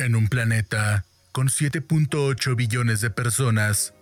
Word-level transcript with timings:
En 0.00 0.16
un 0.16 0.28
planeta 0.28 1.04
con 1.30 1.48
7.8 1.48 2.56
billones 2.56 3.02
de 3.02 3.10
personas, 3.10 3.92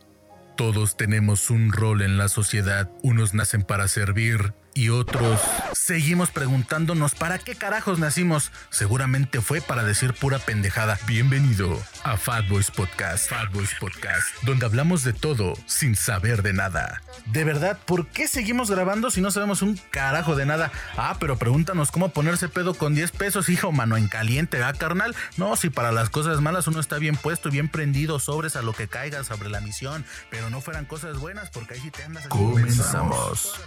todos 0.56 0.96
tenemos 0.96 1.50
un 1.50 1.72
rol 1.72 2.02
en 2.02 2.16
la 2.16 2.28
sociedad. 2.28 2.88
Unos 3.02 3.34
nacen 3.34 3.64
para 3.64 3.88
servir 3.88 4.54
y 4.78 4.90
otros 4.90 5.40
seguimos 5.72 6.30
preguntándonos 6.30 7.16
para 7.16 7.40
qué 7.40 7.56
carajos 7.56 7.98
nacimos. 7.98 8.52
Seguramente 8.70 9.40
fue 9.40 9.60
para 9.60 9.82
decir 9.82 10.14
pura 10.14 10.38
pendejada. 10.38 11.00
Bienvenido 11.04 11.82
a 12.04 12.16
Fat 12.16 12.46
Boys 12.46 12.70
Podcast. 12.70 13.28
Fat 13.28 13.52
Boys 13.52 13.74
Podcast, 13.80 14.24
donde 14.42 14.66
hablamos 14.66 15.02
de 15.02 15.12
todo 15.12 15.54
sin 15.66 15.96
saber 15.96 16.42
de 16.42 16.52
nada. 16.52 17.02
De 17.26 17.42
verdad, 17.42 17.76
¿por 17.86 18.06
qué 18.06 18.28
seguimos 18.28 18.70
grabando 18.70 19.10
si 19.10 19.20
no 19.20 19.32
sabemos 19.32 19.62
un 19.62 19.76
carajo 19.90 20.36
de 20.36 20.46
nada? 20.46 20.70
Ah, 20.96 21.16
pero 21.18 21.36
pregúntanos 21.38 21.90
cómo 21.90 22.10
ponerse 22.10 22.48
pedo 22.48 22.74
con 22.74 22.94
10 22.94 23.10
pesos, 23.10 23.48
hijo, 23.48 23.72
mano 23.72 23.96
en 23.96 24.06
caliente, 24.06 24.62
¿ah, 24.62 24.74
carnal? 24.74 25.16
No, 25.36 25.56
si 25.56 25.70
para 25.70 25.90
las 25.90 26.08
cosas 26.08 26.40
malas 26.40 26.68
uno 26.68 26.78
está 26.78 26.98
bien 26.98 27.16
puesto 27.16 27.48
y 27.48 27.52
bien 27.52 27.68
prendido, 27.68 28.20
sobres 28.20 28.54
a 28.54 28.62
lo 28.62 28.74
que 28.74 28.86
caiga 28.86 29.24
sobre 29.24 29.48
la 29.48 29.60
misión, 29.60 30.04
pero 30.30 30.50
no 30.50 30.60
fueran 30.60 30.84
cosas 30.84 31.18
buenas 31.18 31.50
porque 31.50 31.74
ahí 31.74 31.80
sí 31.80 31.90
te 31.90 32.04
andas. 32.04 32.28
Comenzamos. 32.28 33.58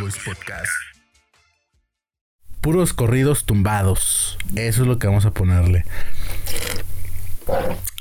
Boys 0.00 0.16
Podcast. 0.24 0.72
Puros 2.60 2.92
corridos 2.92 3.46
tumbados. 3.46 4.36
Eso 4.56 4.82
es 4.82 4.88
lo 4.88 4.98
que 4.98 5.06
vamos 5.06 5.24
a 5.24 5.30
ponerle. 5.30 5.84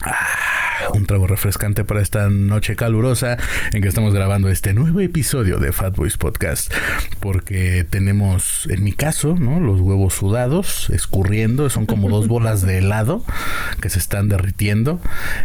Ah, 0.01 0.46
un 0.93 1.05
trago 1.05 1.27
refrescante 1.27 1.83
para 1.83 2.01
esta 2.01 2.29
noche 2.29 2.75
calurosa 2.75 3.37
en 3.73 3.81
que 3.81 3.87
estamos 3.87 4.13
grabando 4.13 4.49
este 4.49 4.73
nuevo 4.73 4.99
episodio 4.99 5.59
de 5.59 5.71
Fat 5.71 5.95
Boys 5.95 6.17
Podcast. 6.17 6.71
Porque 7.19 7.85
tenemos, 7.89 8.67
en 8.69 8.83
mi 8.83 8.93
caso, 8.93 9.35
¿no? 9.39 9.59
Los 9.59 9.79
huevos 9.79 10.13
sudados, 10.13 10.89
escurriendo. 10.89 11.69
Son 11.69 11.85
como 11.85 12.09
dos 12.09 12.27
bolas 12.29 12.61
de 12.61 12.79
helado 12.79 13.23
que 13.81 13.89
se 13.89 13.99
están 13.99 14.29
derritiendo. 14.29 14.99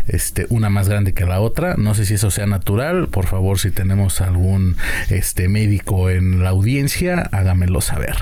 Este, 0.06 0.46
una 0.48 0.70
más 0.70 0.88
grande 0.88 1.12
que 1.12 1.25
la 1.25 1.41
otra. 1.41 1.77
No 1.77 1.94
sé 1.94 2.05
si 2.06 2.14
eso 2.14 2.30
sea 2.30 2.47
natural. 2.47 3.08
Por 3.08 3.27
favor, 3.27 3.58
si 3.58 3.70
tenemos 3.70 4.20
algún 4.20 4.77
este, 5.08 5.48
médico 5.48 6.10
en 6.10 6.42
la 6.42 6.50
audiencia, 6.50 7.28
hágamelo 7.33 7.80
saber. 7.80 8.16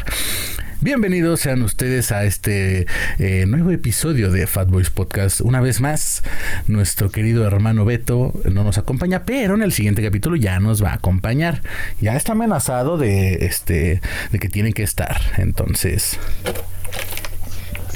Bienvenidos 0.82 1.40
sean 1.40 1.60
ustedes 1.60 2.10
a 2.10 2.24
este 2.24 2.86
eh, 3.18 3.44
nuevo 3.46 3.70
episodio 3.70 4.30
de 4.30 4.46
Fat 4.46 4.70
Boys 4.70 4.88
Podcast. 4.88 5.42
Una 5.42 5.60
vez 5.60 5.82
más, 5.82 6.22
nuestro 6.68 7.10
querido 7.10 7.46
hermano 7.46 7.84
Beto 7.84 8.32
no 8.50 8.64
nos 8.64 8.78
acompaña, 8.78 9.24
pero 9.26 9.56
en 9.56 9.62
el 9.62 9.72
siguiente 9.72 10.02
capítulo 10.02 10.36
ya 10.36 10.58
nos 10.58 10.82
va 10.82 10.92
a 10.92 10.94
acompañar. 10.94 11.60
Ya 12.00 12.16
está 12.16 12.32
amenazado 12.32 12.96
de 12.96 13.44
este 13.44 14.00
de 14.32 14.38
que 14.38 14.48
tiene 14.48 14.72
que 14.72 14.82
estar. 14.82 15.20
Entonces, 15.36 16.18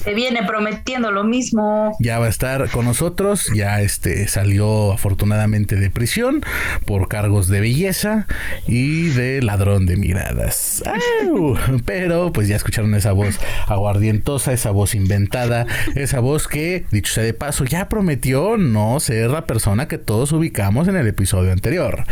se 0.05 0.13
viene 0.13 0.43
prometiendo 0.43 1.11
lo 1.11 1.25
mismo. 1.25 1.97
ya 1.99 2.19
va 2.19 2.27
a 2.27 2.29
estar 2.29 2.71
con 2.71 2.85
nosotros. 2.85 3.51
Ya 3.55 3.81
este 3.81 4.29
salió 4.29 4.93
afortunadamente 4.93 5.77
de 5.77 5.91
prisión 5.91 6.43
por 6.85 7.09
cargos 7.09 7.49
de 7.49 7.61
belleza 7.61 8.27
y 8.67 9.09
de 9.09 9.41
ladrón 9.43 9.87
de 9.87 9.97
miradas. 9.97 10.83
¡Au! 11.23 11.57
Pero 11.87 12.33
pues 12.33 12.49
ya 12.49 12.57
escucharon 12.57 12.95
esa 12.95 13.13
voz 13.13 13.39
aguardientosa, 13.67 14.53
esa 14.53 14.71
voz 14.71 14.95
inventada, 14.95 15.67
esa 15.95 16.21
voz 16.21 16.49
que, 16.49 16.85
dicho 16.91 17.15
sea 17.15 17.25
de 17.25 17.33
paso, 17.35 17.65
ya 17.65 17.89
prometió 17.89 18.59
no 18.59 19.01
ser 19.01 19.31
la 19.31 19.47
persona 19.47 19.89
que 19.89 19.99
todos 19.99 20.33
ubicamos 20.33 20.87
en 20.89 20.97
el 20.97 21.07
episodio 21.07 21.53
anterior. 21.53 22.05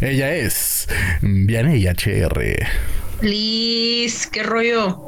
Ella 0.00 0.34
es 0.34 0.88
Vianey 1.22 1.86
HR. 1.86 2.66
Liz, 3.22 4.26
qué 4.28 4.42
rollo. 4.42 5.07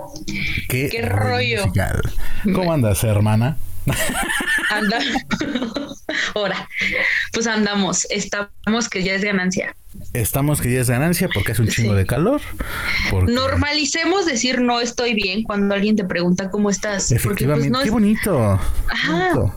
¿Qué, 0.69 0.89
¿Qué 0.91 1.03
rollo? 1.03 1.63
musical. 1.67 2.01
¿Cómo 2.55 2.73
andas, 2.73 3.03
hermana? 3.05 3.57
Anda. 4.71 4.99
Ahora, 6.35 6.69
pues 7.33 7.47
andamos. 7.47 8.07
Estamos 8.11 8.89
que 8.89 9.03
ya 9.03 9.15
es 9.15 9.25
ganancia. 9.25 9.75
Estamos 10.13 10.61
que 10.61 10.71
ya 10.73 10.81
es 10.81 10.91
ganancia 10.91 11.29
porque 11.33 11.53
es 11.53 11.59
un 11.59 11.67
chingo 11.69 11.93
Sí. 11.93 11.97
de 11.99 12.07
calor. 12.07 12.41
Porque 13.11 13.33
Normalicemos 13.33 14.27
decir 14.27 14.61
no 14.61 14.81
estoy 14.81 15.15
bien 15.15 15.43
cuando 15.43 15.75
alguien 15.75 15.97
te 15.97 16.05
pregunta 16.05 16.51
cómo 16.51 16.71
estás. 16.71 17.09
Porque 17.09 17.15
pues 17.15 17.25
efectivamente, 17.25 17.71
no, 17.71 17.79
qué 17.81 17.87
es- 17.87 17.91
bonito. 17.91 18.61
Ajá. 18.89 19.13
bonito. 19.35 19.55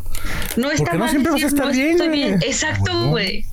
no 0.58 0.72
está 0.72 0.84
Porque 0.84 0.94
no 0.98 1.00
mal 1.00 1.10
siempre 1.10 1.32
vas 1.34 1.42
a 1.42 1.46
decir, 1.46 1.58
estar 1.60 1.66
"No 1.68 1.72
bien. 1.74 1.92
estoy 1.92 2.10
bien". 2.10 2.34
¿A 2.34 2.46
Exacto, 2.46 2.92
huevo? 2.94 3.10
güey. 3.10 3.46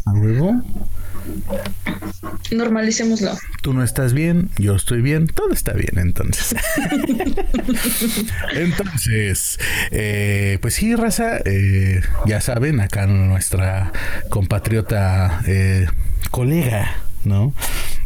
Normalicémoslo. 2.50 3.36
Tú 3.62 3.72
no 3.72 3.82
estás 3.82 4.12
bien, 4.12 4.50
yo 4.58 4.74
estoy 4.74 5.00
bien, 5.00 5.26
todo 5.26 5.52
está 5.52 5.72
bien 5.72 5.98
entonces. 5.98 6.54
entonces, 8.54 9.58
eh, 9.90 10.58
pues 10.60 10.74
sí, 10.74 10.94
raza, 10.94 11.38
eh, 11.44 12.02
ya 12.26 12.40
saben, 12.40 12.80
acá 12.80 13.06
nuestra 13.06 13.92
compatriota 14.28 15.42
eh, 15.46 15.86
colega, 16.30 16.96
¿no? 17.24 17.54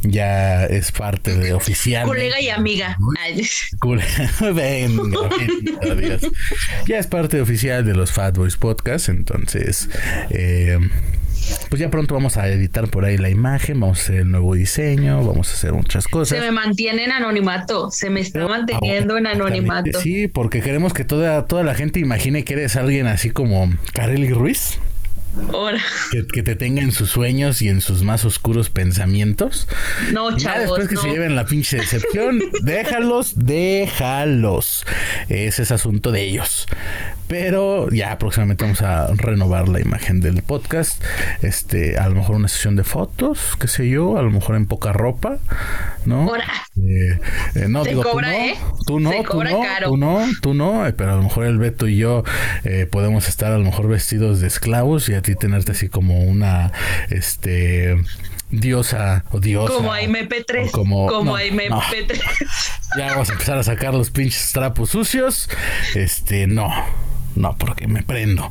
Ya 0.02 0.66
es 0.66 0.92
parte 0.92 1.34
de 1.36 1.54
oficial. 1.54 2.06
Colega 2.06 2.40
y 2.40 2.50
amiga. 2.50 2.98
Venga. 4.54 5.30
Ya 6.86 6.98
es 6.98 7.06
parte 7.06 7.40
oficial 7.40 7.84
de 7.84 7.94
los 7.94 8.12
Fat 8.12 8.36
Boys 8.36 8.56
Podcast, 8.56 9.08
entonces, 9.08 9.88
eh, 10.30 10.78
pues 11.68 11.80
ya 11.80 11.90
pronto 11.90 12.14
vamos 12.14 12.36
a 12.36 12.48
editar 12.48 12.88
por 12.88 13.04
ahí 13.04 13.16
la 13.16 13.30
imagen, 13.30 13.80
vamos 13.80 13.98
a 13.98 14.02
hacer 14.02 14.16
el 14.16 14.30
nuevo 14.30 14.54
diseño, 14.54 15.24
vamos 15.24 15.50
a 15.50 15.54
hacer 15.54 15.72
muchas 15.72 16.06
cosas. 16.08 16.38
Se 16.38 16.44
me 16.44 16.50
mantiene 16.52 17.04
en 17.04 17.12
anonimato. 17.12 17.90
Se 17.90 18.10
me 18.10 18.20
está 18.20 18.46
manteniendo 18.46 19.16
en 19.18 19.26
anonimato. 19.26 20.00
Sí, 20.00 20.28
porque 20.28 20.60
queremos 20.60 20.92
que 20.92 21.04
toda, 21.04 21.46
toda 21.46 21.62
la 21.64 21.74
gente 21.74 22.00
imagine 22.00 22.44
que 22.44 22.54
eres 22.54 22.76
alguien 22.76 23.06
así 23.06 23.30
como 23.30 23.72
Kareli 23.92 24.30
Ruiz. 24.32 24.78
Que, 26.12 26.24
que 26.28 26.44
te 26.44 26.54
tenga 26.54 26.80
en 26.80 26.92
sus 26.92 27.10
sueños 27.10 27.60
y 27.60 27.68
en 27.68 27.80
sus 27.80 28.04
más 28.04 28.24
oscuros 28.24 28.70
pensamientos. 28.70 29.66
No, 30.12 30.30
Ya 30.30 30.36
chavos. 30.54 30.60
después 30.78 30.88
que 30.88 30.94
no. 30.94 31.00
se 31.02 31.08
lleven 31.08 31.34
la 31.34 31.44
pinche 31.44 31.76
decepción, 31.78 32.40
déjalos, 32.62 33.32
déjalos. 33.36 34.86
Ese 35.28 35.62
es 35.64 35.72
asunto 35.72 36.12
de 36.12 36.22
ellos. 36.22 36.68
Pero 37.26 37.88
ya 37.90 38.18
próximamente 38.18 38.64
vamos 38.64 38.82
a 38.82 39.08
renovar 39.14 39.68
la 39.68 39.80
imagen 39.80 40.20
del 40.20 40.42
podcast. 40.42 41.02
Este, 41.42 41.96
a 41.98 42.08
lo 42.08 42.16
mejor 42.16 42.36
una 42.36 42.48
sesión 42.48 42.76
de 42.76 42.84
fotos, 42.84 43.56
qué 43.58 43.66
sé 43.66 43.88
yo, 43.88 44.18
a 44.18 44.22
lo 44.22 44.30
mejor 44.30 44.56
en 44.56 44.66
poca 44.66 44.92
ropa, 44.92 45.38
¿no? 46.04 46.26
Eh, 46.36 47.18
eh, 47.54 47.66
no, 47.68 47.82
Se 47.84 47.90
digo, 47.90 48.02
cobra, 48.02 48.28
tú 48.28 48.32
no, 48.32 48.42
¿eh? 48.44 48.54
tú 48.86 49.00
no, 49.00 49.10
Se 49.10 49.16
tú 49.22 49.24
cobra 49.24 49.50
no, 49.52 49.60
caro. 49.62 49.88
tú 49.90 49.96
no, 49.96 50.18
tú 50.42 50.54
no, 50.54 50.86
eh, 50.86 50.92
pero 50.92 51.12
a 51.12 51.16
lo 51.16 51.22
mejor 51.22 51.46
el 51.46 51.58
Beto 51.58 51.88
y 51.88 51.96
yo 51.96 52.24
eh, 52.64 52.86
podemos 52.90 53.28
estar 53.28 53.52
a 53.52 53.58
lo 53.58 53.64
mejor 53.64 53.88
vestidos 53.88 54.40
de 54.40 54.46
esclavos 54.48 55.08
y 55.08 55.14
a 55.14 55.22
ti 55.22 55.34
tenerte 55.34 55.72
así 55.72 55.88
como 55.88 56.20
una, 56.24 56.72
este, 57.10 57.96
diosa 58.50 59.24
o 59.30 59.40
diosa. 59.40 59.72
Como 59.74 59.92
a 59.92 60.00
MP3. 60.02 60.68
o 60.68 60.72
como- 60.72 61.06
Como, 61.06 61.24
no, 61.32 61.36
a 61.36 61.42
MP3. 61.42 62.20
Ya 62.98 63.06
vamos 63.08 63.30
a 63.30 63.32
empezar 63.32 63.58
a 63.58 63.62
sacar 63.62 63.94
los 63.94 64.10
pinches 64.10 64.52
trapos 64.52 64.90
sucios. 64.90 65.48
Este, 65.94 66.46
no. 66.46 66.70
No, 67.36 67.56
porque 67.58 67.88
me 67.88 68.02
prendo. 68.02 68.50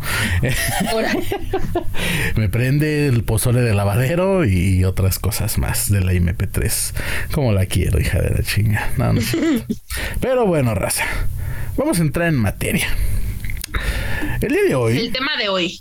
Me 2.36 2.50
prende 2.50 3.08
el 3.08 3.24
pozole 3.24 3.62
de 3.62 3.74
lavadero 3.74 4.46
y 4.46 4.84
otras 4.84 5.20
cosas 5.20 5.58
más 5.58 5.90
de 5.90 6.02
la 6.02 6.14
MP3. 6.14 6.94
Como 7.32 7.54
la 7.54 7.66
quiero, 7.66 8.00
hija 8.00 8.22
de 8.22 8.30
la 8.32 8.44
chinga. 8.44 8.92
No, 8.98 9.14
no. 9.14 9.22
Pero 10.22 10.46
bueno, 10.46 10.76
raza. 10.76 11.06
Vamos 11.78 12.00
a 12.00 12.02
entrar 12.02 12.28
en 12.28 12.36
materia. 12.36 12.88
El 14.42 14.50
día 14.50 14.64
de 14.68 14.76
hoy. 14.76 14.98
El 14.98 15.12
tema 15.12 15.38
de 15.38 15.50
hoy. 15.50 15.80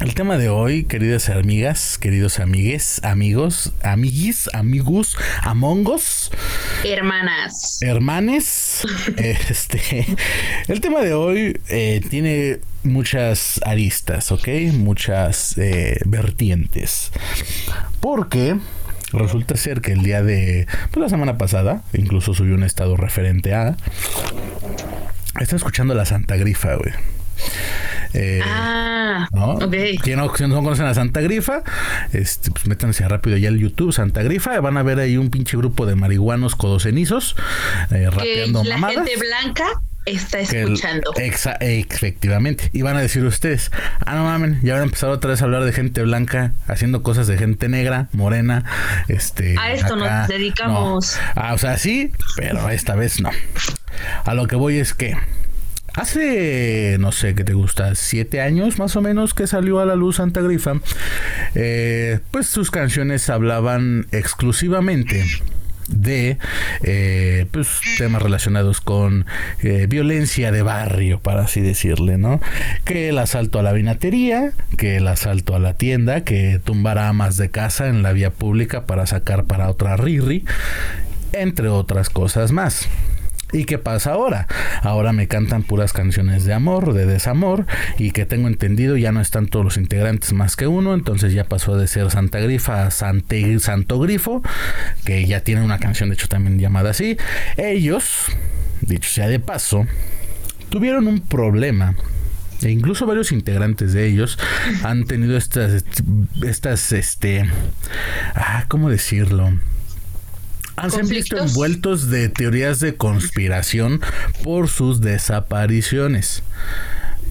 El 0.00 0.14
tema 0.14 0.36
de 0.36 0.48
hoy, 0.48 0.84
queridas 0.84 1.30
amigas, 1.30 1.96
queridos 1.98 2.38
amigues, 2.38 3.00
amigos, 3.02 3.72
amiguis, 3.82 4.48
amigos, 4.52 5.16
amongos, 5.42 6.30
Hermanas. 6.84 7.78
hermanes, 7.80 8.86
este, 9.16 10.06
el 10.68 10.80
tema 10.80 11.00
de 11.00 11.14
hoy 11.14 11.60
eh, 11.68 12.00
tiene 12.10 12.60
muchas 12.82 13.60
aristas, 13.64 14.30
¿ok? 14.32 14.48
Muchas 14.74 15.56
eh, 15.56 15.98
vertientes. 16.04 17.10
Porque 18.00 18.58
resulta 19.12 19.56
ser 19.56 19.80
que 19.80 19.92
el 19.92 20.02
día 20.02 20.22
de, 20.22 20.66
pues 20.90 21.02
la 21.02 21.08
semana 21.08 21.38
pasada, 21.38 21.82
incluso 21.94 22.34
subí 22.34 22.52
un 22.52 22.64
estado 22.64 22.96
referente 22.96 23.54
a, 23.54 23.76
está 25.40 25.56
escuchando 25.56 25.94
la 25.94 26.04
Santa 26.04 26.36
Grifa, 26.36 26.74
güey. 26.74 27.17
Eh, 28.14 28.40
Ah, 28.44 29.28
¿no? 29.32 29.52
ok. 29.54 29.74
¿Quién 30.02 30.18
no, 30.18 30.26
no 30.26 30.62
conocen 30.62 30.86
a 30.86 30.94
Santa 30.94 31.20
Grifa? 31.20 31.62
Este, 32.12 32.50
pues 32.50 32.66
métanse 32.66 33.06
rápido 33.08 33.36
ya 33.36 33.48
al 33.48 33.58
YouTube, 33.58 33.92
Santa 33.92 34.22
Grifa. 34.22 34.58
Van 34.60 34.76
a 34.76 34.82
ver 34.82 34.98
ahí 35.00 35.16
un 35.16 35.30
pinche 35.30 35.56
grupo 35.56 35.86
de 35.86 35.94
marihuanos 35.94 36.54
codocenizos 36.56 37.36
eh, 37.90 38.04
Que 38.04 38.10
rapeando 38.10 38.64
la 38.64 38.76
mamadas. 38.78 39.06
gente 39.06 39.16
blanca 39.20 39.64
está 40.06 40.38
que 40.44 40.62
el- 40.62 40.72
escuchando. 40.74 41.12
exa- 41.14 41.56
efectivamente. 41.60 42.70
Y 42.72 42.82
van 42.82 42.96
a 42.96 43.00
decir 43.00 43.24
ustedes, 43.24 43.70
ah, 44.06 44.14
no 44.14 44.24
mamen, 44.24 44.58
ya 44.62 44.72
van 44.74 44.82
a 44.82 44.84
empezar 44.86 45.10
otra 45.10 45.30
vez 45.30 45.42
a 45.42 45.44
hablar 45.44 45.64
de 45.64 45.72
gente 45.72 46.02
blanca 46.02 46.52
haciendo 46.66 47.02
cosas 47.02 47.26
de 47.26 47.36
gente 47.36 47.68
negra, 47.68 48.08
morena, 48.12 48.64
este... 49.08 49.56
A 49.58 49.72
esto 49.72 49.96
nos 49.96 50.28
dedicamos. 50.28 51.16
no. 51.16 51.32
Ah, 51.42 51.52
o 51.54 51.58
sea, 51.58 51.76
sí, 51.76 52.10
pero 52.36 52.70
esta 52.70 52.94
vez 52.94 53.20
no. 53.20 53.30
A 54.24 54.32
lo 54.34 54.46
que 54.46 54.56
voy 54.56 54.78
es 54.78 54.94
que 54.94 55.14
Hace, 55.98 56.96
no 57.00 57.10
sé, 57.10 57.34
¿qué 57.34 57.42
te 57.42 57.54
gusta? 57.54 57.96
Siete 57.96 58.40
años 58.40 58.78
más 58.78 58.94
o 58.94 59.00
menos 59.00 59.34
que 59.34 59.48
salió 59.48 59.80
a 59.80 59.84
la 59.84 59.96
luz 59.96 60.16
Santa 60.16 60.40
Grifa. 60.40 60.74
Eh, 61.56 62.20
pues 62.30 62.46
sus 62.46 62.70
canciones 62.70 63.28
hablaban 63.28 64.06
exclusivamente 64.12 65.24
de 65.88 66.38
eh, 66.84 67.46
pues, 67.50 67.80
temas 67.96 68.22
relacionados 68.22 68.80
con 68.80 69.26
eh, 69.60 69.86
violencia 69.88 70.52
de 70.52 70.62
barrio, 70.62 71.18
para 71.18 71.42
así 71.42 71.60
decirle, 71.62 72.16
¿no? 72.16 72.40
Que 72.84 73.08
el 73.08 73.18
asalto 73.18 73.58
a 73.58 73.64
la 73.64 73.72
vinatería, 73.72 74.52
que 74.76 74.98
el 74.98 75.08
asalto 75.08 75.56
a 75.56 75.58
la 75.58 75.74
tienda, 75.74 76.22
que 76.22 76.60
tumbar 76.62 76.98
amas 76.98 77.36
de 77.38 77.50
casa 77.50 77.88
en 77.88 78.04
la 78.04 78.12
vía 78.12 78.30
pública 78.30 78.86
para 78.86 79.04
sacar 79.06 79.46
para 79.46 79.68
otra 79.68 79.96
riri, 79.96 80.44
entre 81.32 81.68
otras 81.68 82.08
cosas 82.08 82.52
más. 82.52 82.88
¿Y 83.52 83.64
qué 83.64 83.78
pasa 83.78 84.12
ahora? 84.12 84.46
Ahora 84.82 85.12
me 85.12 85.26
cantan 85.26 85.62
puras 85.62 85.92
canciones 85.92 86.44
de 86.44 86.52
amor, 86.52 86.92
de 86.92 87.06
desamor, 87.06 87.66
y 87.98 88.10
que 88.10 88.26
tengo 88.26 88.46
entendido 88.46 88.96
ya 88.96 89.10
no 89.12 89.20
están 89.20 89.46
todos 89.46 89.64
los 89.64 89.76
integrantes 89.76 90.32
más 90.32 90.56
que 90.56 90.66
uno, 90.66 90.94
entonces 90.94 91.32
ya 91.32 91.44
pasó 91.44 91.76
de 91.76 91.86
ser 91.86 92.10
Santa 92.10 92.40
Grifa 92.40 92.86
a 92.86 92.90
Santo 92.90 93.98
Grifo, 94.00 94.42
que 95.04 95.26
ya 95.26 95.40
tiene 95.40 95.62
una 95.62 95.78
canción 95.78 96.10
de 96.10 96.14
hecho 96.14 96.28
también 96.28 96.58
llamada 96.58 96.90
así. 96.90 97.16
Ellos, 97.56 98.26
dicho 98.82 99.10
sea 99.10 99.28
de 99.28 99.40
paso, 99.40 99.86
tuvieron 100.68 101.06
un 101.06 101.20
problema 101.20 101.94
e 102.62 102.70
incluso 102.70 103.06
varios 103.06 103.32
integrantes 103.32 103.92
de 103.92 104.06
ellos 104.06 104.36
han 104.82 105.04
tenido 105.04 105.36
estas 105.36 105.84
estas 106.42 106.90
este 106.92 107.48
ah 108.34 108.64
cómo 108.68 108.90
decirlo 108.90 109.52
han 110.78 110.90
sido 110.90 111.08
visto 111.08 111.38
envueltos 111.38 112.10
de 112.10 112.28
teorías 112.28 112.80
de 112.80 112.96
conspiración 112.96 114.00
por 114.42 114.68
sus 114.68 115.00
desapariciones. 115.00 116.42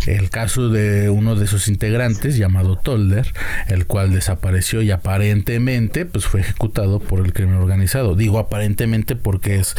El 0.06 0.30
caso 0.30 0.70
de 0.70 1.10
uno 1.10 1.36
de 1.36 1.48
sus 1.48 1.68
integrantes 1.68 2.38
llamado 2.38 2.78
Tolder, 2.78 3.34
el 3.68 3.88
cual 3.88 4.14
desapareció 4.14 4.82
y 4.82 4.92
aparentemente 4.92 6.06
pues 6.06 6.26
fue 6.26 6.42
ejecutado 6.42 7.00
por 7.00 7.26
el 7.26 7.34
crimen 7.34 7.56
organizado. 7.56 8.16
Digo 8.16 8.40
aparentemente 8.40 9.16
porque 9.16 9.58
es 9.58 9.76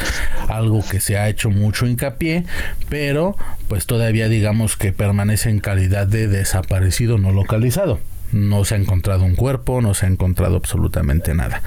algo 0.49 0.85
que 0.87 1.01
se 1.01 1.17
ha 1.17 1.29
hecho 1.29 1.51
mucho 1.51 1.87
hincapié, 1.87 2.45
pero 2.91 3.37
pues 3.69 3.87
todavía 3.87 4.29
digamos 4.29 4.77
que 4.77 4.93
permanece 4.93 5.49
en 5.49 5.61
calidad 5.61 6.07
de 6.07 6.29
desaparecido 6.29 7.17
no 7.17 7.33
localizado 7.33 8.01
no 8.33 8.65
se 8.65 8.75
ha 8.75 8.79
encontrado 8.79 9.25
un 9.25 9.35
cuerpo, 9.35 9.81
no 9.81 9.95
se 9.95 10.07
ha 10.07 10.09
encontrado 10.09 10.57
absolutamente 10.57 11.35
nada. 11.35 11.63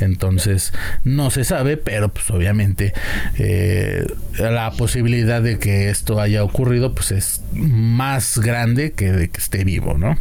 Entonces, 0.00 0.72
no 1.04 1.30
se 1.30 1.44
sabe, 1.44 1.76
pero 1.76 2.08
pues 2.08 2.30
obviamente 2.30 2.92
eh, 3.38 4.06
la 4.38 4.70
posibilidad 4.72 5.42
de 5.42 5.58
que 5.58 5.90
esto 5.90 6.20
haya 6.20 6.44
ocurrido 6.44 6.94
pues 6.94 7.10
es 7.10 7.42
más 7.52 8.38
grande 8.38 8.92
que 8.92 9.12
de 9.12 9.28
que 9.28 9.40
esté 9.40 9.64
vivo, 9.64 9.96
¿no? 9.98 10.16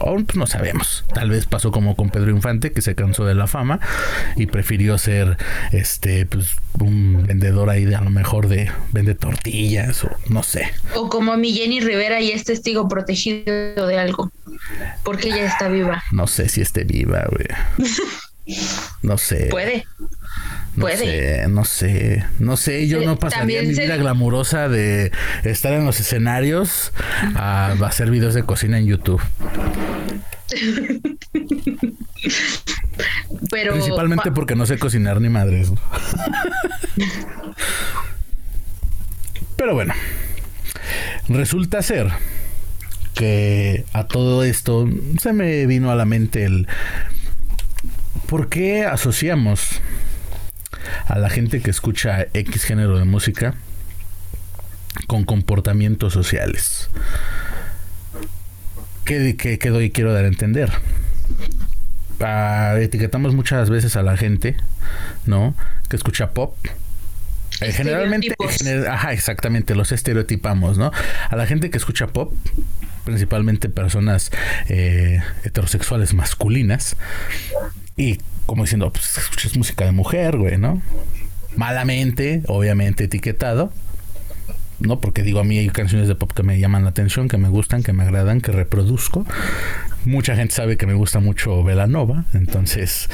Aún 0.00 0.26
pues, 0.26 0.36
no 0.36 0.46
sabemos. 0.46 1.04
Tal 1.12 1.30
vez 1.30 1.46
pasó 1.46 1.72
como 1.72 1.96
con 1.96 2.10
Pedro 2.10 2.30
Infante, 2.30 2.72
que 2.72 2.82
se 2.82 2.94
cansó 2.94 3.24
de 3.24 3.34
la 3.34 3.46
fama 3.46 3.80
y 4.36 4.46
prefirió 4.46 4.96
ser 4.98 5.36
este 5.72 6.24
pues 6.26 6.56
un 6.78 7.24
vendedor 7.26 7.70
ahí 7.70 7.84
de 7.84 7.96
a 7.96 8.00
lo 8.00 8.10
mejor 8.10 8.48
de 8.48 8.70
vende 8.92 9.14
tortillas 9.14 10.04
o 10.04 10.10
no 10.28 10.42
sé. 10.42 10.70
O 10.94 11.08
como 11.08 11.36
mi 11.36 11.52
Jenny 11.52 11.80
Rivera 11.80 12.20
y 12.20 12.30
es 12.30 12.44
testigo 12.44 12.88
protegido 12.88 13.86
de 13.86 13.98
algo. 13.98 14.30
Porque 15.02 15.28
ella 15.28 15.46
está 15.46 15.68
viva. 15.68 16.02
No 16.12 16.26
sé 16.26 16.48
si 16.48 16.60
esté 16.60 16.84
viva, 16.84 17.24
güey. 17.30 17.46
No 19.02 19.18
sé. 19.18 19.46
Puede. 19.50 19.86
No 20.76 20.86
sé, 20.86 21.46
no 21.48 21.64
sé, 21.64 22.24
no 22.38 22.56
sé, 22.56 22.86
yo 22.86 23.00
no 23.00 23.18
pasaría 23.18 23.62
mi 23.62 23.70
vida 23.70 23.96
glamurosa 23.96 24.68
de 24.68 25.10
estar 25.42 25.72
en 25.72 25.84
los 25.84 25.98
escenarios 25.98 26.92
a, 27.34 27.72
hacer 27.84 28.12
videos 28.12 28.34
de 28.34 28.44
cocina 28.44 28.78
en 28.78 28.86
YouTube. 28.86 29.20
Pero 33.50 33.72
principalmente 33.72 34.30
porque 34.30 34.54
no 34.54 34.66
sé 34.66 34.78
cocinar 34.78 35.20
ni 35.20 35.28
madres. 35.28 35.72
Pero 39.56 39.74
bueno, 39.74 39.94
resulta 41.28 41.82
ser 41.82 42.12
que 43.18 43.84
a 43.92 44.04
todo 44.04 44.44
esto 44.44 44.88
se 45.20 45.32
me 45.32 45.66
vino 45.66 45.90
a 45.90 45.96
la 45.96 46.04
mente 46.04 46.44
el 46.44 46.68
por 48.28 48.48
qué 48.48 48.84
asociamos 48.84 49.80
a 51.08 51.18
la 51.18 51.28
gente 51.28 51.60
que 51.60 51.68
escucha 51.68 52.28
X 52.32 52.62
género 52.62 52.96
de 52.96 53.04
música 53.04 53.56
con 55.08 55.24
comportamientos 55.24 56.12
sociales. 56.12 56.90
¿Qué, 59.04 59.36
qué, 59.36 59.70
doy 59.70 59.90
quiero 59.90 60.12
dar 60.12 60.24
a 60.24 60.28
entender? 60.28 60.70
Ah, 62.20 62.76
etiquetamos 62.78 63.34
muchas 63.34 63.68
veces 63.68 63.96
a 63.96 64.04
la 64.04 64.16
gente, 64.16 64.54
¿no? 65.26 65.56
Que 65.88 65.96
escucha 65.96 66.30
pop. 66.30 66.54
Eh, 67.62 67.72
generalmente, 67.72 68.36
ajá, 68.88 69.12
exactamente, 69.12 69.74
los 69.74 69.90
estereotipamos, 69.90 70.78
¿no? 70.78 70.92
A 71.30 71.34
la 71.34 71.46
gente 71.46 71.70
que 71.70 71.78
escucha 71.78 72.06
pop, 72.06 72.32
principalmente 73.08 73.70
personas 73.70 74.30
eh, 74.68 75.20
heterosexuales 75.42 76.12
masculinas, 76.12 76.94
y 77.96 78.18
como 78.44 78.64
diciendo, 78.64 78.92
pues 78.92 79.16
escuchas 79.16 79.56
música 79.56 79.86
de 79.86 79.92
mujer, 79.92 80.36
güey, 80.36 80.58
¿no? 80.58 80.82
Malamente, 81.56 82.42
obviamente 82.46 83.04
etiquetado. 83.04 83.72
¿no? 84.80 85.00
Porque 85.00 85.22
digo, 85.22 85.40
a 85.40 85.44
mí 85.44 85.58
hay 85.58 85.70
canciones 85.70 86.06
de 86.06 86.14
pop 86.14 86.30
que 86.32 86.44
me 86.44 86.60
llaman 86.60 86.84
la 86.84 86.90
atención, 86.90 87.28
que 87.28 87.36
me 87.36 87.48
gustan, 87.48 87.82
que 87.82 87.92
me 87.92 88.04
agradan, 88.04 88.40
que 88.40 88.52
reproduzco. 88.52 89.26
Mucha 90.04 90.36
gente 90.36 90.54
sabe 90.54 90.76
que 90.76 90.86
me 90.86 90.94
gusta 90.94 91.18
mucho 91.18 91.64
Velanova, 91.64 92.26
entonces, 92.32 93.08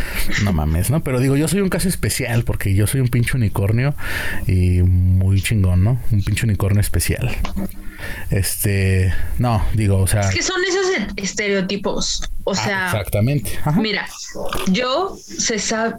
no 0.45 0.53
mames, 0.53 0.91
¿no? 0.91 1.03
Pero 1.03 1.21
digo, 1.21 1.37
yo 1.37 1.49
soy 1.49 1.63
un 1.63 1.71
caso 1.71 1.89
especial 1.89 2.45
porque 2.45 2.75
yo 2.75 2.87
soy 2.87 3.01
un 3.01 3.09
pinche 3.09 3.39
unicornio 3.39 3.95
y 4.47 4.83
muy 4.83 5.41
chingón, 5.41 5.85
¿no? 5.85 5.99
Un 6.11 6.23
pinche 6.23 6.45
unicornio 6.45 6.83
especial. 6.83 7.31
Este, 8.31 9.13
no, 9.39 9.65
digo, 9.75 9.99
o 9.99 10.07
sea. 10.07 10.23
Es 10.23 10.35
que 10.35 10.43
son 10.43 10.61
esos 10.65 10.87
estereotipos. 11.17 12.23
O 12.45 12.53
ah, 12.53 12.57
sea. 12.57 12.87
exactamente. 12.87 13.59
Mira, 13.77 14.07
yo 14.69 15.17
se 15.17 15.59
sabe, 15.59 15.97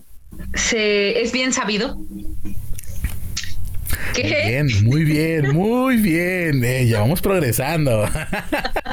se, 0.53 1.21
es 1.21 1.31
bien 1.31 1.53
sabido 1.53 1.97
¿Qué? 4.13 4.63
Muy 4.63 4.73
bien, 4.73 4.83
muy 4.83 5.03
bien, 5.03 5.55
muy 5.55 5.97
bien. 5.97 6.63
Eh, 6.63 6.87
ya 6.87 6.99
vamos 6.99 7.21
progresando. 7.21 8.07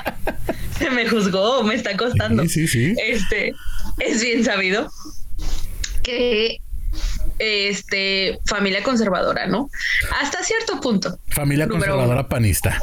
Se 0.79 0.91
me 0.91 1.09
juzgó, 1.09 1.63
me 1.63 1.75
está 1.75 1.97
costando. 1.97 2.43
Sí, 2.45 2.67
sí, 2.67 2.69
sí. 2.69 2.95
Este, 3.01 3.55
es 3.99 4.23
bien 4.23 4.45
sabido 4.45 4.91
que 6.03 6.59
este 7.39 8.39
familia 8.47 8.83
conservadora, 8.83 9.47
¿no? 9.47 9.71
Hasta 10.21 10.43
cierto 10.43 10.81
punto. 10.81 11.19
Familia 11.29 11.69
conservadora 11.69 12.29
panista. 12.29 12.79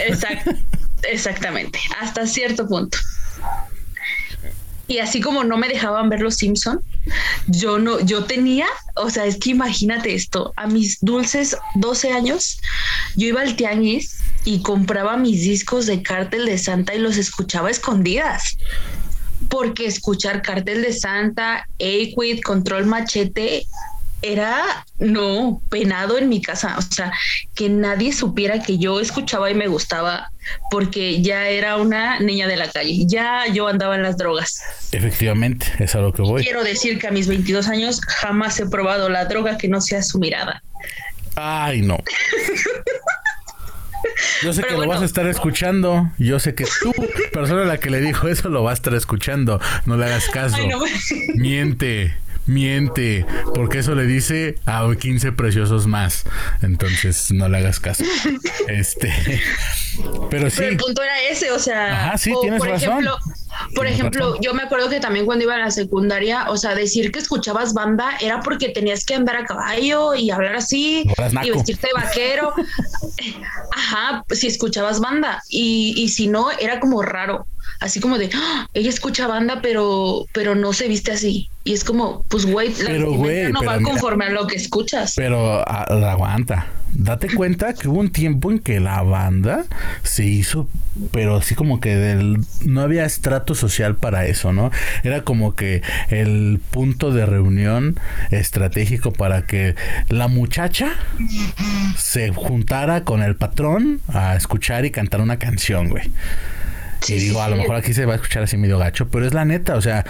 exactamente, 1.02 1.78
hasta 2.00 2.26
cierto 2.26 2.66
punto. 2.68 2.98
Y 4.88 5.00
así 5.00 5.20
como 5.20 5.44
no 5.44 5.58
me 5.58 5.68
dejaban 5.68 6.08
ver 6.08 6.20
los 6.20 6.36
Simpson, 6.36 6.80
yo 7.46 7.78
no, 7.78 8.00
yo 8.00 8.24
tenía, 8.24 8.66
o 8.94 9.10
sea, 9.10 9.26
es 9.26 9.36
que 9.36 9.50
imagínate 9.50 10.14
esto, 10.14 10.54
a 10.56 10.66
mis 10.66 10.98
dulces 11.02 11.58
12 11.74 12.12
años, 12.12 12.58
yo 13.14 13.26
iba 13.28 13.42
al 13.42 13.54
tianguis 13.54 14.16
y 14.46 14.62
compraba 14.62 15.18
mis 15.18 15.42
discos 15.42 15.84
de 15.84 16.02
Cártel 16.02 16.46
de 16.46 16.56
Santa 16.56 16.94
y 16.94 17.00
los 17.00 17.18
escuchaba 17.18 17.70
escondidas 17.70 18.56
porque 19.48 19.86
escuchar 19.86 20.42
Cartel 20.42 20.82
de 20.82 20.92
Santa, 20.92 21.66
Aquid, 21.80 22.40
Control 22.42 22.86
Machete 22.86 23.66
era 24.20 24.84
no 24.98 25.62
penado 25.68 26.18
en 26.18 26.28
mi 26.28 26.42
casa, 26.42 26.76
o 26.76 26.82
sea, 26.82 27.12
que 27.54 27.68
nadie 27.68 28.12
supiera 28.12 28.60
que 28.60 28.78
yo 28.78 29.00
escuchaba 29.00 29.50
y 29.50 29.54
me 29.54 29.68
gustaba 29.68 30.32
porque 30.70 31.22
ya 31.22 31.48
era 31.48 31.76
una 31.76 32.18
niña 32.18 32.48
de 32.48 32.56
la 32.56 32.68
calle, 32.68 33.04
ya 33.06 33.46
yo 33.52 33.68
andaba 33.68 33.94
en 33.94 34.02
las 34.02 34.16
drogas. 34.16 34.60
Efectivamente, 34.92 35.66
es 35.78 35.94
a 35.94 36.00
lo 36.00 36.12
que 36.12 36.22
voy. 36.22 36.42
Quiero 36.42 36.64
decir 36.64 36.98
que 36.98 37.06
a 37.06 37.10
mis 37.10 37.28
22 37.28 37.68
años 37.68 38.00
jamás 38.00 38.58
he 38.58 38.66
probado 38.66 39.08
la 39.08 39.26
droga 39.26 39.56
que 39.56 39.68
no 39.68 39.80
sea 39.80 40.02
su 40.02 40.18
mirada. 40.18 40.62
Ay, 41.36 41.82
no. 41.82 41.98
Yo 44.42 44.52
sé 44.52 44.62
que 44.62 44.74
lo 44.74 44.86
vas 44.86 45.02
a 45.02 45.04
estar 45.04 45.26
escuchando. 45.26 46.10
Yo 46.18 46.38
sé 46.38 46.54
que 46.54 46.64
tú, 46.82 46.92
persona 47.32 47.62
a 47.62 47.66
la 47.66 47.78
que 47.78 47.90
le 47.90 48.00
dijo 48.00 48.28
eso, 48.28 48.48
lo 48.48 48.62
va 48.62 48.70
a 48.70 48.74
estar 48.74 48.94
escuchando. 48.94 49.60
No 49.86 49.96
le 49.96 50.06
hagas 50.06 50.28
caso. 50.28 50.56
Miente, 51.34 52.16
miente. 52.46 53.26
Porque 53.54 53.78
eso 53.78 53.94
le 53.94 54.06
dice 54.06 54.56
a 54.66 54.88
15 54.98 55.32
preciosos 55.32 55.86
más. 55.86 56.24
Entonces, 56.62 57.30
no 57.32 57.48
le 57.48 57.58
hagas 57.58 57.80
caso. 57.80 58.04
Este. 58.68 59.12
Pero 60.30 60.50
sí. 60.50 60.62
el 60.64 60.76
punto 60.76 61.02
era 61.02 61.20
ese, 61.22 61.50
o 61.50 61.58
sea. 61.58 62.06
Ajá, 62.06 62.18
sí, 62.18 62.32
tienes 62.40 62.58
por 62.58 62.68
razón. 62.68 62.90
Ejemplo, 62.90 63.18
Por 63.74 63.86
ejemplo, 63.86 64.40
yo 64.40 64.54
me 64.54 64.62
acuerdo 64.62 64.88
que 64.88 65.00
también 65.00 65.26
cuando 65.26 65.44
iba 65.44 65.54
a 65.54 65.58
la 65.58 65.70
secundaria, 65.70 66.46
o 66.50 66.56
sea, 66.56 66.74
decir 66.74 67.12
que 67.12 67.18
escuchabas 67.18 67.74
banda 67.74 68.16
era 68.20 68.40
porque 68.40 68.68
tenías 68.70 69.04
que 69.04 69.14
andar 69.14 69.36
a 69.36 69.44
caballo 69.44 70.14
y 70.14 70.30
hablar 70.30 70.56
así 70.56 71.04
y 71.42 71.50
vestirte 71.50 71.88
de 71.88 71.92
vaquero. 71.94 72.52
Ajá, 73.76 74.24
si 74.30 74.46
escuchabas 74.46 75.00
banda 75.00 75.42
y, 75.48 75.94
y 75.96 76.08
si 76.08 76.28
no, 76.28 76.50
era 76.52 76.80
como 76.80 77.02
raro 77.02 77.46
así 77.80 78.00
como 78.00 78.18
de, 78.18 78.30
¡Ah! 78.34 78.68
ella 78.74 78.88
escucha 78.88 79.26
banda, 79.26 79.60
pero, 79.62 80.26
pero 80.32 80.54
no 80.54 80.72
se 80.72 80.88
viste 80.88 81.12
así. 81.12 81.48
Y 81.64 81.72
es 81.72 81.84
como, 81.84 82.24
pues, 82.28 82.46
güey, 82.46 82.74
la 82.82 82.92
no 83.50 83.62
va 83.62 83.80
conforme 83.80 84.26
a 84.26 84.30
lo 84.30 84.46
que 84.46 84.56
escuchas. 84.56 85.14
Pero 85.16 85.66
aguanta. 85.68 86.66
Date 86.94 87.28
cuenta 87.34 87.74
que 87.74 87.88
hubo 87.88 88.00
un 88.00 88.10
tiempo 88.10 88.50
en 88.50 88.58
que 88.58 88.80
la 88.80 89.02
banda 89.02 89.64
se 90.02 90.24
hizo, 90.24 90.68
pero 91.10 91.36
así 91.36 91.54
como 91.54 91.80
que 91.80 91.96
del, 91.96 92.38
no 92.64 92.80
había 92.80 93.04
estrato 93.04 93.54
social 93.54 93.96
para 93.96 94.26
eso, 94.26 94.52
¿no? 94.52 94.70
Era 95.04 95.22
como 95.22 95.54
que 95.54 95.82
el 96.08 96.60
punto 96.70 97.12
de 97.12 97.26
reunión 97.26 97.98
estratégico 98.30 99.12
para 99.12 99.42
que 99.42 99.74
la 100.08 100.28
muchacha 100.28 100.92
se 101.96 102.30
juntara 102.30 103.04
con 103.04 103.22
el 103.22 103.36
patrón 103.36 104.00
a 104.08 104.34
escuchar 104.36 104.84
y 104.84 104.90
cantar 104.90 105.20
una 105.20 105.38
canción, 105.38 105.88
güey 105.88 106.10
y 107.06 107.12
digo, 107.14 107.42
a 107.42 107.48
lo 107.48 107.56
mejor 107.56 107.76
aquí 107.76 107.94
se 107.94 108.04
va 108.06 108.14
a 108.14 108.16
escuchar 108.16 108.42
así 108.42 108.56
medio 108.56 108.78
gacho, 108.78 109.08
pero 109.08 109.26
es 109.26 109.34
la 109.34 109.44
neta, 109.44 109.76
o 109.76 109.80
sea, 109.80 110.04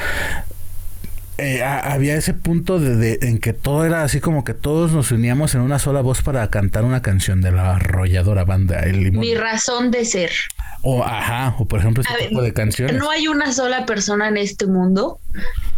eh, 1.38 1.62
había 1.62 2.16
ese 2.16 2.34
punto 2.34 2.80
de, 2.80 3.18
en 3.22 3.38
que 3.38 3.52
todo 3.52 3.84
era 3.84 4.02
así 4.02 4.20
como 4.20 4.42
que 4.42 4.54
todos 4.54 4.90
nos 4.92 5.12
uníamos 5.12 5.54
en 5.54 5.60
una 5.60 5.78
sola 5.78 6.00
voz 6.00 6.20
para 6.20 6.48
cantar 6.50 6.84
una 6.84 7.00
canción 7.00 7.40
de 7.40 7.52
la 7.52 7.76
arrolladora 7.76 8.44
banda 8.44 8.80
El 8.80 9.12
Mi 9.12 9.34
razón 9.34 9.92
de 9.92 10.04
ser. 10.04 10.32
O 10.82 11.02
ajá, 11.02 11.56
o 11.58 11.66
por 11.66 11.80
ejemplo 11.80 12.02
ese 12.02 12.28
tipo 12.28 12.40
de 12.40 12.52
canciones. 12.52 12.96
No 12.96 13.10
hay 13.10 13.26
una 13.26 13.52
sola 13.52 13.84
persona 13.84 14.28
en 14.28 14.36
este 14.36 14.66
mundo 14.66 15.18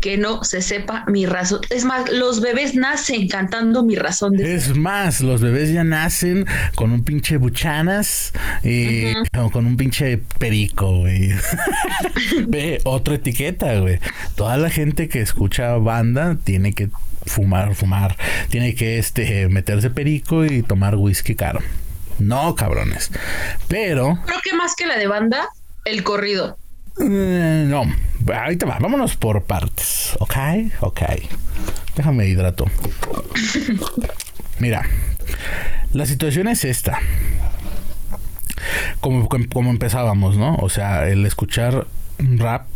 que 0.01 0.19
no 0.19 0.45
se 0.45 0.61
sepa 0.63 1.05
mi 1.07 1.27
razón. 1.27 1.61
Es 1.71 1.85
más, 1.85 2.11
los 2.11 2.41
bebés 2.41 2.75
nacen 2.75 3.29
cantando 3.29 3.83
mi 3.83 3.97
razón 3.97 4.37
de 4.37 4.55
Es 4.55 4.77
más, 4.77 5.21
los 5.21 5.41
bebés 5.41 5.73
ya 5.73 5.85
nacen 5.85 6.47
con 6.75 6.93
un 6.93 7.05
pinche 7.05 7.39
buchanas 7.39 8.33
y 8.63 9.15
con 9.53 9.67
un 9.67 9.77
pinche 9.77 10.19
perico, 10.39 10.99
güey. 10.99 11.31
Ve, 12.47 12.81
otra 12.85 13.15
etiqueta, 13.15 13.79
güey. 13.81 13.99
Toda 14.35 14.57
la 14.57 14.71
gente 14.71 15.09
que 15.09 15.21
escucha 15.21 15.77
banda 15.77 16.37
tiene 16.43 16.73
que 16.73 16.91
fumar, 17.27 17.75
fumar, 17.75 18.17
tiene 18.49 18.75
que 18.75 18.99
este 18.99 19.49
meterse 19.49 19.91
perico 19.91 20.45
y 20.45 20.63
tomar 20.63 20.97
whisky 20.97 21.35
caro. 21.35 21.61
No, 22.21 22.55
cabrones. 22.55 23.11
Pero. 23.69 24.19
Creo 24.27 24.39
que 24.43 24.55
más 24.55 24.75
que 24.77 24.87
la 24.87 24.97
de 24.97 25.07
banda, 25.07 25.49
el 25.85 26.05
corrido. 26.05 26.59
Eh, 27.01 27.65
no, 27.67 27.85
ahorita 28.33 28.67
va, 28.67 28.79
vámonos 28.79 29.17
por 29.17 29.45
partes. 29.45 30.17
Ok, 30.21 30.37
ok. 30.81 31.01
Déjame 31.97 32.27
hidrato. 32.27 32.67
Mira, 34.59 34.87
la 35.93 36.07
situación 36.07 36.49
es 36.49 36.65
esta. 36.65 36.99
Como, 39.01 39.29
como 39.29 39.71
empezábamos, 39.71 40.37
¿no? 40.37 40.57
O 40.57 40.69
sea, 40.69 41.09
el 41.09 41.25
escuchar 41.25 41.87
rap 42.19 42.67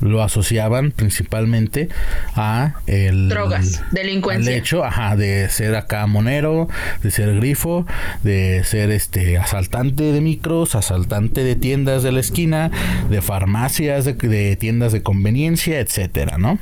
lo 0.00 0.22
asociaban 0.22 0.92
principalmente 0.92 1.88
a 2.34 2.74
el 2.86 3.28
drogas, 3.28 3.82
delincuencia. 3.90 4.52
El 4.52 4.58
hecho, 4.58 4.84
ajá, 4.84 5.16
de 5.16 5.48
ser 5.48 5.74
acá 5.74 6.06
monero, 6.06 6.68
de 7.02 7.10
ser 7.10 7.34
grifo, 7.36 7.86
de 8.22 8.62
ser 8.64 8.90
este 8.90 9.38
asaltante 9.38 10.04
de 10.12 10.20
micros, 10.20 10.74
asaltante 10.74 11.42
de 11.42 11.56
tiendas 11.56 12.02
de 12.02 12.12
la 12.12 12.20
esquina, 12.20 12.70
de 13.10 13.22
farmacias, 13.22 14.04
de, 14.04 14.56
tiendas 14.56 14.92
de 14.92 15.02
conveniencia, 15.02 15.80
etcétera, 15.80 16.38
¿no? 16.38 16.58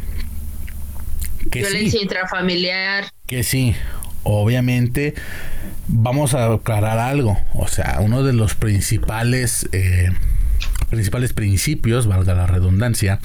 Que 1.50 1.60
Violencia 1.60 2.02
intrafamiliar. 2.02 3.04
Que 3.26 3.42
sí, 3.42 3.74
obviamente 4.22 5.14
vamos 5.88 6.34
a 6.34 6.52
aclarar 6.52 6.98
algo. 6.98 7.38
O 7.54 7.68
sea, 7.68 7.98
uno 8.00 8.22
de 8.22 8.32
los 8.32 8.54
principales 8.54 9.68
eh, 9.72 10.10
principales 10.90 11.32
principios, 11.32 12.06
valga 12.06 12.34
la 12.34 12.46
redundancia, 12.46 13.20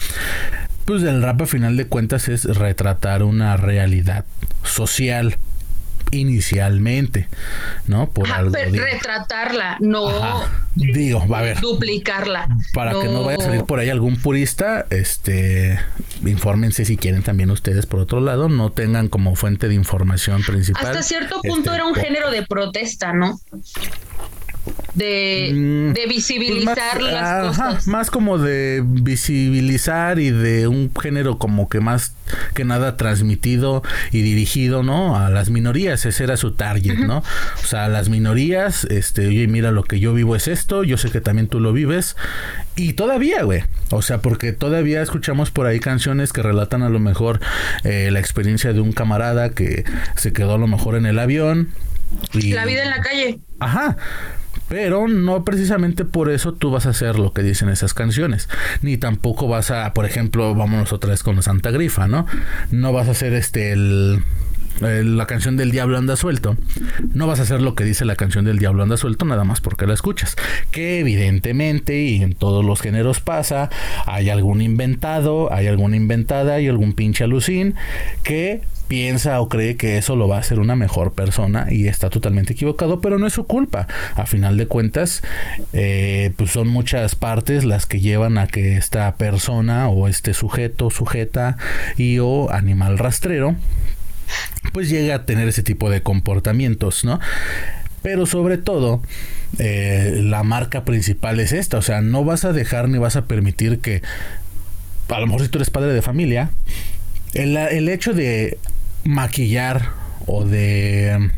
pues 0.86 1.02
del 1.02 1.22
rap 1.22 1.42
a 1.42 1.46
final 1.46 1.78
de 1.78 1.86
cuentas 1.86 2.28
es 2.28 2.46
retratar 2.46 3.24
una 3.24 3.58
realidad 3.58 4.26
social 4.64 5.38
inicialmente, 6.12 7.28
¿no? 7.88 8.10
Por 8.10 8.30
algo, 8.32 8.54
retratarla, 8.54 9.78
no 9.80 10.44
digo, 10.76 11.26
va 11.28 11.40
a 11.40 11.42
ver, 11.42 11.60
duplicarla. 11.60 12.48
Para 12.74 12.92
que 12.92 13.06
no 13.06 13.24
vaya 13.24 13.38
a 13.38 13.46
salir 13.46 13.64
por 13.64 13.80
ahí 13.80 13.90
algún 13.90 14.18
purista, 14.18 14.86
este, 14.90 15.80
infórmense 16.26 16.86
si 16.86 16.98
quieren 16.98 17.24
también 17.24 17.50
ustedes 17.50 17.86
por 17.86 18.02
otro 18.02 18.20
lado, 18.20 18.50
no 18.50 18.72
tengan 18.72 19.08
como 19.08 19.36
fuente 19.36 19.68
de 19.68 19.76
información 19.76 20.44
principal. 20.44 20.86
Hasta 20.86 21.04
cierto 21.04 21.42
punto 21.42 21.72
este, 21.72 21.76
era 21.76 21.86
un 21.86 21.96
género 21.96 22.30
de 22.30 22.46
protesta, 22.46 23.14
¿no? 23.14 23.40
De, 24.94 25.52
mm, 25.54 25.94
de 25.94 26.06
visibilizar 26.08 27.00
pues 27.00 27.14
las 27.14 27.48
cosas. 27.48 27.88
Más 27.88 28.12
como 28.12 28.38
de 28.38 28.84
visibilizar 28.86 30.20
y 30.20 30.32
de 30.32 30.68
un 30.68 30.92
género 30.94 31.38
como 31.38 31.70
que 31.70 31.80
más 31.80 32.14
que 32.54 32.64
nada 32.64 32.98
transmitido 32.98 33.84
y 34.12 34.22
dirigido, 34.22 34.84
¿no? 34.84 35.18
A 35.18 35.30
las 35.30 35.50
minorías, 35.50 36.06
ese 36.06 36.24
era 36.24 36.38
su 36.38 36.54
target, 36.54 37.00
¿no? 37.00 37.20
O 37.64 37.68
sea, 37.68 37.88
las 37.88 38.10
minorías, 38.10 38.86
este, 38.86 39.28
oye, 39.28 39.48
mira, 39.48 39.72
lo 39.72 39.84
que 39.84 40.00
yo 40.00 40.14
vivo 40.14 40.36
es 40.36 40.48
esto, 40.48 40.84
yo 40.84 40.98
sé 40.98 41.10
que 41.10 41.22
también 41.22 41.48
tú 41.48 41.60
lo 41.60 41.74
vives. 41.74 42.16
Y 42.76 42.94
todavía, 42.94 43.44
güey. 43.44 43.64
O 43.90 44.02
sea, 44.02 44.20
porque 44.20 44.54
todavía 44.54 45.02
escuchamos 45.02 45.52
por 45.52 45.66
ahí 45.66 45.80
canciones 45.80 46.32
que 46.32 46.42
relatan 46.42 46.84
a 46.84 46.90
lo 46.90 47.00
mejor 47.00 47.40
eh, 47.84 48.10
la 48.12 48.20
experiencia 48.20 48.74
de 48.74 48.80
un 48.80 48.94
camarada 48.94 49.50
que 49.52 49.84
se 50.16 50.32
quedó 50.32 50.56
a 50.56 50.58
lo 50.58 50.68
mejor 50.68 50.96
en 50.96 51.06
el 51.06 51.20
avión. 51.20 51.70
Y... 52.34 52.54
La 52.54 52.66
vida 52.66 52.84
en 52.84 52.90
la 52.90 53.02
calle. 53.02 53.40
Ajá. 53.60 53.98
Pero 54.72 55.10
no 55.10 55.44
precisamente 55.44 56.06
por 56.06 56.32
eso 56.32 56.54
tú 56.54 56.72
vas 56.72 56.86
a 56.86 56.92
hacer 56.92 57.20
lo 57.20 57.34
que 57.34 57.44
dicen 57.44 57.68
esas 57.68 57.94
canciones. 57.94 58.48
Ni 58.82 58.96
tampoco 58.96 59.50
vas 59.50 59.70
a, 59.70 59.94
por 59.94 60.06
ejemplo, 60.06 60.56
vámonos 60.56 60.94
otra 60.94 61.10
vez 61.10 61.24
con 61.24 61.44
Santa 61.44 61.72
Grifa, 61.72 62.08
¿no? 62.08 62.26
No 62.72 62.94
vas 62.94 63.10
a 63.10 63.12
hacer 63.12 63.34
este 63.34 63.74
el 63.74 64.24
la 64.80 65.28
canción 65.28 65.58
del 65.58 65.72
diablo 65.72 65.98
anda 65.98 66.16
suelto, 66.16 66.56
no 67.14 67.28
vas 67.28 67.40
a 67.40 67.44
hacer 67.44 67.62
lo 67.62 67.76
que 67.76 67.84
dice 67.84 68.06
la 68.06 68.16
canción 68.16 68.46
del 68.46 68.58
diablo 68.58 68.82
anda 68.82 68.98
suelto 68.98 69.26
nada 69.26 69.44
más 69.44 69.62
porque 69.62 69.86
la 69.86 69.94
escuchas. 69.94 70.36
Que 70.72 71.00
evidentemente 71.00 72.02
y 72.02 72.24
en 72.24 72.34
todos 72.34 72.66
los 72.66 72.82
géneros 72.82 73.20
pasa, 73.20 73.70
hay 74.06 74.30
algún 74.30 74.62
inventado, 74.62 75.54
hay 75.54 75.68
alguna 75.68 75.98
inventada 75.98 76.62
y 76.62 76.68
algún 76.68 76.94
pinche 76.94 77.26
alucín 77.26 77.76
que 78.24 78.62
piensa 78.92 79.40
o 79.40 79.48
cree 79.48 79.78
que 79.78 79.98
eso 79.98 80.18
lo 80.18 80.28
va 80.28 80.36
a 80.36 80.40
hacer 80.42 80.60
una 80.60 80.76
mejor 80.76 81.14
persona 81.14 81.68
y 81.72 81.88
está 81.88 82.10
totalmente 82.10 82.52
equivocado, 82.52 83.00
pero 83.00 83.18
no 83.20 83.26
es 83.26 83.32
su 83.32 83.46
culpa. 83.46 83.88
A 84.16 84.26
final 84.26 84.58
de 84.58 84.68
cuentas, 84.68 85.22
eh, 85.72 86.34
pues 86.36 86.52
son 86.52 86.68
muchas 86.68 87.16
partes 87.16 87.64
las 87.64 87.86
que 87.86 88.02
llevan 88.02 88.38
a 88.38 88.48
que 88.48 88.76
esta 88.76 89.16
persona 89.16 89.88
o 89.88 90.10
este 90.10 90.34
sujeto, 90.34 90.90
sujeta 90.90 91.56
y 91.96 92.20
o 92.20 92.52
animal 92.52 92.98
rastrero, 92.98 93.56
pues 94.74 94.90
llegue 94.90 95.14
a 95.14 95.26
tener 95.26 95.48
ese 95.48 95.64
tipo 95.64 95.90
de 95.90 96.02
comportamientos, 96.02 97.06
¿no? 97.06 97.22
Pero 98.02 98.26
sobre 98.26 98.58
todo, 98.58 99.02
eh, 99.58 100.20
la 100.22 100.44
marca 100.44 100.84
principal 100.84 101.40
es 101.40 101.54
esta, 101.54 101.78
o 101.78 101.82
sea, 101.82 102.02
no 102.02 102.26
vas 102.26 102.44
a 102.44 102.52
dejar 102.52 102.90
ni 102.90 102.98
vas 102.98 103.16
a 103.16 103.24
permitir 103.24 103.80
que, 103.80 104.02
a 105.08 105.20
lo 105.22 105.28
mejor 105.28 105.44
si 105.44 105.48
tú 105.48 105.60
eres 105.60 105.70
padre 105.70 105.94
de 105.94 106.02
familia, 106.02 106.50
el, 107.34 107.56
el 107.56 107.88
hecho 107.88 108.12
de 108.12 108.58
maquillar 109.04 109.90
o 110.28 110.46
de 110.46 111.32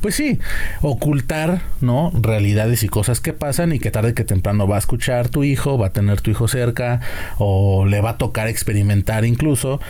pues 0.00 0.16
sí, 0.16 0.38
ocultar, 0.80 1.62
¿no? 1.80 2.10
Realidades 2.14 2.82
y 2.82 2.88
cosas 2.88 3.20
que 3.20 3.32
pasan 3.32 3.72
y 3.72 3.78
que 3.78 3.90
tarde 3.90 4.14
que 4.14 4.24
temprano 4.24 4.66
va 4.66 4.76
a 4.76 4.78
escuchar 4.80 5.28
tu 5.28 5.44
hijo, 5.44 5.78
va 5.78 5.88
a 5.88 5.92
tener 5.92 6.20
tu 6.20 6.30
hijo 6.30 6.48
cerca 6.48 7.00
o 7.38 7.86
le 7.86 8.00
va 8.00 8.10
a 8.10 8.18
tocar 8.18 8.48
experimentar 8.48 9.24
incluso. 9.24 9.80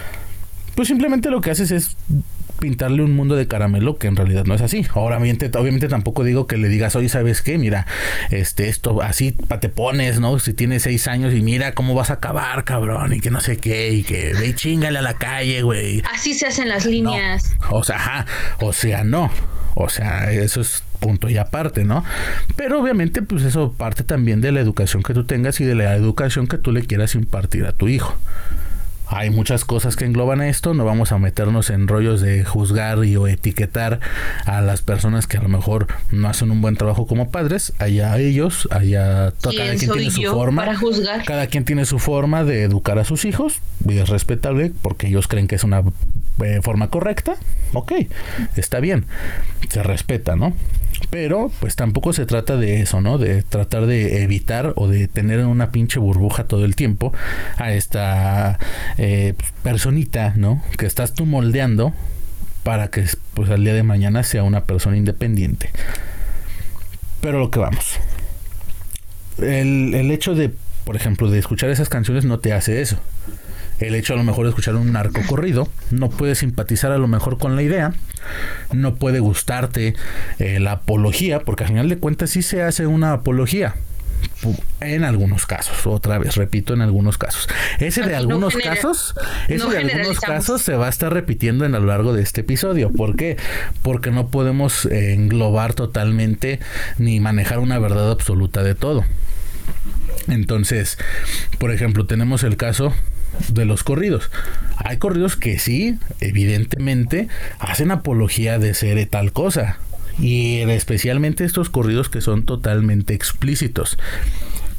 Pues 0.74 0.88
simplemente 0.88 1.30
lo 1.30 1.40
que 1.40 1.50
haces 1.50 1.70
es 1.70 1.96
pintarle 2.62 3.02
un 3.02 3.16
mundo 3.16 3.34
de 3.34 3.48
caramelo 3.48 3.98
que 3.98 4.06
en 4.06 4.14
realidad 4.14 4.44
no 4.44 4.54
es 4.54 4.62
así. 4.62 4.86
Ahora, 4.94 5.18
obviamente, 5.18 5.50
obviamente 5.58 5.88
tampoco 5.88 6.22
digo 6.22 6.46
que 6.46 6.56
le 6.56 6.68
digas, 6.68 6.94
oye, 6.94 7.08
¿sabes 7.08 7.42
qué? 7.42 7.58
Mira, 7.58 7.88
este, 8.30 8.68
esto 8.68 9.02
así 9.02 9.32
te 9.32 9.68
pones, 9.68 10.20
¿no? 10.20 10.38
Si 10.38 10.54
tienes 10.54 10.84
seis 10.84 11.08
años 11.08 11.34
y 11.34 11.42
mira 11.42 11.74
cómo 11.74 11.96
vas 11.96 12.10
a 12.10 12.14
acabar, 12.14 12.62
cabrón, 12.62 13.14
y 13.14 13.20
que 13.20 13.32
no 13.32 13.40
sé 13.40 13.56
qué, 13.56 13.92
y 13.92 14.04
que 14.04 14.32
ve 14.34 14.46
y 14.46 14.54
chingale 14.54 15.00
a 15.00 15.02
la 15.02 15.14
calle, 15.14 15.62
güey. 15.62 16.04
Así 16.14 16.34
se 16.34 16.46
hacen 16.46 16.68
las 16.68 16.86
líneas. 16.86 17.56
O 17.70 17.82
sea, 17.82 17.96
ajá, 17.96 18.26
o 18.60 18.72
sea, 18.72 19.02
no. 19.02 19.28
O 19.74 19.88
sea, 19.88 20.30
eso 20.30 20.60
es 20.60 20.84
punto 21.00 21.28
y 21.28 21.38
aparte, 21.38 21.84
¿no? 21.84 22.04
Pero 22.54 22.80
obviamente, 22.80 23.22
pues 23.22 23.42
eso 23.42 23.72
parte 23.72 24.04
también 24.04 24.40
de 24.40 24.52
la 24.52 24.60
educación 24.60 25.02
que 25.02 25.14
tú 25.14 25.24
tengas 25.24 25.60
y 25.60 25.64
de 25.64 25.74
la 25.74 25.96
educación 25.96 26.46
que 26.46 26.58
tú 26.58 26.70
le 26.70 26.82
quieras 26.82 27.16
impartir 27.16 27.66
a 27.66 27.72
tu 27.72 27.88
hijo. 27.88 28.16
Hay 29.12 29.30
muchas 29.30 29.64
cosas 29.64 29.96
que 29.96 30.06
engloban 30.06 30.40
esto, 30.40 30.72
no 30.72 30.84
vamos 30.84 31.12
a 31.12 31.18
meternos 31.18 31.68
en 31.68 31.86
rollos 31.86 32.22
de 32.22 32.44
juzgar 32.44 33.04
y 33.04 33.16
o 33.16 33.26
etiquetar 33.26 34.00
a 34.46 34.62
las 34.62 34.80
personas 34.80 35.26
que 35.26 35.36
a 35.36 35.42
lo 35.42 35.48
mejor 35.48 35.86
no 36.10 36.28
hacen 36.28 36.50
un 36.50 36.62
buen 36.62 36.76
trabajo 36.76 37.06
como 37.06 37.30
padres, 37.30 37.74
allá 37.78 38.18
ellos, 38.18 38.66
allá 38.70 39.32
cada 39.42 39.76
quien 39.76 39.92
tiene 39.92 40.10
su 40.10 40.22
forma, 40.22 40.62
para 40.62 40.76
juzgar? 40.76 41.24
cada 41.24 41.46
quien 41.46 41.64
tiene 41.64 41.84
su 41.84 41.98
forma 41.98 42.42
de 42.44 42.62
educar 42.62 42.98
a 42.98 43.04
sus 43.04 43.26
hijos 43.26 43.60
y 43.86 43.98
es 43.98 44.08
respetable 44.08 44.72
porque 44.80 45.08
ellos 45.08 45.28
creen 45.28 45.46
que 45.46 45.56
es 45.56 45.64
una 45.64 45.82
eh, 46.42 46.60
forma 46.62 46.88
correcta, 46.88 47.36
ok, 47.74 47.92
está 48.56 48.80
bien, 48.80 49.04
se 49.68 49.82
respeta, 49.82 50.36
¿no? 50.36 50.54
Pero 51.10 51.50
pues 51.60 51.76
tampoco 51.76 52.12
se 52.12 52.26
trata 52.26 52.56
de 52.56 52.80
eso, 52.80 53.00
¿no? 53.00 53.18
De 53.18 53.42
tratar 53.42 53.86
de 53.86 54.22
evitar 54.22 54.72
o 54.76 54.88
de 54.88 55.08
tener 55.08 55.40
en 55.40 55.46
una 55.46 55.70
pinche 55.70 55.98
burbuja 55.98 56.44
todo 56.44 56.64
el 56.64 56.76
tiempo 56.76 57.12
a 57.56 57.72
esta 57.72 58.58
eh, 58.98 59.34
personita, 59.62 60.34
¿no? 60.36 60.62
Que 60.78 60.86
estás 60.86 61.12
tú 61.14 61.26
moldeando 61.26 61.92
para 62.62 62.88
que 62.88 63.04
pues 63.34 63.50
al 63.50 63.64
día 63.64 63.74
de 63.74 63.82
mañana 63.82 64.22
sea 64.22 64.42
una 64.42 64.64
persona 64.64 64.96
independiente. 64.96 65.70
Pero 67.20 67.38
lo 67.38 67.50
que 67.50 67.58
vamos. 67.58 67.98
El, 69.38 69.94
el 69.94 70.10
hecho 70.10 70.34
de, 70.34 70.50
por 70.84 70.96
ejemplo, 70.96 71.30
de 71.30 71.38
escuchar 71.38 71.70
esas 71.70 71.88
canciones 71.88 72.24
no 72.24 72.38
te 72.38 72.52
hace 72.52 72.80
eso 72.80 72.98
el 73.82 73.94
hecho 73.94 74.14
a 74.14 74.16
lo 74.16 74.24
mejor 74.24 74.44
de 74.44 74.50
escuchar 74.50 74.74
un 74.76 74.92
narco 74.92 75.20
corrido, 75.26 75.68
no 75.90 76.10
puede 76.10 76.34
simpatizar 76.34 76.92
a 76.92 76.98
lo 76.98 77.08
mejor 77.08 77.38
con 77.38 77.56
la 77.56 77.62
idea, 77.62 77.94
no 78.72 78.94
puede 78.96 79.20
gustarte 79.20 79.94
eh, 80.38 80.60
la 80.60 80.72
apología, 80.72 81.40
porque 81.40 81.64
al 81.64 81.70
final 81.70 81.88
de 81.88 81.98
cuentas 81.98 82.30
sí 82.30 82.42
se 82.42 82.62
hace 82.62 82.86
una 82.86 83.12
apología. 83.12 83.74
En 84.80 85.04
algunos 85.04 85.46
casos, 85.46 85.86
otra 85.86 86.18
vez, 86.18 86.36
repito, 86.36 86.74
en 86.74 86.80
algunos 86.80 87.18
casos. 87.18 87.48
Ese 87.78 88.02
de 88.02 88.14
algunos 88.14 88.56
casos, 88.56 89.14
ese 89.48 89.68
de 89.68 89.78
algunos 89.78 90.20
casos 90.20 90.62
se 90.62 90.74
va 90.74 90.86
a 90.86 90.88
estar 90.88 91.12
repitiendo 91.12 91.64
en 91.64 91.74
a 91.74 91.80
lo 91.80 91.86
largo 91.86 92.12
de 92.12 92.22
este 92.22 92.42
episodio. 92.42 92.90
¿Por 92.90 93.16
qué? 93.16 93.36
Porque 93.82 94.10
no 94.10 94.28
podemos 94.28 94.86
eh, 94.86 95.12
englobar 95.12 95.74
totalmente 95.74 96.60
ni 96.98 97.20
manejar 97.20 97.58
una 97.58 97.78
verdad 97.78 98.10
absoluta 98.10 98.62
de 98.62 98.74
todo. 98.74 99.04
Entonces, 100.28 100.98
por 101.58 101.72
ejemplo, 101.72 102.06
tenemos 102.06 102.42
el 102.42 102.56
caso 102.56 102.92
de 103.48 103.64
los 103.64 103.84
corridos. 103.84 104.30
Hay 104.76 104.98
corridos 104.98 105.36
que 105.36 105.58
sí, 105.58 105.98
evidentemente, 106.20 107.28
hacen 107.58 107.90
apología 107.90 108.58
de 108.58 108.74
ser 108.74 109.04
tal 109.06 109.32
cosa. 109.32 109.78
Y 110.18 110.58
especialmente 110.58 111.44
estos 111.44 111.70
corridos 111.70 112.08
que 112.08 112.20
son 112.20 112.44
totalmente 112.44 113.14
explícitos 113.14 113.96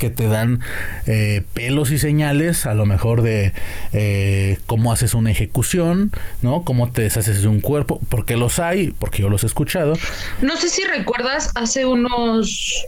que 0.03 0.09
te 0.09 0.27
dan 0.27 0.59
eh, 1.05 1.43
pelos 1.53 1.91
y 1.91 1.97
señales, 1.97 2.65
a 2.65 2.73
lo 2.73 2.85
mejor 2.85 3.21
de 3.21 3.53
eh, 3.93 4.59
cómo 4.65 4.91
haces 4.91 5.13
una 5.13 5.31
ejecución, 5.31 6.11
¿no? 6.41 6.63
Cómo 6.63 6.91
te 6.91 7.03
deshaces 7.03 7.41
de 7.41 7.47
un 7.47 7.61
cuerpo, 7.61 8.01
porque 8.09 8.35
los 8.35 8.59
hay, 8.59 8.91
porque 8.99 9.21
yo 9.21 9.29
los 9.29 9.43
he 9.43 9.47
escuchado. 9.47 9.93
No 10.41 10.57
sé 10.57 10.67
si 10.67 10.83
recuerdas 10.83 11.51
hace 11.55 11.85
unos 11.85 12.85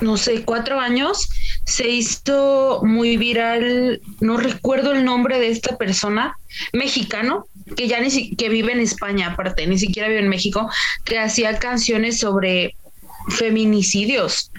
no 0.00 0.16
sé, 0.16 0.42
cuatro 0.42 0.80
años, 0.80 1.28
se 1.64 1.88
hizo 1.88 2.80
muy 2.84 3.16
viral, 3.16 4.00
no 4.20 4.36
recuerdo 4.36 4.92
el 4.92 5.04
nombre 5.04 5.38
de 5.38 5.50
esta 5.50 5.76
persona, 5.76 6.36
mexicano, 6.72 7.46
que 7.76 7.88
ya 7.88 8.00
ni 8.00 8.36
que 8.36 8.48
vive 8.48 8.72
en 8.72 8.80
España 8.80 9.28
aparte, 9.28 9.66
ni 9.66 9.78
siquiera 9.78 10.08
vive 10.08 10.20
en 10.20 10.28
México, 10.28 10.70
que 11.04 11.18
hacía 11.18 11.58
canciones 11.58 12.18
sobre 12.18 12.74
feminicidios. 13.28 14.50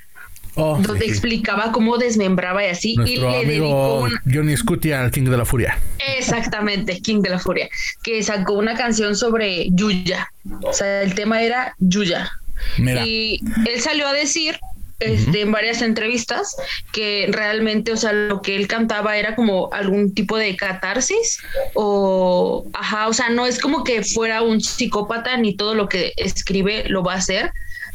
Oh, 0.59 0.79
donde 0.81 1.05
explicaba 1.05 1.71
cómo 1.71 1.99
desmembraba 1.99 2.65
y 2.65 2.69
así. 2.69 2.95
y 3.05 3.17
le 3.17 3.45
dedicó 3.45 4.07
Johnny 4.25 4.57
Scutia 4.57 5.03
al 5.03 5.11
King 5.11 5.25
de 5.25 5.37
la 5.37 5.45
Furia. 5.45 5.79
Exactamente, 6.17 6.99
King 6.99 7.21
de 7.21 7.29
la 7.29 7.37
Furia. 7.37 7.69
Que 8.01 8.23
sacó 8.23 8.53
una 8.53 8.73
canción 8.73 9.15
sobre 9.15 9.67
Yuya. 9.69 10.27
O 10.63 10.73
sea, 10.73 11.03
el 11.03 11.13
tema 11.13 11.43
era 11.43 11.75
Yuya. 11.77 12.31
Y 12.79 13.39
él 13.67 13.79
salió 13.81 14.07
a 14.07 14.13
decir 14.13 14.57
este, 14.99 15.41
en 15.41 15.51
varias 15.51 15.81
entrevistas 15.81 16.55
que 16.91 17.27
realmente, 17.29 17.91
o 17.91 17.97
sea, 17.97 18.13
lo 18.13 18.41
que 18.41 18.55
él 18.55 18.67
cantaba 18.67 19.17
era 19.17 19.35
como 19.35 19.69
algún 19.71 20.13
tipo 20.13 20.37
de 20.37 20.55
catarsis 20.55 21.39
o, 21.75 22.65
ajá, 22.73 23.07
o 23.07 23.13
sea, 23.13 23.29
no 23.29 23.45
es 23.45 23.59
como 23.59 23.83
que 23.83 24.03
fuera 24.03 24.41
un 24.41 24.59
psicópata 24.61 25.37
ni 25.37 25.55
todo 25.55 25.75
lo 25.75 25.87
que 25.87 26.13
escribe 26.17 26.85
lo 26.87 27.03
va 27.03 27.13
a 27.13 27.17
hacer, 27.17 27.51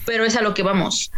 pero 0.06 0.25
es 0.25 0.37
a 0.37 0.42
lo 0.42 0.54
que 0.54 0.62
vamos 0.62 1.11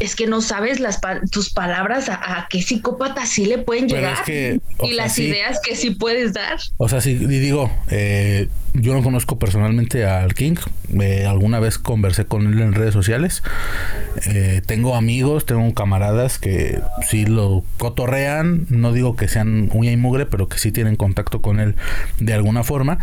es 0.00 0.14
que 0.14 0.26
no 0.26 0.40
sabes 0.40 0.80
las 0.80 1.00
tus 1.30 1.50
palabras 1.50 2.08
a, 2.08 2.46
qué 2.48 2.62
psicópata 2.62 3.26
sí 3.26 3.46
le 3.46 3.58
pueden 3.58 3.88
llegar 3.88 4.18
y 4.28 4.92
las 4.92 5.18
ideas 5.18 5.60
que 5.60 5.76
sí 5.76 5.90
puedes 5.90 6.34
dar. 6.34 6.58
O 6.76 6.88
sea, 6.88 7.00
sí, 7.00 7.14
digo, 7.14 7.70
eh, 7.90 8.48
yo 8.74 8.94
no 8.94 9.02
conozco 9.02 9.38
personalmente 9.38 10.04
al 10.04 10.34
King, 10.34 10.56
eh, 11.00 11.26
alguna 11.26 11.58
vez 11.58 11.78
conversé 11.78 12.26
con 12.26 12.46
él 12.46 12.60
en 12.60 12.74
redes 12.74 12.94
sociales, 12.94 13.42
eh, 14.26 14.62
tengo 14.66 14.94
amigos, 14.94 15.46
tengo 15.46 15.72
camaradas 15.74 16.38
que 16.38 16.80
sí 17.08 17.26
lo 17.26 17.64
cotorrean, 17.78 18.66
no 18.70 18.92
digo 18.92 19.16
que 19.16 19.28
sean 19.28 19.70
uña 19.72 19.90
y 19.90 19.96
mugre, 19.96 20.26
pero 20.26 20.48
que 20.48 20.58
sí 20.58 20.70
tienen 20.70 20.96
contacto 20.96 21.42
con 21.42 21.58
él 21.60 21.74
de 22.20 22.34
alguna 22.34 22.62
forma. 22.62 22.98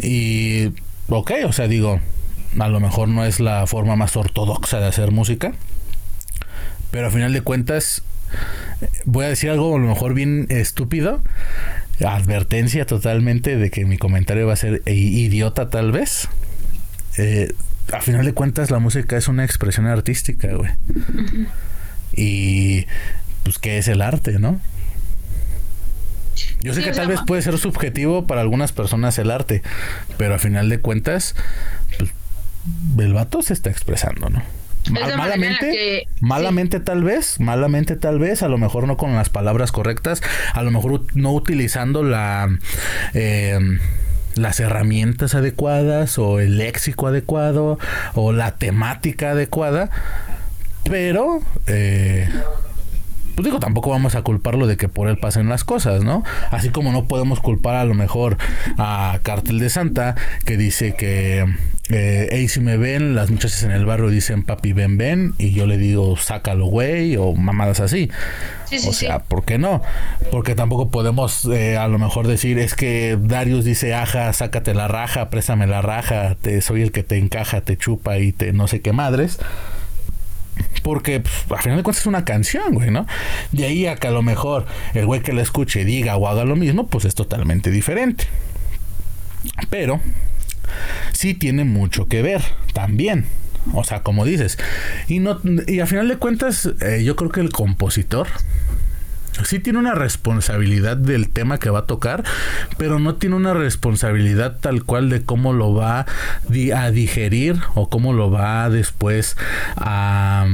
Y, 0.00 0.68
ok, 1.08 1.32
o 1.46 1.52
sea, 1.52 1.66
digo, 1.66 2.00
a 2.58 2.68
lo 2.68 2.80
mejor 2.80 3.08
no 3.08 3.24
es 3.24 3.40
la 3.40 3.66
forma 3.66 3.96
más 3.96 4.16
ortodoxa 4.16 4.78
de 4.78 4.86
hacer 4.86 5.10
música, 5.10 5.54
pero 6.92 7.08
a 7.08 7.10
final 7.10 7.32
de 7.32 7.40
cuentas, 7.40 8.02
voy 9.04 9.24
a 9.24 9.28
decir 9.28 9.50
algo 9.50 9.74
a 9.74 9.78
lo 9.80 9.88
mejor 9.88 10.14
bien 10.14 10.46
estúpido. 10.50 11.20
Advertencia 12.06 12.86
totalmente 12.86 13.56
de 13.56 13.70
que 13.70 13.84
mi 13.84 13.96
comentario 13.96 14.46
va 14.46 14.52
a 14.52 14.56
ser 14.56 14.82
idiota 14.86 15.70
tal 15.70 15.90
vez. 15.90 16.28
Eh, 17.16 17.52
a 17.92 18.00
final 18.00 18.24
de 18.24 18.34
cuentas 18.34 18.70
la 18.70 18.78
música 18.78 19.16
es 19.16 19.26
una 19.26 19.44
expresión 19.44 19.86
artística, 19.86 20.48
güey. 20.54 20.70
Y 22.14 22.86
pues 23.42 23.58
qué 23.58 23.78
es 23.78 23.88
el 23.88 24.02
arte, 24.02 24.38
¿no? 24.38 24.60
Yo 26.60 26.74
sé 26.74 26.82
que 26.84 26.92
tal 26.92 27.08
vez 27.08 27.20
puede 27.26 27.40
ser 27.40 27.56
subjetivo 27.56 28.26
para 28.26 28.42
algunas 28.42 28.72
personas 28.72 29.18
el 29.18 29.30
arte, 29.30 29.62
pero 30.18 30.34
a 30.34 30.38
final 30.38 30.68
de 30.68 30.78
cuentas, 30.78 31.34
pues, 31.98 32.10
el 32.98 33.14
vato 33.14 33.40
se 33.40 33.54
está 33.54 33.70
expresando, 33.70 34.28
¿no? 34.28 34.42
Malamente, 34.90 36.08
malamente 36.20 36.80
tal 36.80 37.04
vez, 37.04 37.40
malamente 37.40 37.96
tal 37.96 38.18
vez, 38.18 38.42
a 38.42 38.48
lo 38.48 38.58
mejor 38.58 38.86
no 38.86 38.96
con 38.96 39.14
las 39.14 39.28
palabras 39.28 39.72
correctas, 39.72 40.22
a 40.52 40.62
lo 40.62 40.70
mejor 40.70 41.02
no 41.14 41.32
utilizando 41.32 42.02
la 42.02 42.48
eh, 43.14 43.58
las 44.34 44.60
herramientas 44.60 45.34
adecuadas 45.34 46.18
o 46.18 46.40
el 46.40 46.58
léxico 46.58 47.06
adecuado 47.06 47.78
o 48.14 48.32
la 48.32 48.52
temática 48.52 49.32
adecuada, 49.32 49.90
pero 50.84 51.40
eh, 51.66 52.28
pues 53.34 53.44
digo, 53.44 53.60
tampoco 53.60 53.90
vamos 53.90 54.14
a 54.14 54.22
culparlo 54.22 54.66
de 54.66 54.76
que 54.76 54.88
por 54.88 55.08
él 55.08 55.18
pasen 55.18 55.48
las 55.48 55.64
cosas, 55.64 56.04
¿no? 56.04 56.22
Así 56.50 56.68
como 56.68 56.92
no 56.92 57.06
podemos 57.06 57.40
culpar 57.40 57.76
a 57.76 57.84
lo 57.84 57.94
mejor 57.94 58.36
a 58.78 59.18
Cartel 59.22 59.58
de 59.58 59.70
Santa, 59.70 60.16
que 60.44 60.56
dice 60.56 60.94
que, 60.94 61.46
eh, 61.90 62.46
si 62.48 62.60
me 62.60 62.76
ven, 62.76 63.14
las 63.14 63.30
muchachas 63.30 63.62
en 63.64 63.72
el 63.72 63.84
barrio 63.84 64.08
dicen 64.08 64.44
papi 64.44 64.72
ven 64.72 64.98
ven, 64.98 65.34
y 65.38 65.52
yo 65.52 65.66
le 65.66 65.78
digo 65.78 66.16
sácalo 66.16 66.66
güey, 66.66 67.16
o 67.16 67.34
mamadas 67.34 67.80
así. 67.80 68.08
Sí, 68.66 68.78
sí, 68.78 68.88
o 68.88 68.92
sea, 68.92 69.18
¿por 69.20 69.44
qué 69.44 69.58
no? 69.58 69.82
Porque 70.30 70.54
tampoco 70.54 70.90
podemos 70.90 71.44
eh, 71.46 71.76
a 71.76 71.88
lo 71.88 71.98
mejor 71.98 72.28
decir, 72.28 72.58
es 72.58 72.74
que 72.74 73.18
Darius 73.20 73.64
dice, 73.64 73.94
aja, 73.94 74.32
sácate 74.32 74.74
la 74.74 74.88
raja, 74.88 75.28
préstame 75.28 75.66
la 75.66 75.82
raja, 75.82 76.36
te, 76.40 76.60
soy 76.62 76.82
el 76.82 76.92
que 76.92 77.02
te 77.02 77.18
encaja, 77.18 77.60
te 77.62 77.76
chupa 77.76 78.18
y 78.18 78.32
te 78.32 78.52
no 78.52 78.68
sé 78.68 78.80
qué 78.80 78.92
madres. 78.92 79.38
Porque 80.82 81.20
pues, 81.20 81.32
al 81.50 81.62
final 81.62 81.78
de 81.78 81.82
cuentas 81.82 82.02
es 82.02 82.06
una 82.06 82.24
canción, 82.24 82.74
güey, 82.74 82.90
¿no? 82.90 83.06
De 83.50 83.64
ahí 83.64 83.86
a 83.86 83.96
que 83.96 84.08
a 84.08 84.10
lo 84.10 84.22
mejor 84.22 84.66
el 84.94 85.06
güey 85.06 85.20
que 85.20 85.32
la 85.32 85.42
escuche 85.42 85.84
diga 85.84 86.16
o 86.16 86.28
haga 86.28 86.44
lo 86.44 86.56
mismo, 86.56 86.86
pues 86.86 87.04
es 87.04 87.14
totalmente 87.14 87.70
diferente. 87.70 88.26
Pero 89.70 90.00
sí 91.12 91.34
tiene 91.34 91.64
mucho 91.64 92.08
que 92.08 92.22
ver 92.22 92.42
también. 92.72 93.26
O 93.72 93.84
sea, 93.84 94.02
como 94.02 94.24
dices. 94.24 94.58
Y, 95.08 95.20
no, 95.20 95.40
y 95.66 95.80
al 95.80 95.86
final 95.86 96.08
de 96.08 96.16
cuentas, 96.16 96.70
eh, 96.80 97.02
yo 97.04 97.16
creo 97.16 97.30
que 97.30 97.40
el 97.40 97.50
compositor 97.50 98.26
sí 99.44 99.58
tiene 99.58 99.78
una 99.78 99.94
responsabilidad 99.94 100.96
del 100.96 101.30
tema 101.30 101.58
que 101.58 101.70
va 101.70 101.80
a 101.80 101.86
tocar, 101.86 102.24
pero 102.76 102.98
no 102.98 103.14
tiene 103.16 103.36
una 103.36 103.54
responsabilidad 103.54 104.58
tal 104.60 104.84
cual 104.84 105.08
de 105.08 105.24
cómo 105.24 105.52
lo 105.52 105.74
va 105.74 106.06
a 106.74 106.90
digerir 106.90 107.56
o 107.74 107.88
cómo 107.88 108.12
lo 108.12 108.30
va 108.30 108.68
después 108.70 109.36
a... 109.76 110.46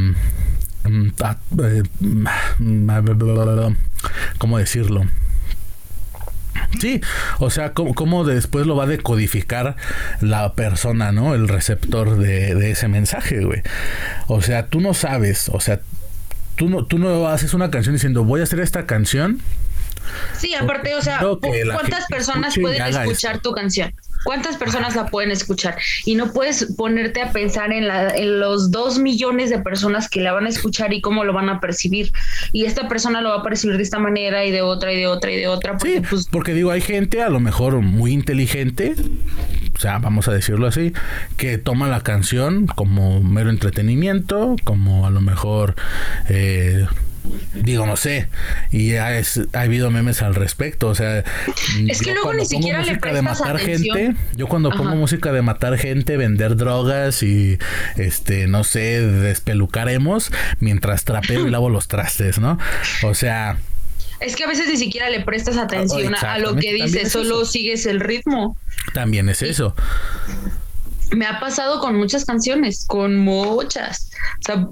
¿Cómo 4.38 4.58
decirlo? 4.58 5.06
Sí, 6.80 7.00
o 7.38 7.50
sea, 7.50 7.72
cómo, 7.72 8.24
después 8.24 8.66
lo 8.66 8.76
va 8.76 8.84
a 8.84 8.86
decodificar 8.86 9.76
la 10.20 10.52
persona, 10.54 11.12
¿no? 11.12 11.34
El 11.34 11.48
receptor 11.48 12.18
de, 12.18 12.54
de 12.54 12.70
ese 12.72 12.88
mensaje, 12.88 13.44
güey. 13.44 13.62
O 14.26 14.42
sea, 14.42 14.66
tú 14.66 14.80
no 14.80 14.94
sabes, 14.94 15.48
o 15.48 15.60
sea, 15.60 15.80
tú 16.56 16.68
no, 16.68 16.84
tú 16.84 16.98
no 16.98 17.28
haces 17.28 17.54
una 17.54 17.70
canción 17.70 17.94
diciendo 17.94 18.24
voy 18.24 18.40
a 18.40 18.44
hacer 18.44 18.60
esta 18.60 18.84
canción 18.86 19.40
Sí, 20.36 20.54
aparte, 20.54 20.94
o 20.94 21.02
sea, 21.02 21.20
¿cuántas 21.20 22.06
personas 22.06 22.54
pueden 22.58 22.82
escuchar 22.82 23.40
tu 23.40 23.52
canción? 23.52 23.92
¿Cuántas 24.24 24.56
personas 24.56 24.96
la 24.96 25.06
pueden 25.06 25.30
escuchar? 25.30 25.76
Y 26.04 26.14
no 26.14 26.32
puedes 26.32 26.64
ponerte 26.76 27.22
a 27.22 27.32
pensar 27.32 27.72
en, 27.72 27.88
la, 27.88 28.14
en 28.16 28.40
los 28.40 28.70
dos 28.70 28.98
millones 28.98 29.50
de 29.50 29.58
personas 29.58 30.08
que 30.08 30.20
la 30.20 30.32
van 30.32 30.46
a 30.46 30.48
escuchar 30.48 30.92
y 30.92 31.00
cómo 31.00 31.24
lo 31.24 31.32
van 31.32 31.48
a 31.48 31.60
percibir. 31.60 32.10
Y 32.52 32.64
esta 32.64 32.88
persona 32.88 33.20
lo 33.20 33.30
va 33.30 33.36
a 33.36 33.42
percibir 33.42 33.76
de 33.76 33.82
esta 33.82 33.98
manera 33.98 34.44
y 34.44 34.50
de 34.50 34.62
otra 34.62 34.92
y 34.92 34.96
de 34.96 35.06
otra 35.06 35.30
y 35.30 35.36
de 35.36 35.48
otra. 35.48 35.76
Porque, 35.78 35.96
sí, 35.96 36.02
pues, 36.08 36.28
porque 36.30 36.54
digo, 36.54 36.70
hay 36.70 36.80
gente 36.80 37.22
a 37.22 37.28
lo 37.28 37.40
mejor 37.40 37.80
muy 37.80 38.12
inteligente, 38.12 38.94
o 39.76 39.80
sea, 39.80 39.98
vamos 39.98 40.28
a 40.28 40.32
decirlo 40.32 40.66
así, 40.66 40.92
que 41.36 41.58
toma 41.58 41.88
la 41.88 42.00
canción 42.00 42.66
como 42.66 43.22
mero 43.22 43.50
entretenimiento, 43.50 44.56
como 44.64 45.06
a 45.06 45.10
lo 45.10 45.20
mejor... 45.20 45.74
Eh, 46.28 46.86
digo, 47.54 47.86
no 47.86 47.96
sé. 47.96 48.28
Y 48.70 48.94
ha, 48.94 49.08
ha, 49.52 49.60
habido 49.60 49.90
memes 49.90 50.22
al 50.22 50.34
respecto. 50.34 50.88
O 50.88 50.94
sea, 50.94 51.24
es 51.88 52.02
que 52.02 52.12
luego 52.14 52.32
ni 52.34 52.44
siquiera 52.44 52.82
le 52.82 52.96
prestas 52.96 53.14
de 53.14 53.22
matar 53.22 53.58
gente. 53.58 54.14
Yo 54.34 54.46
cuando 54.46 54.70
pongo 54.70 54.96
música 54.96 55.32
de 55.32 55.42
matar 55.42 55.78
gente, 55.78 56.16
vender 56.16 56.56
drogas 56.56 57.22
y 57.22 57.58
este, 57.96 58.46
no 58.46 58.64
sé, 58.64 59.00
despelucaremos 59.00 60.30
mientras 60.60 61.04
trapeo 61.04 61.46
y 61.46 61.50
lavo 61.50 61.70
los 61.70 61.88
trastes, 61.88 62.38
¿no? 62.38 62.58
O 63.02 63.14
sea. 63.14 63.58
Es 64.20 64.34
que 64.34 64.44
a 64.44 64.48
veces 64.48 64.66
ni 64.68 64.76
siquiera 64.76 65.10
le 65.10 65.20
prestas 65.20 65.56
atención 65.56 66.14
a 66.14 66.38
lo 66.38 66.56
que 66.56 66.72
dice, 66.74 67.08
solo 67.08 67.44
sigues 67.44 67.86
el 67.86 68.00
ritmo. 68.00 68.56
También 68.92 69.28
es 69.28 69.42
eso. 69.42 69.76
Me 71.10 71.24
ha 71.24 71.40
pasado 71.40 71.80
con 71.80 71.96
muchas 71.96 72.24
canciones, 72.24 72.84
con 72.86 73.16
muchas. 73.16 74.10
O 74.40 74.42
sea, 74.44 74.68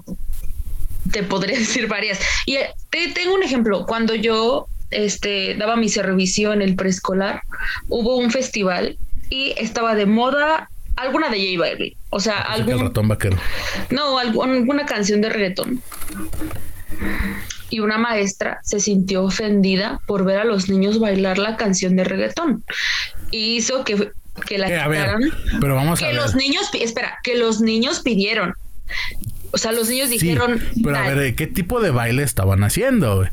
te 1.13 1.23
podría 1.23 1.59
decir 1.59 1.87
varias. 1.89 2.19
Y 2.47 2.57
eh, 2.57 2.71
te, 2.91 3.09
tengo 3.09 3.35
un 3.35 3.43
ejemplo. 3.43 3.87
Cuando 3.87 4.15
yo 4.15 4.67
este, 4.91 5.55
daba 5.55 5.77
mi 5.77 5.89
servicio 5.89 6.53
en 6.53 6.63
el 6.63 6.77
preescolar, 6.77 7.43
hubo 7.89 8.17
un 8.17 8.31
festival 8.31 8.97
y 9.31 9.55
estaba 9.59 9.95
de 9.95 10.07
moda 10.07 10.71
alguna 10.97 11.29
de 11.29 11.39
J 11.39 11.61
Balvin. 11.61 11.95
O 12.11 12.21
sea, 12.21 12.41
algún... 12.41 12.81
ratón 12.81 13.09
vaquero. 13.09 13.37
No, 13.91 14.19
alguna 14.19 14.87
canción 14.87 15.21
de 15.21 15.29
reggaetón. 15.29 15.83
Y 17.69 17.81
una 17.81 17.99
maestra 17.99 18.61
se 18.63 18.81
sintió 18.81 19.25
ofendida 19.25 20.01
por 20.07 20.25
ver 20.25 20.39
a 20.39 20.45
los 20.45 20.69
niños 20.69 20.99
bailar 20.99 21.39
la 21.39 21.57
canción 21.57 21.97
de 21.97 22.05
reggaetón. 22.05 22.65
Y 23.31 23.57
hizo 23.57 23.85
que, 23.85 24.13
que 24.47 24.59
la 24.59 24.69
eh, 24.69 25.19
pero 25.61 25.75
vamos 25.75 25.99
que 25.99 26.07
a 26.07 26.09
ver. 26.09 26.17
los 26.17 26.35
niños, 26.37 26.71
espera, 26.81 27.19
que 27.23 27.37
los 27.37 27.61
niños 27.61 28.01
pidieron 28.01 28.55
o 29.53 29.59
sea, 29.59 29.73
los 29.73 29.89
niños 29.89 30.11
dijeron. 30.11 30.61
pero 30.83 30.97
a 30.97 31.03
ver, 31.03 31.35
¿qué 31.35 31.47
tipo 31.47 31.81
de 31.81 31.91
baile 31.91 32.23
estaban 32.23 32.63
haciendo? 32.65 33.27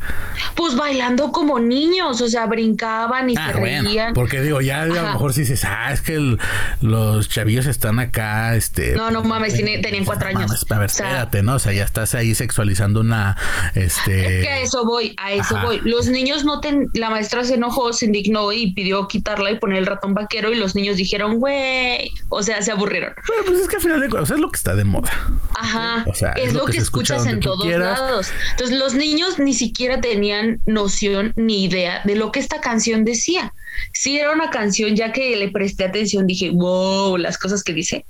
Pues 0.55 0.75
bailando 0.75 1.31
como 1.31 1.59
niños, 1.59 2.21
o 2.21 2.27
sea, 2.27 2.45
brincaban 2.45 3.29
y 3.29 3.35
ah, 3.37 3.51
se 3.51 3.59
reían. 3.59 4.13
Porque 4.13 4.41
digo, 4.41 4.61
ya 4.61 4.83
a 4.83 4.85
lo 4.85 5.01
mejor 5.01 5.33
si 5.33 5.41
dices, 5.41 5.63
ah, 5.65 5.91
es 5.91 6.01
que 6.01 6.37
los 6.81 7.29
chavillos 7.29 7.65
están 7.65 7.99
acá, 7.99 8.55
este. 8.55 8.95
No, 8.95 9.11
no 9.11 9.23
mames, 9.23 9.53
tenían 9.53 10.05
cuatro 10.05 10.29
años. 10.29 10.65
a 10.69 10.77
ver, 10.77 10.89
espérate, 10.89 11.43
¿no? 11.43 11.55
O 11.55 11.59
sea, 11.59 11.73
ya 11.73 11.83
estás 11.83 12.15
ahí 12.15 12.35
sexualizando 12.35 13.01
una. 13.01 13.37
Este. 13.75 14.39
Es 14.39 14.45
que 14.45 14.49
a 14.49 14.59
eso 14.59 14.85
voy, 14.85 15.15
a 15.17 15.33
eso 15.33 15.57
voy. 15.63 15.79
Los 15.83 16.07
niños 16.07 16.45
no 16.45 16.59
ten. 16.59 16.89
La 16.93 17.09
maestra 17.09 17.43
se 17.43 17.55
enojó, 17.55 17.93
se 17.93 18.05
indignó 18.05 18.51
y 18.51 18.73
pidió 18.73 19.07
quitarla 19.07 19.51
y 19.51 19.59
poner 19.59 19.79
el 19.79 19.85
ratón 19.85 20.13
vaquero 20.13 20.51
y 20.51 20.55
los 20.55 20.75
niños 20.75 20.97
dijeron, 20.97 21.39
güey. 21.39 22.09
O 22.29 22.43
sea, 22.43 22.61
se 22.61 22.71
aburrieron. 22.71 23.13
Pero 23.27 23.45
pues 23.45 23.59
es 23.59 23.67
que 23.67 23.77
al 23.77 23.81
final 23.81 24.01
de 24.01 24.09
cuentas 24.09 24.31
es 24.31 24.39
lo 24.39 24.49
que 24.49 24.57
está 24.57 24.75
de 24.75 24.85
moda. 24.85 25.11
Ajá 25.55 26.02
es, 26.35 26.53
lo, 26.53 26.65
que, 26.65 26.77
escuchas 26.77 27.25
en 27.25 27.39
todos 27.39 27.65
lados. 27.65 28.27
Entonces 28.51 28.77
los 28.77 28.93
niños 28.95 29.39
ni 29.39 29.53
siquiera 29.53 30.01
tenían 30.01 30.59
noción 30.65 31.33
ni 31.35 31.65
idea 31.65 32.01
de 32.05 32.15
lo 32.15 32.31
que 32.31 32.39
esta 32.39 32.61
canción 32.61 33.05
decía. 33.05 33.53
Si 33.91 34.17
era 34.17 34.31
una 34.31 34.49
canción, 34.49 34.95
ya 34.95 35.11
que 35.11 35.35
le 35.35 35.49
presté 35.49 35.85
atención, 35.85 36.27
dije, 36.27 36.49
wow, 36.51 37.17
las 37.17 37.37
cosas 37.37 37.63
que 37.63 37.73
dice. 37.73 38.05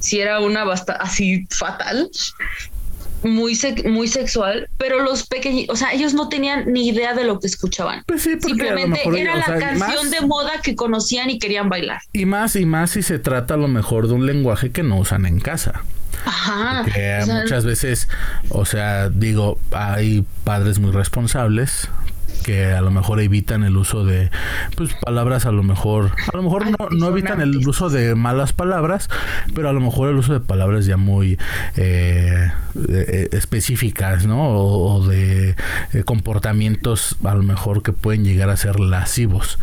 Si 0.00 0.20
era 0.20 0.40
una 0.40 0.64
basta 0.64 0.92
así 0.92 1.46
fatal, 1.50 2.10
muy, 3.22 3.58
muy 3.84 4.08
sexual, 4.08 4.68
pero 4.78 5.02
los 5.02 5.26
pequeños, 5.26 5.66
o 5.68 5.76
sea, 5.76 5.92
ellos 5.92 6.14
no 6.14 6.28
tenían 6.28 6.72
ni 6.72 6.88
idea 6.88 7.14
de 7.14 7.24
lo 7.24 7.40
que 7.40 7.46
escuchaban. 7.46 8.02
Pues 8.06 8.22
Simplemente 8.22 9.00
era 9.14 9.36
la 9.36 9.58
canción 9.58 10.10
de 10.10 10.20
moda 10.22 10.60
que 10.62 10.74
conocían 10.74 11.30
y 11.30 11.38
querían 11.38 11.68
bailar. 11.68 12.00
Y 12.12 12.26
más 12.26 12.56
y 12.56 12.64
más 12.64 12.92
si 12.92 13.02
se 13.02 13.18
trata 13.18 13.54
a 13.54 13.56
lo 13.56 13.68
mejor 13.68 14.08
de 14.08 14.14
un 14.14 14.26
lenguaje 14.26 14.70
que 14.70 14.82
no 14.82 14.98
usan 14.98 15.26
en 15.26 15.40
casa. 15.40 15.84
Ajá. 16.26 16.84
muchas 17.26 17.64
veces, 17.64 18.08
o 18.50 18.64
sea, 18.64 19.08
digo, 19.08 19.58
hay 19.70 20.24
padres 20.44 20.78
muy 20.78 20.90
responsables 20.90 21.88
que 22.42 22.66
a 22.66 22.80
lo 22.80 22.90
mejor 22.90 23.20
evitan 23.20 23.64
el 23.64 23.76
uso 23.76 24.04
de 24.04 24.30
pues 24.76 24.94
palabras 24.94 25.46
a 25.46 25.52
lo 25.52 25.62
mejor 25.62 26.12
a 26.32 26.36
lo 26.36 26.42
mejor 26.42 26.66
no, 26.66 26.88
no 26.90 27.08
evitan 27.08 27.40
el 27.40 27.56
uso 27.66 27.88
de 27.88 28.14
malas 28.14 28.52
palabras 28.52 29.08
pero 29.54 29.68
a 29.68 29.72
lo 29.72 29.80
mejor 29.80 30.10
el 30.10 30.16
uso 30.16 30.32
de 30.32 30.40
palabras 30.40 30.86
ya 30.86 30.96
muy 30.96 31.38
eh, 31.76 32.52
eh, 32.88 33.28
específicas 33.32 34.26
no 34.26 34.48
o, 34.48 35.06
de 35.06 35.56
eh, 35.92 36.02
comportamientos 36.04 37.16
a 37.24 37.34
lo 37.34 37.42
mejor 37.42 37.82
que 37.82 37.92
pueden 37.92 38.24
llegar 38.24 38.50
a 38.50 38.56
ser 38.56 38.78
lascivos. 38.80 39.58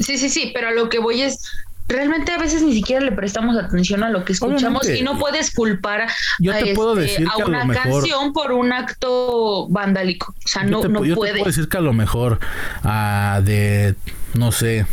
Sí, 0.00 0.16
sí, 0.16 0.30
sí, 0.30 0.50
pero 0.54 0.68
a 0.68 0.70
lo 0.72 0.88
que 0.88 0.98
voy 0.98 1.22
es, 1.22 1.42
realmente 1.90 2.32
a 2.32 2.38
veces 2.38 2.62
ni 2.62 2.72
siquiera 2.72 3.04
le 3.04 3.12
prestamos 3.12 3.56
atención 3.56 4.02
a 4.02 4.10
lo 4.10 4.24
que 4.24 4.32
escuchamos 4.32 4.88
y 4.88 5.02
no 5.02 5.18
puedes 5.18 5.52
culpar 5.52 6.02
a, 6.02 6.06
este, 6.38 6.74
una 7.44 7.66
canción 7.68 8.32
por 8.32 8.52
un 8.52 8.72
acto 8.72 9.68
vandálico. 9.68 10.34
O 10.44 10.48
sea, 10.48 10.62
no, 10.62 10.82
no 10.84 11.04
yo 11.04 11.16
puede. 11.16 11.32
Te 11.32 11.38
puedo 11.40 11.50
decir 11.50 11.68
que 11.68 11.76
a 11.76 11.80
lo 11.80 11.92
mejor 11.92 12.38
uh, 12.84 13.42
de, 13.42 13.96
no 14.34 14.52
sé, 14.52 14.86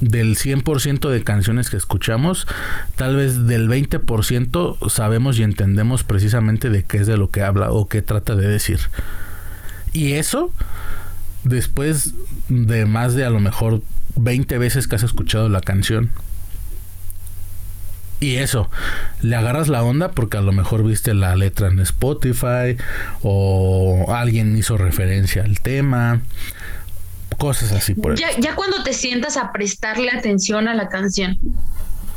del 0.00 0.36
100% 0.36 1.08
de 1.08 1.24
canciones 1.24 1.70
que 1.70 1.76
escuchamos, 1.76 2.46
tal 2.94 3.16
vez 3.16 3.46
del 3.46 3.68
20% 3.68 4.90
sabemos 4.90 5.38
y 5.38 5.42
entendemos 5.42 6.04
precisamente 6.04 6.70
de 6.70 6.84
qué 6.84 6.98
es 6.98 7.06
de 7.06 7.16
lo 7.16 7.30
que 7.30 7.42
habla 7.42 7.72
o 7.72 7.88
qué 7.88 8.00
trata 8.02 8.36
de 8.36 8.48
decir. 8.48 8.80
Y 9.92 10.14
eso, 10.14 10.52
después 11.42 12.14
de 12.48 12.86
más 12.86 13.14
de 13.14 13.24
a 13.24 13.30
lo 13.30 13.40
mejor 13.40 13.82
20 14.16 14.58
veces 14.58 14.88
que 14.88 14.96
has 14.96 15.02
escuchado 15.02 15.48
la 15.48 15.60
canción. 15.60 16.10
Y 18.20 18.36
eso, 18.36 18.70
le 19.20 19.36
agarras 19.36 19.68
la 19.68 19.82
onda 19.82 20.12
porque 20.12 20.38
a 20.38 20.40
lo 20.40 20.52
mejor 20.52 20.82
viste 20.82 21.12
la 21.14 21.36
letra 21.36 21.68
en 21.68 21.78
Spotify 21.80 22.76
o 23.22 24.06
alguien 24.14 24.56
hizo 24.56 24.78
referencia 24.78 25.42
al 25.44 25.60
tema, 25.60 26.22
cosas 27.36 27.72
así 27.72 27.94
por 27.94 28.14
ya, 28.14 28.28
ya 28.38 28.54
cuando 28.54 28.82
te 28.82 28.92
sientas 28.92 29.36
a 29.36 29.52
prestarle 29.52 30.10
atención 30.10 30.68
a 30.68 30.74
la 30.74 30.88
canción, 30.88 31.38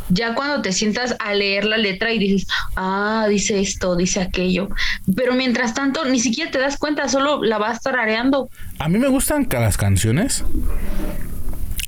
ya 0.09 0.33
cuando 0.35 0.61
te 0.61 0.71
sientas 0.71 1.15
a 1.19 1.33
leer 1.33 1.65
la 1.65 1.77
letra 1.77 2.13
y 2.13 2.19
dices, 2.19 2.47
ah, 2.75 3.25
dice 3.29 3.59
esto, 3.59 3.95
dice 3.95 4.21
aquello, 4.21 4.69
pero 5.15 5.33
mientras 5.33 5.73
tanto 5.73 6.05
ni 6.05 6.19
siquiera 6.19 6.51
te 6.51 6.59
das 6.59 6.77
cuenta, 6.77 7.09
solo 7.09 7.43
la 7.43 7.57
vas 7.57 7.81
tarareando. 7.81 8.49
A 8.79 8.87
mí 8.87 8.97
me 8.97 9.07
gustan 9.07 9.47
las 9.51 9.77
canciones 9.77 10.45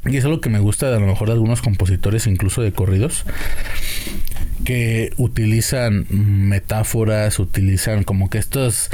y 0.06 0.18
es 0.18 0.26
algo 0.26 0.40
que 0.40 0.50
me 0.50 0.60
gusta 0.60 0.90
de 0.90 0.96
a 0.96 1.00
lo 1.00 1.08
mejor 1.08 1.28
de 1.28 1.34
algunos 1.34 1.62
compositores, 1.62 2.26
incluso 2.26 2.62
de 2.62 2.72
corridos, 2.72 3.26
que 4.64 5.12
utilizan 5.18 6.06
metáforas, 6.10 7.40
utilizan 7.40 8.04
como 8.04 8.30
que 8.30 8.38
estas 8.38 8.90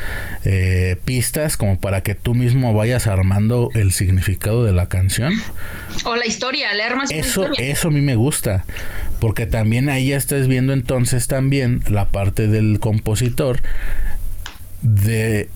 eh, 0.45 0.97
pistas 1.05 1.57
como 1.57 1.79
para 1.79 2.01
que 2.01 2.15
tú 2.15 2.33
mismo 2.33 2.73
vayas 2.73 3.07
armando 3.07 3.69
el 3.75 3.91
significado 3.91 4.63
de 4.63 4.73
la 4.73 4.87
canción. 4.87 5.33
O 6.05 6.15
la 6.15 6.25
historia, 6.25 6.73
leer 6.73 6.95
más. 6.95 7.11
Eso, 7.11 7.49
eso 7.57 7.87
a 7.89 7.91
mí 7.91 8.01
me 8.01 8.15
gusta, 8.15 8.65
porque 9.19 9.45
también 9.45 9.89
ahí 9.89 10.09
ya 10.09 10.17
estás 10.17 10.47
viendo 10.47 10.73
entonces 10.73 11.27
también 11.27 11.81
la 11.87 12.05
parte 12.05 12.47
del 12.47 12.79
compositor 12.79 13.61
de, 14.81 15.49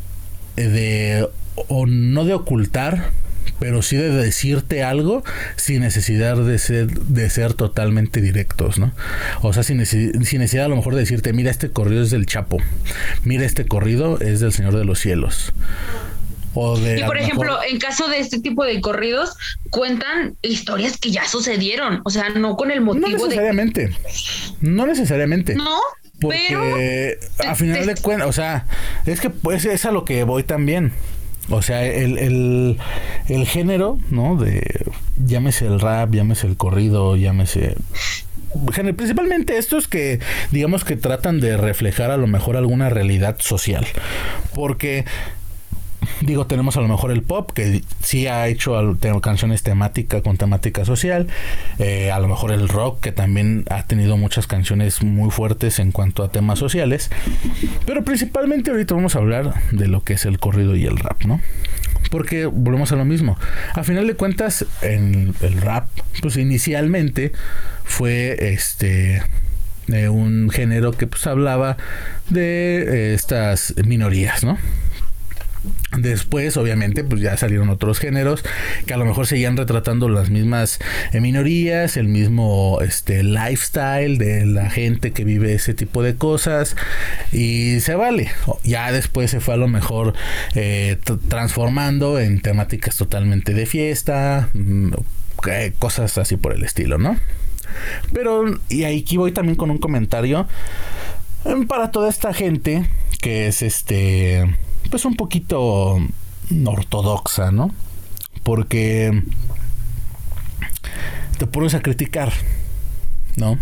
de 0.55 1.27
o 1.55 1.85
no 1.85 2.25
de 2.25 2.33
ocultar, 2.33 3.11
pero 3.59 3.81
sí 3.81 3.97
de 3.97 4.09
decirte 4.09 4.83
algo 4.83 5.23
sin 5.55 5.81
necesidad 5.81 6.37
de 6.37 6.57
ser, 6.57 6.87
de 6.87 7.29
ser 7.29 7.53
totalmente 7.53 8.21
directos, 8.21 8.79
¿no? 8.79 8.91
O 9.41 9.53
sea, 9.53 9.63
sin, 9.63 9.77
necesidad 9.77 10.65
a 10.65 10.69
lo 10.69 10.75
mejor 10.75 10.95
de 10.95 11.01
decirte, 11.01 11.33
mira, 11.33 11.51
este 11.51 11.71
corrido 11.71 12.03
es 12.03 12.09
del 12.09 12.25
Chapo, 12.25 12.57
mira, 13.23 13.45
este 13.45 13.65
corrido 13.65 14.19
es 14.19 14.39
del 14.39 14.53
Señor 14.53 14.75
de 14.75 14.85
los 14.85 14.99
Cielos. 14.99 15.53
O 16.55 16.79
de, 16.79 16.99
y 16.99 17.03
por 17.03 17.17
ejemplo, 17.17 17.59
en 17.67 17.77
caso 17.77 18.07
de 18.07 18.19
este 18.19 18.39
tipo 18.39 18.65
de 18.65 18.81
corridos, 18.81 19.35
cuentan 19.69 20.35
historias 20.41 20.97
que 20.97 21.11
ya 21.11 21.27
sucedieron, 21.27 22.01
o 22.05 22.09
sea, 22.09 22.29
no 22.29 22.57
con 22.57 22.71
el 22.71 22.81
motivo 22.81 23.07
no 23.07 23.17
necesariamente, 23.17 23.91
No 24.61 24.87
necesariamente. 24.87 25.55
No. 25.55 25.79
Porque 26.19 27.17
a 27.47 27.55
final 27.55 27.85
de 27.85 27.95
cuentas, 27.95 28.27
o 28.27 28.33
sea, 28.33 28.65
es 29.05 29.21
que 29.21 29.29
pues 29.29 29.63
es 29.65 29.85
a 29.85 29.91
lo 29.91 30.03
que 30.03 30.23
voy 30.23 30.43
también. 30.43 30.91
O 31.49 31.61
sea, 31.61 31.85
el, 31.85 32.77
el, 33.27 33.47
género, 33.47 33.97
¿no? 34.09 34.35
De 34.35 34.85
llámese 35.25 35.65
el 35.65 35.79
rap, 35.79 36.13
llámese 36.13 36.47
el 36.47 36.57
corrido, 36.57 37.15
llámese 37.15 37.75
principalmente 38.95 39.57
estos 39.59 39.87
que 39.87 40.19
digamos 40.51 40.83
que 40.83 40.95
tratan 40.95 41.39
de 41.39 41.55
reflejar 41.55 42.09
a 42.09 42.17
lo 42.17 42.25
mejor 42.25 42.57
alguna 42.57 42.89
realidad 42.89 43.35
social 43.39 43.85
porque 44.55 45.05
digo, 46.21 46.45
tenemos 46.47 46.77
a 46.77 46.81
lo 46.81 46.87
mejor 46.87 47.11
el 47.11 47.23
pop, 47.23 47.51
que 47.51 47.83
sí 48.01 48.27
ha 48.27 48.47
hecho 48.47 48.97
canciones 49.21 49.63
temáticas 49.63 50.21
con 50.21 50.37
temática 50.37 50.85
social. 50.85 51.27
Eh, 51.77 52.11
a 52.11 52.19
lo 52.19 52.27
mejor 52.27 52.51
el 52.51 52.67
rock, 52.67 53.01
que 53.01 53.11
también 53.11 53.65
ha 53.69 53.83
tenido 53.83 54.17
muchas 54.17 54.47
canciones 54.47 55.03
muy 55.03 55.31
fuertes 55.31 55.79
en 55.79 55.91
cuanto 55.91 56.23
a 56.23 56.31
temas 56.31 56.59
sociales. 56.59 57.09
Pero 57.85 58.03
principalmente 58.03 58.71
ahorita 58.71 58.95
vamos 58.95 59.15
a 59.15 59.19
hablar 59.19 59.53
de 59.71 59.87
lo 59.87 60.03
que 60.03 60.13
es 60.13 60.25
el 60.25 60.39
corrido 60.39 60.75
y 60.75 60.85
el 60.85 60.97
rap, 60.97 61.23
¿no? 61.25 61.41
Porque 62.11 62.45
volvemos 62.45 62.91
a 62.91 62.95
lo 62.95 63.05
mismo. 63.05 63.37
A 63.75 63.83
final 63.83 64.07
de 64.07 64.15
cuentas, 64.15 64.65
en 64.81 65.35
el 65.41 65.61
rap, 65.61 65.87
pues 66.21 66.37
inicialmente 66.37 67.31
fue 67.83 68.53
este 68.53 69.21
un 70.09 70.49
género 70.51 70.91
que 70.91 71.07
pues 71.07 71.25
hablaba 71.25 71.77
de 72.29 72.83
eh, 72.83 73.13
estas 73.13 73.73
minorías, 73.85 74.43
¿no? 74.43 74.57
Después, 76.01 76.57
obviamente, 76.57 77.03
pues 77.03 77.21
ya 77.21 77.37
salieron 77.37 77.69
otros 77.69 77.99
géneros 77.99 78.43
que 78.85 78.93
a 78.93 78.97
lo 78.97 79.05
mejor 79.05 79.27
seguían 79.27 79.57
retratando 79.57 80.09
las 80.09 80.29
mismas 80.29 80.79
eh, 81.11 81.21
minorías, 81.21 81.97
el 81.97 82.07
mismo 82.07 82.79
este, 82.81 83.23
lifestyle 83.23 84.17
de 84.17 84.45
la 84.45 84.69
gente 84.69 85.11
que 85.11 85.23
vive 85.23 85.53
ese 85.53 85.73
tipo 85.73 86.03
de 86.03 86.15
cosas 86.15 86.75
y 87.31 87.79
se 87.81 87.95
vale. 87.95 88.31
Ya 88.63 88.91
después 88.91 89.31
se 89.31 89.39
fue 89.39 89.55
a 89.55 89.57
lo 89.57 89.67
mejor 89.67 90.13
eh, 90.55 90.97
transformando 91.27 92.19
en 92.19 92.41
temáticas 92.41 92.95
totalmente 92.95 93.53
de 93.53 93.65
fiesta, 93.65 94.49
mm, 94.53 94.93
cosas 95.79 96.17
así 96.17 96.37
por 96.37 96.53
el 96.53 96.63
estilo, 96.63 96.97
¿no? 96.97 97.17
Pero, 98.13 98.45
y 98.67 98.83
aquí 98.83 99.17
voy 99.17 99.31
también 99.31 99.55
con 99.55 99.71
un 99.71 99.77
comentario 99.77 100.47
em, 101.45 101.67
para 101.67 101.91
toda 101.91 102.09
esta 102.09 102.33
gente 102.33 102.89
que 103.21 103.47
es 103.47 103.61
este, 103.61 104.45
pues 104.89 105.05
un 105.05 105.15
poquito 105.15 105.97
ortodoxa, 106.65 107.51
¿no? 107.51 107.73
Porque 108.43 109.23
te 111.37 111.47
pones 111.47 111.73
a 111.73 111.81
criticar, 111.81 112.33
¿no? 113.35 113.59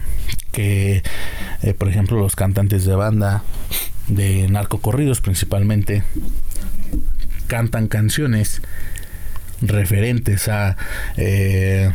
Que, 0.51 1.03
eh, 1.61 1.73
por 1.73 1.89
ejemplo, 1.89 2.17
los 2.17 2.35
cantantes 2.35 2.85
de 2.85 2.95
banda, 2.95 3.43
de 4.07 4.47
narcocorridos 4.47 5.21
principalmente, 5.21 6.03
cantan 7.47 7.87
canciones 7.87 8.61
referentes 9.61 10.47
a 10.47 10.77
eh, 11.17 11.91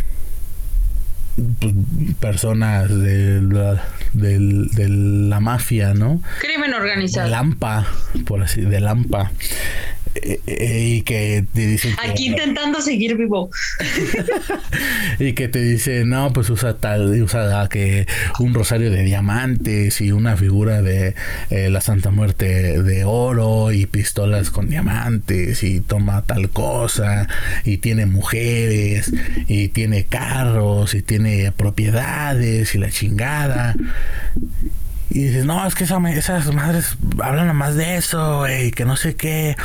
personas 2.20 2.88
de 2.88 3.40
la, 3.42 3.82
de 4.12 4.88
la 4.88 5.40
mafia, 5.40 5.94
¿no? 5.94 6.20
Crimen 6.40 6.74
organizado. 6.74 7.28
Lampa, 7.30 7.86
por 8.26 8.42
así, 8.42 8.60
de 8.62 8.80
Lampa. 8.80 9.30
Eh, 10.14 10.40
eh, 10.46 10.84
y 10.96 11.02
que 11.02 11.44
te 11.54 11.66
dicen 11.66 11.94
aquí 12.02 12.26
intentando 12.26 12.80
seguir 12.80 13.16
vivo. 13.16 13.50
Y 15.18 15.32
que 15.34 15.48
te 15.48 15.62
dice 15.62 16.04
no 16.04 16.32
pues 16.32 16.50
usa 16.50 16.78
tal 16.78 17.22
usa 17.22 17.68
que 17.68 18.06
un 18.38 18.54
rosario 18.54 18.90
de 18.90 19.02
diamantes 19.04 20.00
y 20.00 20.12
una 20.12 20.36
figura 20.36 20.82
de 20.82 21.14
eh, 21.50 21.70
la 21.70 21.80
Santa 21.80 22.10
Muerte 22.10 22.82
de 22.82 23.04
oro 23.04 23.72
y 23.72 23.86
pistolas 23.86 24.50
con 24.50 24.68
diamantes 24.68 25.62
y 25.62 25.80
toma 25.80 26.22
tal 26.22 26.50
cosa 26.50 27.28
y 27.64 27.78
tiene 27.78 28.06
mujeres 28.06 29.12
y 29.46 29.68
tiene 29.68 30.04
carros 30.04 30.94
y 30.94 31.02
tiene 31.02 31.52
propiedades 31.52 32.74
y 32.74 32.78
la 32.78 32.90
chingada 32.90 33.74
y 35.14 35.24
dices, 35.24 35.44
no, 35.44 35.66
es 35.66 35.74
que 35.74 35.84
esas 35.84 36.54
madres 36.54 36.96
hablan 37.22 37.54
más 37.54 37.76
de 37.76 37.96
eso, 37.96 38.38
güey, 38.38 38.70
que 38.70 38.86
no 38.86 38.96
sé 38.96 39.14
qué. 39.14 39.56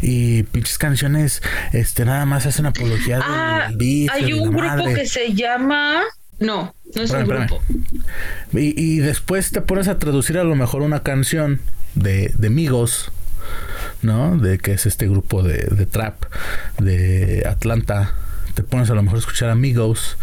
Y 0.00 0.44
pinches 0.44 0.78
canciones, 0.78 1.42
este, 1.74 2.06
nada 2.06 2.24
más 2.24 2.46
hacen 2.46 2.64
apología 2.64 3.20
ah, 3.22 3.68
Hay 4.12 4.32
un 4.32 4.50
grupo 4.50 4.94
que 4.94 5.06
se 5.06 5.34
llama. 5.34 6.00
No, 6.40 6.74
no 6.94 7.02
es 7.02 7.10
un 7.10 7.26
grupo. 7.26 7.62
Y, 8.54 8.98
después 9.00 9.50
te 9.50 9.60
pones 9.60 9.88
a 9.88 9.98
traducir 9.98 10.38
a 10.38 10.44
lo 10.44 10.54
mejor 10.54 10.80
una 10.80 11.02
canción 11.02 11.60
de, 11.94 12.32
de 12.38 12.48
Migos, 12.48 13.12
¿no? 14.00 14.38
De 14.38 14.56
que 14.58 14.72
es 14.72 14.86
este 14.86 15.06
grupo 15.06 15.42
de, 15.42 15.66
de 15.70 15.84
trap 15.84 16.14
de 16.78 17.44
Atlanta. 17.46 18.14
Te 18.54 18.62
pones 18.62 18.88
a 18.88 18.94
lo 18.94 19.02
mejor 19.02 19.18
a 19.18 19.20
escuchar 19.20 19.50
Amigos. 19.50 20.16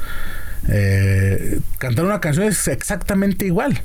Eh, 0.70 1.60
cantar 1.78 2.06
una 2.06 2.20
canción 2.20 2.48
es 2.48 2.68
exactamente 2.68 3.46
igual. 3.46 3.80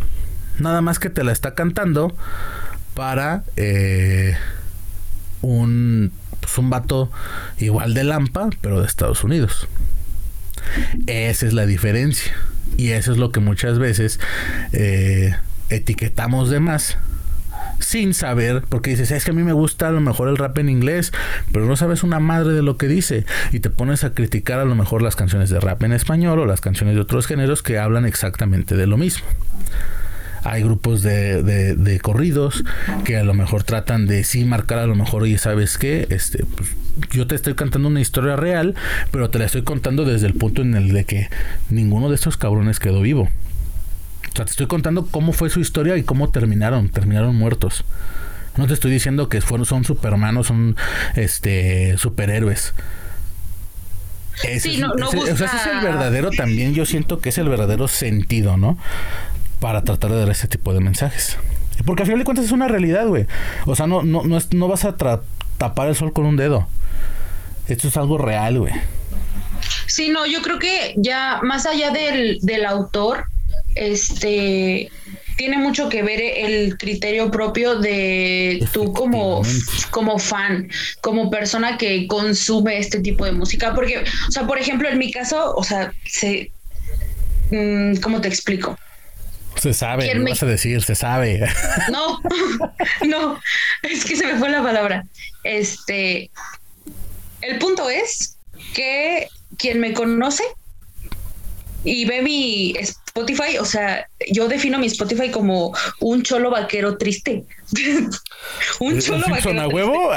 Nada 0.59 0.81
más 0.81 0.99
que 0.99 1.11
te 1.11 1.25
la 1.25 1.33
está 1.33 1.55
cantando 1.55 2.15
para 2.95 3.45
eh, 3.57 4.37
un, 5.43 6.13
pues 6.41 6.57
un 6.59 6.71
vato 6.71 7.11
igual 7.59 7.95
de 7.95 8.05
Lampa, 8.05 8.51
pero 8.61 8.81
de 8.81 8.87
Estados 8.87 9.23
Unidos. 9.23 9.69
Esa 11.07 11.47
es 11.47 11.53
la 11.53 11.67
diferencia. 11.67 12.33
Y 12.77 12.91
eso 12.91 13.13
es 13.13 13.19
lo 13.19 13.31
que 13.31 13.41
muchas 13.41 13.79
veces 13.79 14.19
eh, 14.73 15.35
etiquetamos 15.69 16.51
de 16.51 16.61
más 16.61 16.99
sin 17.79 18.15
saber, 18.15 18.65
porque 18.69 18.91
dices, 18.91 19.11
es 19.11 19.25
que 19.25 19.33
a 19.33 19.35
mí 19.35 19.43
me 19.43 19.53
gusta 19.53 19.89
a 19.89 19.91
lo 19.91 20.01
mejor 20.01 20.29
el 20.29 20.39
rap 20.39 20.57
en 20.59 20.71
inglés, 20.71 21.13
pero 21.53 21.67
no 21.67 21.77
sabes 21.77 22.03
una 22.03 22.21
madre 22.21 22.55
de 22.55 22.63
lo 22.63 22.79
que 22.79 22.89
dice 22.89 23.27
y 23.53 23.61
te 23.61 23.69
pones 23.69 24.03
a 24.03 24.15
criticar 24.15 24.59
a 24.59 24.65
lo 24.65 24.75
mejor 24.75 25.03
las 25.03 25.15
canciones 25.15 25.51
de 25.51 25.61
rap 25.61 25.83
en 25.83 25.93
español 25.93 26.39
o 26.39 26.47
las 26.47 26.63
canciones 26.63 26.95
de 26.95 27.03
otros 27.03 27.27
géneros 27.27 27.63
que 27.63 27.79
hablan 27.79 28.07
exactamente 28.07 28.77
de 28.77 28.87
lo 28.87 28.97
mismo 28.97 29.27
hay 30.49 30.63
grupos 30.63 31.03
de, 31.03 31.43
de, 31.43 32.01
corridos 32.01 32.65
que 33.05 33.17
a 33.17 33.25
lo 33.25 33.35
mejor 33.35 33.65
tratan 33.65 34.07
de 34.07 34.23
sí 34.23 34.45
marcar 34.45 34.79
a 34.79 34.87
lo 34.87 34.95
mejor, 34.95 35.25
oye, 35.25 35.39
¿sabes 35.39 35.77
qué? 35.77 36.07
Este, 36.11 36.45
pues, 36.45 36.71
yo 37.11 37.27
te 37.27 37.35
estoy 37.35 37.55
cantando 37.55 37.89
una 37.89 38.01
historia 38.01 38.37
real, 38.37 38.75
pero 39.11 39.29
te 39.29 39.39
la 39.39 39.47
estoy 39.47 39.63
contando 39.63 40.05
desde 40.05 40.27
el 40.29 40.35
punto 40.35 40.63
en 40.63 40.75
el 40.75 40.93
de 40.93 41.05
que 41.05 41.29
ninguno 41.69 42.09
de 42.09 42.15
estos 42.15 42.37
cabrones 42.37 42.79
quedó 42.79 43.01
vivo. 43.01 43.23
O 43.23 44.37
sea, 44.37 44.45
te 44.45 44.53
estoy 44.53 44.67
contando 44.67 45.07
cómo 45.07 45.33
fue 45.33 45.51
su 45.51 45.61
historia 45.61 45.97
y 45.97 46.05
cómo 46.05 46.31
terminaron, 46.31 46.91
terminaron 46.91 47.35
muertos. 47.35 47.85
No 48.57 48.67
te 48.67 48.75
estoy 48.75 48.93
diciendo 48.93 49.29
que 49.29 49.41
fueron, 49.41 49.67
son 49.67 49.85
supermanos, 49.85 50.47
son 50.47 50.77
este 51.17 51.99
superhéroes. 51.99 52.73
sí, 54.61 54.79
no, 54.79 54.95
no 54.95 55.09
ese, 55.09 55.33
ese 55.33 55.45
es 55.45 55.67
el 55.73 55.81
verdadero 55.83 56.31
también, 56.31 56.73
yo 56.73 56.87
siento 56.87 57.19
que 57.19 57.31
es 57.31 57.39
el 57.39 57.49
verdadero 57.49 57.89
sentido, 57.89 58.57
¿no? 58.57 58.79
Para 59.61 59.83
tratar 59.83 60.11
de 60.11 60.19
dar 60.21 60.31
ese 60.31 60.49
tipo 60.49 60.73
de 60.73 60.81
mensajes. 60.81 61.37
Porque 61.85 62.03
al 62.03 62.07
final 62.07 62.21
de 62.21 62.25
cuentas 62.25 62.47
es 62.47 62.53
una 62.53 62.69
realidad, 62.69 63.07
güey. 63.07 63.27
O 63.67 63.75
sea, 63.77 63.87
no, 63.87 64.03
no, 64.03 64.25
no, 64.25 64.39
no 64.51 64.69
vas 64.69 64.85
a 64.85 64.97
tapar 64.97 65.89
el 65.89 65.95
sol 65.95 66.13
con 66.13 66.27
un 66.27 66.37
dedo. 66.37 66.67
Esto 67.69 67.89
es 67.89 67.97
algo 67.97 68.19
real, 68.19 68.59
güey. 68.59 68.73
Sí, 69.87 70.09
no, 70.09 70.27
yo 70.27 70.43
creo 70.43 70.59
que 70.59 70.95
ya 70.97 71.41
más 71.43 71.67
allá 71.67 71.91
del, 71.91 72.39
del 72.43 72.65
autor, 72.65 73.25
este 73.75 74.91
tiene 75.37 75.59
mucho 75.59 75.89
que 75.89 76.03
ver 76.03 76.21
el 76.21 76.79
criterio 76.79 77.31
propio 77.31 77.77
de 77.77 78.67
tú 78.73 78.93
como, 78.93 79.43
como 79.91 80.19
fan, 80.19 80.71
como 81.03 81.31
persona 81.31 81.77
que 81.77 82.07
consume 82.07 82.79
este 82.79 83.01
tipo 83.01 83.25
de 83.27 83.33
música. 83.33 83.75
Porque, 83.75 83.99
o 83.99 84.31
sea, 84.31 84.47
por 84.47 84.59
ejemplo, 84.59 84.89
en 84.89 84.99
mi 84.99 85.13
caso, 85.13 85.55
o 85.55 85.63
sea, 85.63 85.93
se, 86.07 86.51
mm, 87.51 87.97
¿cómo 87.97 88.21
te 88.21 88.29
explico? 88.29 88.79
Se 89.61 89.73
sabe, 89.73 90.15
me... 90.15 90.31
vas 90.31 90.43
a 90.43 90.47
decir, 90.47 90.83
se 90.83 90.95
sabe. 90.95 91.49
No, 91.91 92.21
no, 93.07 93.41
es 93.83 94.05
que 94.05 94.17
se 94.17 94.27
me 94.27 94.39
fue 94.39 94.51
la 94.51 94.63
palabra. 94.63 95.05
Este, 95.45 96.31
el 97.41 97.59
punto 97.59 97.89
es 97.89 98.37
que 98.75 99.29
quien 99.59 99.81
me 99.81 99.93
conoce 99.93 100.45
y 101.85 102.05
ve 102.05 102.23
mi 102.23 102.75
Spotify, 103.17 103.57
o 103.59 103.65
sea, 103.65 104.07
yo 104.31 104.47
defino 104.47 104.79
mi 104.79 104.87
Spotify 104.89 105.31
como 105.31 105.75
un 106.01 106.23
cholo 106.23 106.51
vaquero 106.51 106.99
triste. 106.99 107.45
un 108.81 109.01
cholo 109.01 109.25
vaquero. 109.31 109.63
a 109.63 109.69
huevo? 109.69 110.11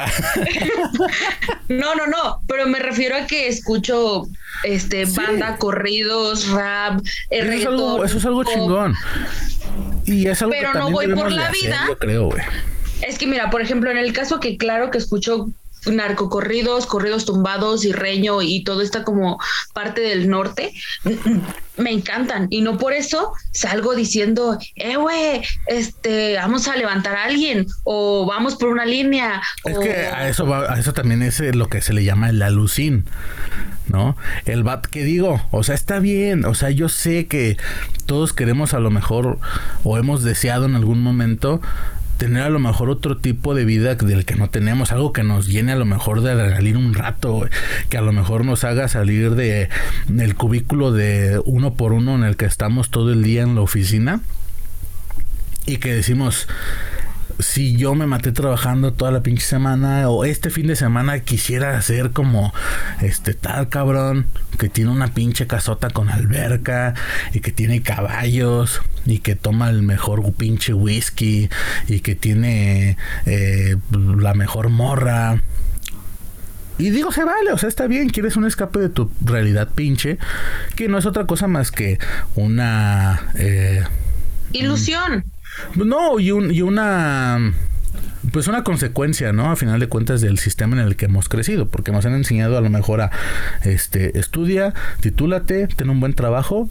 no, 1.68 1.94
no, 1.94 2.06
no, 2.06 2.42
pero 2.46 2.66
me 2.66 2.78
refiero 2.78 3.16
a 3.16 3.26
que 3.26 3.48
escucho 3.48 4.24
este 4.64 5.06
banda, 5.06 5.56
corridos, 5.56 6.48
rap, 6.48 7.00
eso, 7.30 7.52
es 7.52 7.66
algo, 7.66 8.04
eso 8.04 8.18
es 8.18 8.26
algo 8.26 8.44
chingón. 8.44 8.94
Y 10.04 10.28
es 10.28 10.42
algo 10.42 10.52
pero 10.52 10.74
no 10.74 10.90
voy 10.90 11.08
por 11.14 11.32
la 11.32 11.50
vida. 11.50 11.84
yo 11.88 11.98
creo, 11.98 12.26
güey. 12.26 12.42
Es 13.00 13.16
que 13.16 13.26
mira, 13.26 13.48
por 13.48 13.62
ejemplo, 13.62 13.90
en 13.90 13.96
el 13.96 14.12
caso 14.12 14.40
que 14.40 14.58
claro 14.58 14.90
que 14.90 14.98
escucho 14.98 15.48
narcocorridos, 15.86 16.86
corridos 16.86 17.24
tumbados 17.24 17.84
y 17.84 17.92
reño 17.92 18.42
y 18.42 18.64
todo 18.64 18.82
está 18.82 19.04
como 19.04 19.38
parte 19.72 20.00
del 20.00 20.28
norte, 20.28 20.72
me 21.76 21.90
encantan 21.90 22.46
y 22.50 22.60
no 22.60 22.78
por 22.78 22.92
eso 22.92 23.32
salgo 23.52 23.94
diciendo, 23.94 24.58
eh, 24.76 24.96
güey, 24.96 25.42
este, 25.66 26.36
vamos 26.36 26.68
a 26.68 26.76
levantar 26.76 27.16
a 27.16 27.24
alguien 27.24 27.66
o 27.84 28.26
vamos 28.26 28.56
por 28.56 28.68
una 28.68 28.84
línea. 28.84 29.40
Es 29.64 29.78
que 29.78 29.92
a 30.06 30.28
eso, 30.28 30.46
va, 30.46 30.72
a 30.72 30.78
eso 30.78 30.92
también 30.92 31.22
es 31.22 31.40
lo 31.54 31.68
que 31.68 31.80
se 31.80 31.92
le 31.92 32.04
llama 32.04 32.30
el 32.30 32.42
alucín. 32.42 33.06
¿no? 33.88 34.16
El 34.46 34.62
bat 34.62 34.86
que 34.86 35.02
digo, 35.02 35.42
o 35.50 35.64
sea, 35.64 35.74
está 35.74 35.98
bien, 35.98 36.44
o 36.44 36.54
sea, 36.54 36.70
yo 36.70 36.88
sé 36.88 37.26
que 37.26 37.56
todos 38.06 38.32
queremos 38.32 38.72
a 38.72 38.78
lo 38.78 38.90
mejor 38.90 39.38
o 39.82 39.98
hemos 39.98 40.22
deseado 40.22 40.66
en 40.66 40.76
algún 40.76 41.02
momento 41.02 41.60
tener 42.20 42.42
a 42.42 42.50
lo 42.50 42.58
mejor 42.58 42.90
otro 42.90 43.16
tipo 43.16 43.54
de 43.54 43.64
vida 43.64 43.94
del 43.94 44.26
que 44.26 44.36
no 44.36 44.50
tenemos, 44.50 44.92
algo 44.92 45.10
que 45.10 45.22
nos 45.22 45.48
llene 45.48 45.72
a 45.72 45.76
lo 45.76 45.86
mejor 45.86 46.20
de 46.20 46.32
adrenalina 46.32 46.78
un 46.78 46.92
rato, 46.92 47.48
que 47.88 47.96
a 47.96 48.02
lo 48.02 48.12
mejor 48.12 48.44
nos 48.44 48.62
haga 48.62 48.88
salir 48.88 49.36
de 49.36 49.70
el 50.06 50.34
cubículo 50.34 50.92
de 50.92 51.40
uno 51.46 51.72
por 51.72 51.94
uno 51.94 52.14
en 52.14 52.24
el 52.24 52.36
que 52.36 52.44
estamos 52.44 52.90
todo 52.90 53.10
el 53.10 53.22
día 53.22 53.40
en 53.40 53.54
la 53.54 53.62
oficina. 53.62 54.20
Y 55.64 55.78
que 55.78 55.94
decimos 55.94 56.46
si 57.38 57.76
yo 57.76 57.94
me 57.94 58.06
maté 58.06 58.32
trabajando 58.32 58.92
toda 58.92 59.10
la 59.12 59.22
pinche 59.22 59.46
semana 59.46 60.10
o 60.10 60.26
este 60.26 60.50
fin 60.50 60.66
de 60.66 60.76
semana 60.76 61.20
quisiera 61.20 61.80
ser 61.80 62.10
como 62.10 62.52
este 63.00 63.32
tal 63.32 63.70
cabrón 63.70 64.26
que 64.58 64.68
tiene 64.68 64.90
una 64.90 65.14
pinche 65.14 65.46
casota 65.46 65.88
con 65.88 66.10
alberca 66.10 66.92
y 67.32 67.40
que 67.40 67.50
tiene 67.50 67.80
caballos 67.80 68.82
y 69.06 69.18
que 69.18 69.36
toma 69.36 69.70
el 69.70 69.82
mejor 69.82 70.32
pinche 70.34 70.74
whisky 70.74 71.48
y 71.88 72.00
que 72.00 72.14
tiene 72.14 72.96
eh, 73.26 73.76
la 73.90 74.34
mejor 74.34 74.68
morra. 74.68 75.42
Y 76.78 76.90
digo, 76.90 77.12
se 77.12 77.24
vale, 77.24 77.52
o 77.52 77.58
sea, 77.58 77.68
está 77.68 77.86
bien, 77.86 78.08
quieres 78.08 78.36
un 78.36 78.46
escape 78.46 78.78
de 78.78 78.88
tu 78.88 79.10
realidad 79.22 79.68
pinche, 79.74 80.18
que 80.76 80.88
no 80.88 80.96
es 80.96 81.04
otra 81.04 81.26
cosa 81.26 81.46
más 81.46 81.70
que 81.70 81.98
una... 82.36 83.32
Eh, 83.34 83.84
Ilusión. 84.52 85.24
No, 85.74 86.18
y, 86.18 86.30
un, 86.30 86.52
y 86.52 86.62
una 86.62 87.52
pues 88.32 88.46
una 88.48 88.64
consecuencia, 88.64 89.32
¿no? 89.32 89.50
A 89.50 89.56
final 89.56 89.80
de 89.80 89.88
cuentas 89.88 90.20
del 90.20 90.38
sistema 90.38 90.76
en 90.76 90.86
el 90.86 90.96
que 90.96 91.06
hemos 91.06 91.28
crecido, 91.28 91.68
porque 91.68 91.92
nos 91.92 92.04
han 92.06 92.14
enseñado 92.14 92.56
a 92.56 92.60
lo 92.60 92.70
mejor 92.70 93.00
a 93.00 93.10
este 93.64 94.18
estudia, 94.18 94.74
titúlate, 95.00 95.66
ten 95.68 95.90
un 95.90 96.00
buen 96.00 96.14
trabajo, 96.14 96.68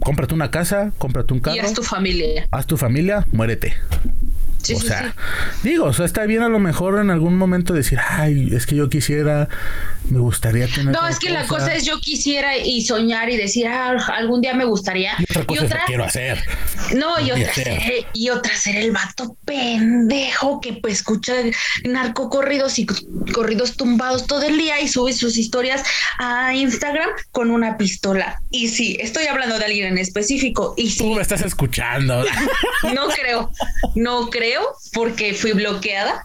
cómprate 0.00 0.34
una 0.34 0.50
casa, 0.50 0.92
cómprate 0.98 1.34
un 1.34 1.40
carro. 1.40 1.56
Y 1.56 1.60
haz 1.60 1.74
tu 1.74 1.82
familia. 1.82 2.48
Haz 2.50 2.66
tu 2.66 2.76
familia, 2.76 3.26
muérete 3.32 3.74
o 4.74 4.80
sea, 4.80 5.14
digo, 5.62 5.86
o 5.86 5.92
sea, 5.92 6.06
está 6.06 6.24
bien 6.26 6.42
a 6.42 6.48
lo 6.48 6.58
mejor 6.58 7.00
en 7.00 7.10
algún 7.10 7.36
momento 7.36 7.72
decir, 7.74 7.98
ay, 8.08 8.50
es 8.52 8.66
que 8.66 8.76
yo 8.76 8.88
quisiera, 8.88 9.48
me 10.08 10.20
gustaría 10.20 10.68
tener. 10.68 10.94
No, 10.94 11.06
es 11.08 11.18
que 11.18 11.30
la 11.30 11.46
cosa 11.46 11.74
es 11.74 11.84
yo 11.84 11.98
quisiera 11.98 12.56
y 12.56 12.82
soñar 12.82 13.28
y 13.30 13.36
decir, 13.36 13.66
ah, 13.66 13.96
algún 14.14 14.40
día 14.40 14.54
me 14.54 14.64
gustaría. 14.64 15.14
Y 15.48 15.58
otra, 15.58 15.82
quiero 15.86 16.04
hacer. 16.04 16.42
No, 16.94 17.18
y 17.20 17.32
otra, 17.32 17.54
ser, 17.54 18.06
y 18.12 18.30
otra 18.30 18.54
ser 18.56 18.76
el 18.76 18.92
vato 18.92 19.36
pendejo 19.44 20.60
que 20.60 20.74
pues 20.74 20.94
escucha 20.94 21.34
narcocorridos 21.84 22.78
y 22.78 22.86
corridos 23.32 23.76
tumbados 23.76 24.26
todo 24.26 24.42
el 24.42 24.58
día 24.58 24.80
y 24.80 24.88
sube 24.88 25.12
sus 25.12 25.36
historias 25.36 25.82
a 26.18 26.54
Instagram 26.54 27.08
con 27.32 27.50
una 27.50 27.76
pistola. 27.76 28.40
Y 28.50 28.68
sí, 28.68 28.96
estoy 29.00 29.26
hablando 29.26 29.58
de 29.58 29.64
alguien 29.72 29.88
en 29.88 29.98
específico. 29.98 30.74
Y. 30.76 30.96
Tú 30.96 31.14
me 31.14 31.22
estás 31.22 31.42
escuchando. 31.42 32.24
no 32.94 33.08
creo, 33.08 33.50
no 33.94 34.30
creo 34.30 34.62
porque 34.92 35.34
fui 35.34 35.52
bloqueada. 35.52 36.24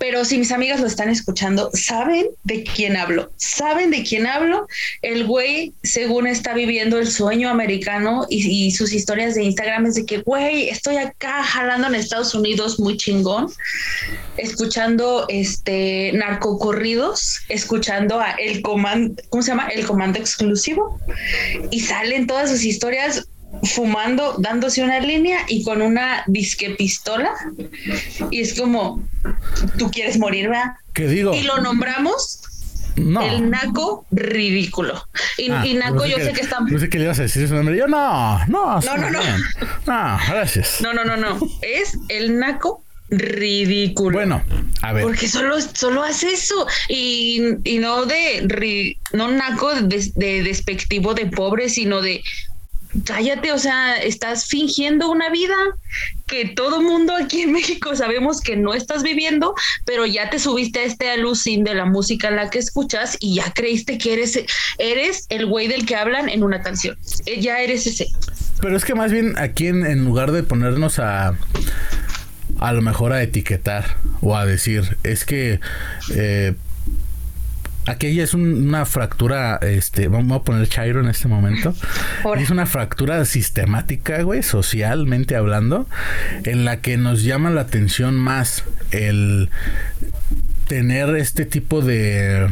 Pero 0.00 0.24
si 0.24 0.38
mis 0.38 0.50
amigas 0.50 0.80
lo 0.80 0.86
están 0.86 1.10
escuchando, 1.10 1.70
saben 1.74 2.28
de 2.44 2.64
quién 2.64 2.96
hablo. 2.96 3.30
Saben 3.36 3.90
de 3.90 4.02
quién 4.02 4.26
hablo. 4.26 4.66
El 5.02 5.26
güey, 5.26 5.74
según 5.82 6.26
está 6.26 6.54
viviendo 6.54 6.98
el 6.98 7.06
sueño 7.06 7.50
americano 7.50 8.26
y, 8.30 8.70
sus 8.70 8.94
historias 8.94 9.34
de 9.34 9.44
Instagram 9.44 9.84
es 9.84 9.96
de 9.96 10.06
que, 10.06 10.22
güey, 10.22 10.70
estoy 10.70 10.96
acá 10.96 11.42
jalando 11.42 11.86
en 11.88 11.96
Estados 11.96 12.34
Unidos 12.34 12.80
muy 12.80 12.96
chingón, 12.96 13.52
escuchando 14.38 15.26
este 15.28 16.12
narcocorridos, 16.14 17.40
escuchando 17.50 18.20
a 18.20 18.30
el 18.30 18.62
comando, 18.62 19.22
¿cómo 19.28 19.42
se 19.42 19.50
llama? 19.50 19.68
El 19.68 19.84
comando 19.84 20.18
exclusivo. 20.18 20.98
Y 21.70 21.80
salen 21.80 22.26
todas 22.26 22.48
sus 22.48 22.64
historias 22.64 23.28
fumando, 23.62 24.36
dándose 24.38 24.82
una 24.82 25.00
línea 25.00 25.40
y 25.48 25.64
con 25.64 25.82
una 25.82 26.24
disque 26.26 26.70
pistola. 26.70 27.32
Y 28.30 28.40
es 28.40 28.58
como, 28.58 29.02
tú 29.78 29.90
quieres 29.90 30.18
morir, 30.18 30.48
¿verdad? 30.48 30.72
¿Qué 30.92 31.06
digo? 31.06 31.34
Y 31.34 31.42
lo 31.42 31.60
nombramos 31.60 32.42
no. 32.96 33.22
El 33.22 33.50
naco 33.50 34.06
ridículo. 34.10 35.06
Y, 35.38 35.50
ah, 35.50 35.64
naco, 35.74 36.06
yo 36.06 36.16
sé 36.16 36.32
que 36.32 36.42
está. 36.42 36.60
No 36.60 36.78
sé 36.78 36.88
qué 36.88 36.98
le 36.98 37.04
ibas 37.04 37.18
a 37.18 37.22
decir 37.22 37.48
su 37.48 37.54
nombre. 37.54 37.76
Yo 37.76 37.86
no, 37.86 38.44
no, 38.46 38.80
no, 38.80 38.96
no, 38.96 39.10
no. 39.10 39.20
No, 39.86 40.18
gracias. 40.28 40.80
No, 40.80 40.92
no, 40.92 41.04
no, 41.04 41.16
no. 41.16 41.38
Es 41.62 41.96
el 42.08 42.38
naco 42.38 42.84
ridículo. 43.08 44.18
Bueno, 44.18 44.42
a 44.82 44.92
ver. 44.92 45.02
Porque 45.02 45.28
solo, 45.28 45.56
solo 45.60 46.02
hace 46.02 46.32
eso. 46.32 46.66
Y, 46.88 47.42
y 47.64 47.78
no 47.78 48.06
de 48.06 48.96
no 49.12 49.28
naco 49.28 49.74
de, 49.74 50.10
de, 50.14 50.42
despectivo 50.42 51.14
de 51.14 51.26
pobre, 51.26 51.68
sino 51.68 52.02
de 52.02 52.22
cállate, 53.04 53.52
o 53.52 53.58
sea, 53.58 53.96
estás 53.96 54.46
fingiendo 54.46 55.10
una 55.10 55.30
vida 55.30 55.54
que 56.26 56.46
todo 56.46 56.80
mundo 56.80 57.14
aquí 57.14 57.42
en 57.42 57.52
México 57.60 57.94
sabemos 57.94 58.40
que 58.40 58.56
no 58.56 58.74
estás 58.74 59.02
viviendo, 59.02 59.54
pero 59.84 60.06
ya 60.06 60.30
te 60.30 60.38
subiste 60.38 60.80
a 60.80 60.84
este 60.84 61.10
alucin 61.10 61.64
de 61.64 61.74
la 61.74 61.84
música 61.84 62.28
en 62.28 62.36
la 62.36 62.50
que 62.50 62.58
escuchas 62.58 63.16
y 63.20 63.36
ya 63.36 63.52
creíste 63.52 63.98
que 63.98 64.12
eres, 64.14 64.38
eres 64.78 65.26
el 65.28 65.46
güey 65.46 65.68
del 65.68 65.86
que 65.86 65.96
hablan 65.96 66.28
en 66.28 66.42
una 66.42 66.62
canción. 66.62 66.96
Eh, 67.26 67.40
ya 67.40 67.60
eres 67.60 67.86
ese. 67.86 68.06
Pero 68.60 68.76
es 68.76 68.84
que 68.84 68.94
más 68.94 69.10
bien 69.10 69.38
aquí 69.38 69.68
en, 69.68 69.86
en 69.86 70.04
lugar 70.04 70.32
de 70.32 70.42
ponernos 70.42 70.98
a 70.98 71.36
a 72.58 72.72
lo 72.72 72.82
mejor 72.82 73.12
a 73.12 73.22
etiquetar 73.22 73.96
o 74.20 74.36
a 74.36 74.44
decir, 74.44 74.98
es 75.02 75.24
que 75.24 75.60
eh, 76.14 76.54
aquella 77.86 78.24
es 78.24 78.34
una 78.34 78.84
fractura, 78.84 79.56
este, 79.62 80.08
vamos 80.08 80.40
a 80.40 80.44
poner 80.44 80.68
Chairo 80.68 81.00
en 81.00 81.08
este 81.08 81.28
momento. 81.28 81.74
Es 82.36 82.50
una 82.50 82.66
fractura 82.66 83.24
sistemática, 83.24 84.22
güey, 84.22 84.42
socialmente 84.42 85.36
hablando, 85.36 85.86
en 86.44 86.64
la 86.64 86.80
que 86.80 86.96
nos 86.96 87.22
llama 87.22 87.50
la 87.50 87.62
atención 87.62 88.16
más 88.16 88.64
el 88.90 89.50
tener 90.66 91.16
este 91.16 91.44
tipo 91.44 91.80
de 91.82 92.48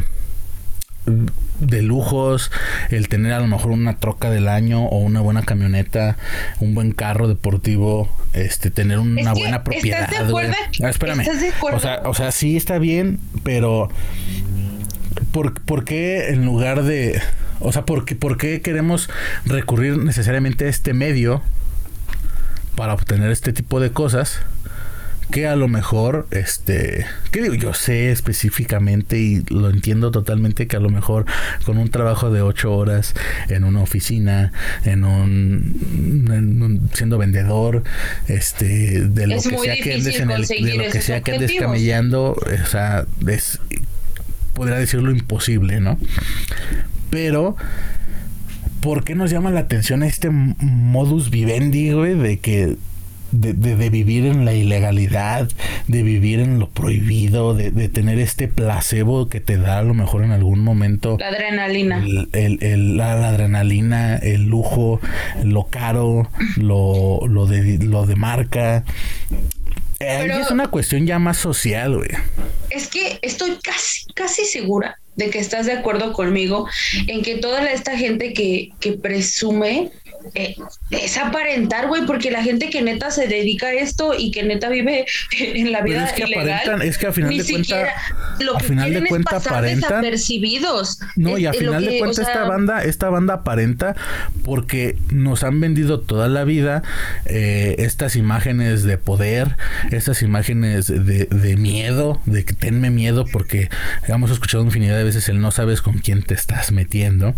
de 1.59 1.81
lujos, 1.81 2.51
el 2.89 3.09
tener 3.09 3.33
a 3.33 3.39
lo 3.39 3.47
mejor 3.47 3.71
una 3.71 3.97
troca 3.97 4.29
del 4.29 4.47
año 4.47 4.85
o 4.85 4.99
una 4.99 5.21
buena 5.21 5.41
camioneta, 5.43 6.17
un 6.59 6.73
buen 6.73 6.91
carro 6.91 7.27
deportivo, 7.27 8.09
este, 8.33 8.71
tener 8.71 8.99
una 8.99 9.33
buena 9.33 9.63
propiedad. 9.63 10.09
Ah, 10.81 10.89
espérame. 10.89 11.25
o 11.73 11.79
sea, 11.79 12.01
o 12.05 12.13
sea, 12.13 12.31
sí 12.31 12.55
está 12.55 12.79
bien, 12.79 13.19
pero 13.43 13.89
¿por, 15.31 15.85
qué 15.85 16.29
en 16.29 16.45
lugar 16.45 16.83
de... 16.83 17.21
O 17.59 17.71
sea, 17.71 17.85
¿por 17.85 18.05
qué, 18.05 18.15
¿por 18.15 18.37
qué 18.37 18.61
queremos 18.61 19.09
recurrir 19.45 19.97
necesariamente 19.97 20.65
a 20.65 20.69
este 20.69 20.93
medio 20.93 21.41
para 22.75 22.93
obtener 22.93 23.31
este 23.31 23.53
tipo 23.53 23.79
de 23.79 23.91
cosas? 23.91 24.39
que 25.31 25.47
a 25.47 25.55
lo 25.55 25.67
mejor, 25.67 26.27
este, 26.31 27.05
¿qué 27.31 27.41
digo? 27.41 27.53
Yo 27.53 27.73
sé 27.73 28.11
específicamente 28.11 29.19
y 29.19 29.43
lo 29.49 29.69
entiendo 29.69 30.11
totalmente 30.11 30.67
que 30.67 30.75
a 30.75 30.79
lo 30.79 30.89
mejor 30.89 31.25
con 31.65 31.77
un 31.77 31.89
trabajo 31.89 32.31
de 32.31 32.41
ocho 32.41 32.73
horas 32.73 33.13
en 33.47 33.63
una 33.63 33.81
oficina, 33.81 34.51
en 34.85 35.03
un, 35.03 36.89
siendo 36.93 37.17
vendedor, 37.17 37.83
este, 38.27 39.07
de 39.07 39.27
lo 39.27 39.35
que 39.35 39.57
sea 39.57 39.75
que 39.75 39.93
andes 39.93 40.19
en 40.19 40.31
el, 40.31 40.47
de 40.47 40.75
lo 40.75 40.91
que 40.91 41.01
sea 41.01 41.21
que 41.21 41.33
andes 41.33 41.51
camellando, 41.59 42.31
o 42.31 42.65
sea, 42.65 43.05
es 43.27 43.59
podría 44.53 44.77
decirlo 44.77 45.11
imposible, 45.11 45.79
¿no? 45.79 45.97
Pero, 47.09 47.55
¿por 48.81 49.03
qué 49.03 49.15
nos 49.15 49.31
llama 49.31 49.51
la 49.51 49.61
atención 49.61 50.03
este 50.03 50.29
modus 50.29 51.29
vivendi, 51.29 51.91
güey, 51.91 52.15
de 52.15 52.39
que 52.39 52.77
de, 53.31 53.53
de, 53.53 53.89
vivir 53.89 54.25
en 54.25 54.45
la 54.45 54.53
ilegalidad, 54.53 55.49
de 55.87 56.03
vivir 56.03 56.39
en 56.39 56.59
lo 56.59 56.69
prohibido, 56.69 57.53
de, 57.53 57.71
de, 57.71 57.89
tener 57.89 58.19
este 58.19 58.47
placebo 58.47 59.29
que 59.29 59.39
te 59.39 59.57
da 59.57 59.79
a 59.79 59.83
lo 59.83 59.93
mejor 59.93 60.23
en 60.23 60.31
algún 60.31 60.59
momento. 60.59 61.17
La 61.19 61.27
adrenalina. 61.27 62.03
El, 62.33 62.57
el, 62.61 62.97
la, 62.97 63.29
adrenalina, 63.29 64.17
el 64.17 64.45
lujo, 64.45 64.99
lo 65.43 65.65
caro, 65.65 66.29
lo, 66.57 67.21
lo, 67.27 67.45
de, 67.45 67.77
lo 67.79 68.05
de 68.05 68.15
marca. 68.15 68.83
Es 69.99 70.51
una 70.51 70.67
cuestión 70.67 71.05
ya 71.05 71.19
más 71.19 71.37
social, 71.37 71.95
güey. 71.97 72.09
es 72.69 72.87
que 72.87 73.19
estoy 73.21 73.57
casi, 73.61 74.05
casi 74.13 74.45
segura 74.45 74.99
de 75.15 75.29
que 75.29 75.39
estás 75.39 75.65
de 75.65 75.73
acuerdo 75.73 76.13
conmigo 76.13 76.67
en 77.07 77.21
que 77.21 77.35
toda 77.35 77.69
esta 77.71 77.97
gente 77.97 78.33
que, 78.33 78.69
que 78.79 78.93
presume 78.93 79.91
eh, 80.33 80.55
es 80.91 81.17
aparentar, 81.17 81.87
güey, 81.87 82.05
porque 82.05 82.31
la 82.31 82.43
gente 82.43 82.69
que 82.69 82.81
neta 82.81 83.11
se 83.11 83.27
dedica 83.27 83.67
a 83.67 83.73
esto 83.73 84.13
y 84.17 84.31
que 84.31 84.43
neta 84.43 84.69
vive 84.69 85.05
en 85.39 85.71
la 85.71 85.81
vida 85.81 86.05
es 86.05 86.13
que 86.13 86.23
ilegal, 86.23 86.49
aparentan, 86.49 86.87
es 86.87 86.97
que 86.97 87.07
a 87.07 87.11
final 87.11 87.37
de 87.37 87.45
cuenta, 87.45 87.87
lo 88.39 88.57
que 88.57 88.63
final 88.63 88.93
de 88.93 89.07
cuenta 89.07 89.37
es 89.37 89.47
aparentan, 89.47 90.01
desapercibidos. 90.01 90.99
No, 91.15 91.37
y 91.37 91.45
a 91.45 91.53
final 91.53 91.85
de 91.85 91.99
cuenta 91.99 92.21
esta 92.21 92.43
banda, 92.43 92.83
esta 92.83 93.09
banda 93.09 93.35
aparenta 93.35 93.95
porque 94.43 94.97
nos 95.11 95.43
han 95.43 95.59
vendido 95.59 95.99
toda 95.99 96.27
la 96.27 96.43
vida 96.43 96.83
eh, 97.25 97.75
estas 97.79 98.15
imágenes 98.15 98.83
de 98.83 98.97
poder, 98.97 99.57
estas 99.91 100.21
imágenes 100.21 100.87
de, 100.87 101.25
de 101.25 101.57
miedo, 101.57 102.21
de 102.25 102.45
que 102.45 102.53
tenme 102.53 102.89
miedo 102.89 103.25
porque 103.25 103.69
hemos 104.07 104.31
escuchado 104.31 104.63
infinidad 104.63 104.97
de 104.97 105.03
veces 105.03 105.29
el 105.29 105.41
no 105.41 105.51
sabes 105.51 105.81
con 105.81 105.99
quién 105.99 106.23
te 106.23 106.33
estás 106.33 106.71
metiendo, 106.71 107.35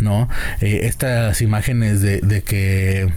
¿no? 0.00 0.28
Eh, 0.60 0.80
estas 0.84 1.40
imágenes 1.40 2.00
de, 2.00 2.17
de 2.22 2.42
que 2.42 3.12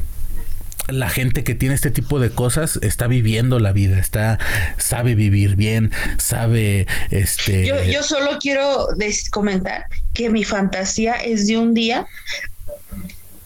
la 0.88 1.10
gente 1.10 1.44
que 1.44 1.56
tiene 1.56 1.76
este 1.76 1.92
tipo 1.92 2.20
de 2.20 2.32
cosas 2.32 2.80
está 2.82 3.08
viviendo 3.08 3.60
la 3.60 3.72
vida, 3.72 4.00
está, 4.00 4.40
sabe 4.78 5.16
vivir 5.16 5.56
bien, 5.56 5.92
sabe, 6.18 6.88
este... 7.12 7.66
Yo, 7.66 7.82
yo 7.84 8.04
solo 8.04 8.38
quiero 8.40 8.88
comentar 9.32 9.86
que 10.14 10.30
mi 10.30 10.44
fantasía 10.44 11.14
es 11.14 11.48
de 11.48 11.58
un 11.58 11.74
día 11.74 12.08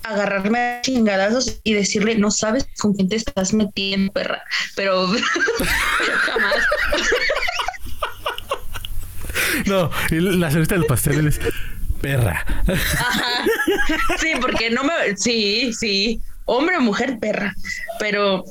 agarrarme 0.03 0.59
a 0.59 0.81
chingadazos 0.81 1.59
y 1.63 1.73
decirle, 1.73 2.15
no 2.15 2.31
sabes 2.31 2.67
con 2.77 2.93
quién 2.93 3.09
te 3.09 3.15
estás 3.15 3.53
metiendo, 3.53 4.11
perra, 4.11 4.43
pero, 4.75 5.11
pero 5.99 6.17
jamás. 6.17 6.55
No, 9.65 9.89
la 10.11 10.51
cerveza 10.51 10.75
del 10.75 10.85
pastel 10.85 11.27
es 11.27 11.39
Sí, 14.19 14.33
porque 14.39 14.69
no 14.69 14.83
me. 14.83 15.15
Sí, 15.17 15.73
sí 15.73 16.21
hombre 16.45 16.77
o 16.77 16.81
mujer, 16.81 17.17
perra. 17.19 17.53
Pero, 17.99 18.45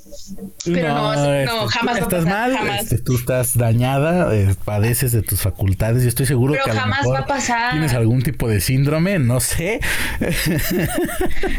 pero 0.64 0.88
no, 0.88 1.14
no, 1.14 1.34
este, 1.34 1.68
jamás 1.68 1.98
estás 1.98 2.24
mal, 2.24 2.56
este, 2.80 2.98
tú 2.98 3.16
estás 3.16 3.56
dañada, 3.56 4.34
eh, 4.34 4.54
padeces 4.64 5.12
de 5.12 5.22
tus 5.22 5.40
facultades 5.40 6.04
y 6.04 6.08
estoy 6.08 6.26
seguro 6.26 6.54
que 6.54 6.70
a 6.70 6.74
jamás 6.74 7.06
va 7.06 7.20
a 7.20 7.26
pasar. 7.26 7.72
tienes 7.72 7.92
algún 7.94 8.22
tipo 8.22 8.48
de 8.48 8.60
síndrome, 8.60 9.18
no 9.18 9.40
sé. 9.40 9.80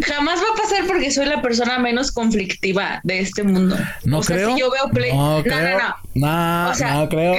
jamás 0.05 0.39
va 0.39 0.53
a 0.53 0.61
pasar 0.61 0.85
porque 0.87 1.11
soy 1.11 1.25
la 1.27 1.41
persona 1.41 1.79
menos 1.79 2.11
conflictiva 2.11 3.01
de 3.03 3.19
este 3.19 3.43
mundo. 3.43 3.77
No 4.03 4.21
creo. 4.21 4.57
yo 4.57 4.71
veo 4.71 4.89
pleito, 4.91 5.15
no, 5.15 5.43
no, 5.43 5.61
no, 6.15 6.73
no. 6.73 6.75
No, 6.75 7.09
creo. 7.09 7.35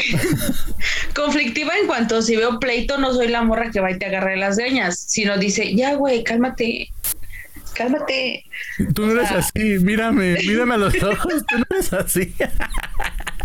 conflictiva 1.14 1.72
en 1.80 1.86
cuanto 1.86 2.22
si 2.22 2.36
veo 2.36 2.58
pleito 2.58 2.98
no 2.98 3.12
soy 3.12 3.28
la 3.28 3.42
morra 3.42 3.70
que 3.70 3.80
va 3.80 3.90
y 3.90 3.98
te 3.98 4.06
agarre 4.06 4.36
las 4.36 4.56
greñas, 4.56 4.98
sino 4.98 5.36
dice, 5.38 5.74
ya 5.74 5.94
güey, 5.94 6.22
cálmate 6.24 6.90
cálmate. 7.76 8.44
Tú 8.94 9.06
no 9.06 9.12
eres 9.12 9.30
así, 9.30 9.78
mírame, 9.80 10.36
mírame 10.46 10.74
a 10.74 10.78
los 10.78 10.94
ojos, 11.02 11.44
tú 11.46 11.58
no 11.58 11.64
eres 11.70 11.92
así. 11.92 12.34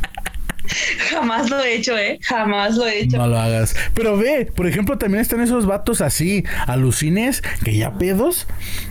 Jamás 1.09 1.49
lo 1.49 1.59
he 1.59 1.75
hecho, 1.75 1.97
¿eh? 1.97 2.19
Jamás 2.21 2.75
lo 2.75 2.87
he 2.87 3.01
hecho. 3.01 3.17
No 3.17 3.27
lo 3.27 3.39
hagas. 3.39 3.75
Pero 3.93 4.17
ve, 4.17 4.51
por 4.53 4.67
ejemplo, 4.67 4.97
también 4.97 5.21
están 5.21 5.41
esos 5.41 5.65
vatos 5.65 6.01
así, 6.01 6.43
alucines, 6.67 7.41
que 7.63 7.75
ya 7.75 7.97
pedos, 7.97 8.47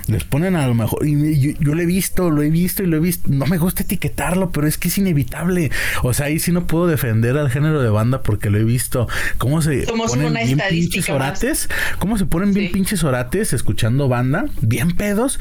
les 0.06 0.24
ponen 0.24 0.56
a 0.56 0.66
lo 0.66 0.74
mejor. 0.74 1.06
Y 1.06 1.54
yo, 1.58 1.74
lo 1.74 1.80
he 1.80 1.86
visto, 1.86 2.30
lo 2.30 2.42
he 2.42 2.50
visto 2.50 2.82
y 2.82 2.86
lo 2.86 2.96
he 2.96 3.00
visto. 3.00 3.28
No 3.30 3.46
me 3.46 3.58
gusta 3.58 3.82
etiquetarlo, 3.82 4.50
pero 4.50 4.66
es 4.66 4.78
que 4.78 4.88
es 4.88 4.98
inevitable. 4.98 5.70
O 6.02 6.12
sea, 6.12 6.26
ahí 6.26 6.38
sí 6.38 6.52
no 6.52 6.66
puedo 6.66 6.86
defender 6.86 7.36
al 7.36 7.50
género 7.50 7.82
de 7.82 7.90
banda 7.90 8.22
porque 8.22 8.50
lo 8.50 8.58
he 8.58 8.64
visto. 8.64 9.08
¿Cómo 9.38 9.62
se 9.62 9.86
ponen 9.86 10.34
bien 10.34 10.60
pinches 10.68 11.08
orates? 11.08 11.68
¿Cómo 11.98 12.18
se 12.18 12.26
ponen 12.26 12.52
bien 12.52 12.72
pinches 12.72 13.04
orates 13.04 13.52
escuchando 13.52 14.08
banda? 14.08 14.46
Bien 14.60 14.92
pedos. 14.96 15.38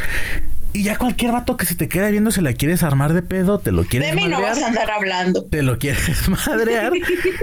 Y 0.71 0.83
ya 0.83 0.97
cualquier 0.97 1.31
vato 1.31 1.57
que 1.57 1.65
se 1.65 1.73
te 1.73 1.87
queda 1.87 2.09
viendo 2.09 2.29
se 2.29 2.43
la 2.43 2.53
quieres 2.53 2.83
armar 2.83 3.13
de 3.13 3.23
pedo, 3.23 3.57
te 3.57 3.71
lo 3.71 3.85
quieres 3.85 4.11
De 4.11 4.15
mí 4.15 4.27
no 4.27 4.39
vas 4.39 4.61
a 4.61 4.67
andar 4.67 4.91
hablando. 4.91 5.43
Te 5.45 5.63
lo 5.63 5.79
quieres 5.79 6.29
madrear. 6.47 6.93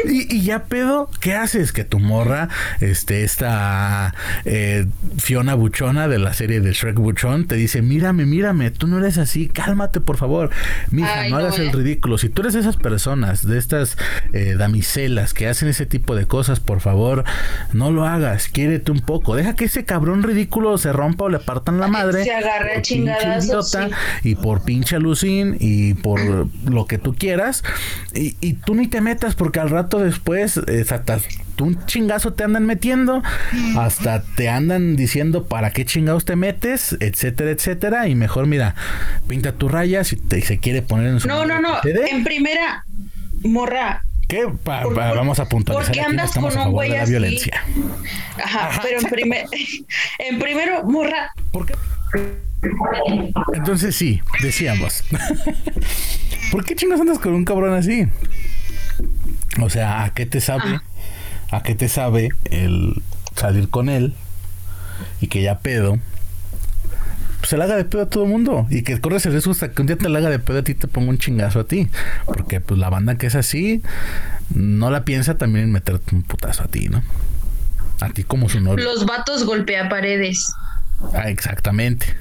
y, 0.04 0.42
ya 0.42 0.64
pedo, 0.64 1.10
¿qué 1.20 1.34
haces? 1.34 1.72
Que 1.72 1.82
tu 1.84 1.98
morra, 1.98 2.48
este, 2.80 3.24
esta 3.24 4.14
eh, 4.44 4.86
Fiona 5.18 5.54
Buchona 5.54 6.06
de 6.06 6.20
la 6.20 6.34
serie 6.34 6.60
de 6.60 6.72
Shrek 6.72 6.96
Buchón, 6.96 7.48
te 7.48 7.56
dice, 7.56 7.82
mírame, 7.82 8.26
mírame, 8.26 8.70
tú 8.70 8.86
no 8.86 8.98
eres 8.98 9.18
así, 9.18 9.48
cálmate, 9.48 10.00
por 10.00 10.18
favor. 10.18 10.50
Mija, 10.92 11.28
no, 11.28 11.38
hagas 11.38 11.58
el 11.58 11.72
ridículo. 11.72 12.18
Si 12.18 12.28
tú 12.28 12.42
eres 12.42 12.54
de 12.54 12.60
esas 12.60 12.76
personas, 12.76 13.44
de 13.44 13.58
estas 13.58 13.96
eh, 14.34 14.54
damiselas 14.56 15.34
que 15.34 15.48
hacen 15.48 15.68
ese 15.68 15.84
tipo 15.84 16.14
de 16.14 16.26
cosas, 16.26 16.60
por 16.60 16.80
favor, 16.80 17.24
no 17.72 17.90
lo 17.90 18.06
hagas, 18.06 18.46
quiérete 18.46 18.92
un 18.92 19.00
poco. 19.00 19.34
Deja 19.34 19.56
que 19.56 19.64
ese 19.64 19.84
cabrón 19.84 20.22
ridículo 20.22 20.78
se 20.78 20.92
rompa 20.92 21.24
o 21.24 21.28
le 21.28 21.40
partan 21.40 21.80
la 21.80 21.88
madre. 21.88 22.22
Se 22.22 22.32
agarre 22.32 22.76
a 22.76 22.82
chingar 22.82 23.15
y 24.22 24.34
por 24.34 24.62
pinche 24.62 24.96
alucín 24.96 25.56
y 25.60 25.94
por 25.94 26.20
lo 26.64 26.86
que 26.86 26.98
tú 26.98 27.14
quieras 27.14 27.62
y, 28.14 28.54
tú 28.64 28.74
ni 28.74 28.88
te 28.88 29.00
metas 29.00 29.34
porque 29.34 29.60
al 29.60 29.70
rato 29.70 29.98
después 29.98 30.58
hasta 30.58 31.18
tú 31.54 31.64
un 31.64 31.86
chingazo 31.86 32.32
te 32.32 32.44
andan 32.44 32.66
metiendo 32.66 33.22
hasta 33.76 34.22
te 34.22 34.48
andan 34.48 34.96
diciendo 34.96 35.44
para 35.44 35.70
qué 35.70 35.84
chingados 35.84 36.24
te 36.24 36.36
metes 36.36 36.96
etcétera 37.00 37.50
etcétera 37.50 38.08
y 38.08 38.14
mejor 38.14 38.46
mira 38.46 38.74
pinta 39.28 39.52
tus 39.52 39.70
rayas 39.70 40.12
y 40.12 40.16
te 40.16 40.40
se 40.42 40.58
quiere 40.58 40.82
poner 40.82 41.08
en 41.08 41.20
su 41.20 41.28
no 41.28 41.46
no 41.46 41.60
no 41.60 41.78
en 41.84 42.24
primera 42.24 42.84
morra 43.42 44.02
¿Qué? 44.28 44.44
vamos 44.64 45.38
a 45.38 45.48
puntualizar. 45.48 45.94
Porque 45.94 46.00
andas 46.00 46.32
con 46.32 46.56
un 46.58 46.72
güey 46.72 46.96
así. 46.96 47.12
violencia. 47.12 47.62
Ajá, 48.42 48.80
pero 48.82 48.98
en, 48.98 49.04
primer, 49.08 49.46
en 50.18 50.38
primero, 50.38 50.82
morra. 50.84 51.30
¿Por 51.52 51.66
qué? 51.66 51.74
Entonces 53.54 53.94
sí, 53.94 54.20
decíamos. 54.42 55.02
¿Por 56.52 56.64
qué 56.64 56.74
chingas 56.74 57.00
andas 57.00 57.18
con 57.18 57.34
un 57.34 57.44
cabrón 57.44 57.74
así? 57.74 58.08
O 59.60 59.70
sea, 59.70 60.04
¿a 60.04 60.10
qué 60.10 60.26
te 60.26 60.40
sabe? 60.40 60.80
¿A 61.50 61.62
qué 61.62 61.74
te 61.74 61.88
sabe 61.88 62.30
el 62.44 63.02
salir 63.34 63.68
con 63.68 63.88
él 63.88 64.14
y 65.20 65.28
que 65.28 65.42
ya 65.42 65.58
pedo? 65.58 65.98
Pues 67.38 67.50
se 67.50 67.56
le 67.56 67.64
haga 67.64 67.76
de 67.76 67.84
pedo 67.84 68.02
a 68.02 68.08
todo 68.08 68.24
el 68.24 68.30
mundo 68.30 68.66
y 68.70 68.82
que 68.82 69.00
corres 69.00 69.26
el 69.26 69.32
riesgo 69.32 69.52
hasta 69.52 69.70
que 69.70 69.80
un 69.80 69.86
día 69.86 69.96
te 69.96 70.08
la 70.08 70.18
haga 70.18 70.30
de 70.30 70.38
pedo 70.38 70.58
a 70.58 70.62
ti 70.62 70.74
te 70.74 70.88
ponga 70.88 71.10
un 71.10 71.18
chingazo 71.18 71.60
a 71.60 71.64
ti. 71.64 71.88
Porque 72.24 72.60
pues 72.60 72.78
la 72.78 72.90
banda 72.90 73.16
que 73.16 73.26
es 73.26 73.34
así 73.34 73.82
no 74.54 74.90
la 74.90 75.04
piensa 75.04 75.36
también 75.36 75.66
en 75.66 75.72
meterte 75.72 76.14
un 76.14 76.22
putazo 76.22 76.64
a 76.64 76.68
ti, 76.68 76.88
¿no? 76.88 77.02
A 78.00 78.10
ti 78.10 78.24
como 78.24 78.48
su 78.48 78.60
novio. 78.60 78.84
Los 78.84 79.06
vatos 79.06 79.44
golpea 79.44 79.88
paredes. 79.88 80.52
Ah, 81.14 81.28
exactamente. 81.28 82.16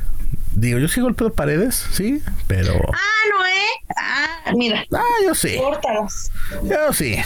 Digo, 0.54 0.80
yo 0.80 0.88
sí 0.88 1.02
golpeo 1.02 1.34
paredes, 1.34 1.86
sí, 1.92 2.22
pero. 2.48 2.74
Ah, 2.94 3.30
no, 3.30 3.46
¿eh? 3.46 3.96
Ah, 3.98 4.52
mira. 4.56 4.86
Ah, 4.94 5.04
yo 5.26 5.36
sí. 5.36 5.58
Córtalas. 5.58 6.32
Yo 6.64 6.94
sí. 6.94 7.18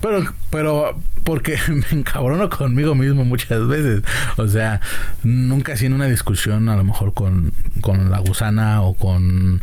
Pero, 0.00 0.34
pero, 0.50 1.00
porque 1.24 1.58
me 1.68 2.00
encabrono 2.00 2.50
conmigo 2.50 2.94
mismo 2.94 3.24
muchas 3.24 3.66
veces. 3.66 4.02
O 4.36 4.46
sea, 4.46 4.80
nunca 5.22 5.72
he 5.72 5.76
sido 5.78 5.94
una 5.94 6.06
discusión, 6.06 6.68
a 6.68 6.76
lo 6.76 6.84
mejor 6.84 7.14
con, 7.14 7.52
con 7.80 8.10
la 8.10 8.18
gusana 8.18 8.82
o 8.82 8.94
con 8.94 9.60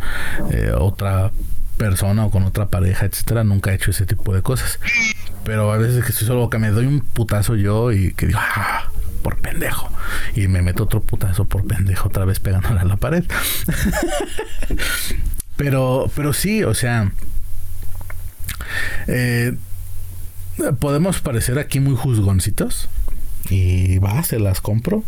eh, 0.52 0.72
otra 0.76 1.32
persona 1.78 2.26
o 2.26 2.32
con 2.32 2.44
otra 2.44 2.68
pareja, 2.68 3.06
etcétera. 3.06 3.44
Nunca 3.44 3.72
he 3.72 3.76
hecho 3.76 3.92
ese 3.92 4.08
tipo 4.08 4.34
de 4.34 4.42
cosas. 4.42 4.80
Pero 5.44 5.72
a 5.72 5.78
veces 5.78 6.04
que 6.04 6.12
estoy 6.12 6.26
solo 6.26 6.50
que 6.50 6.58
me 6.58 6.72
doy 6.72 6.88
un 6.88 7.02
putazo 7.02 7.56
yo 7.56 7.92
y 7.92 8.14
que 8.14 8.28
digo, 8.28 8.40
ah, 8.42 8.90
por 9.22 9.38
pendejo. 9.38 9.90
Y 10.36 10.48
me 10.48 10.62
meto 10.62 10.84
otro 10.84 11.02
putazo 11.02 11.46
por 11.46 11.66
pendejo 11.66 12.10
otra 12.10 12.26
vez 12.26 12.40
pegándole 12.40 12.80
a 12.80 12.86
la 12.86 12.98
pared. 12.98 13.24
pero, 15.56 16.12
pero 16.16 16.34
sí, 16.34 16.64
o 16.64 16.74
sea, 16.74 17.12
eh, 19.08 19.56
podemos 20.80 21.22
parecer 21.22 21.60
aquí 21.60 21.80
muy 21.80 21.96
juzgoncitos. 21.96 22.90
Y 23.50 23.98
va, 24.00 24.24
se 24.24 24.40
las 24.40 24.62
compro. 24.62 25.04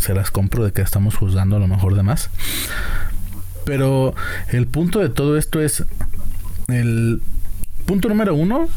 Se 0.00 0.14
las 0.14 0.30
compro 0.30 0.64
de 0.64 0.72
que 0.72 0.82
estamos 0.82 1.16
juzgando 1.16 1.56
a 1.56 1.60
lo 1.60 1.68
mejor 1.68 1.94
de 1.94 2.02
más. 2.02 2.30
Pero 3.64 4.14
el 4.48 4.66
punto 4.66 5.00
de 5.00 5.08
todo 5.08 5.36
esto 5.36 5.60
es 5.60 5.84
el 6.68 7.22
punto 7.84 8.08
número 8.08 8.34
uno. 8.34 8.68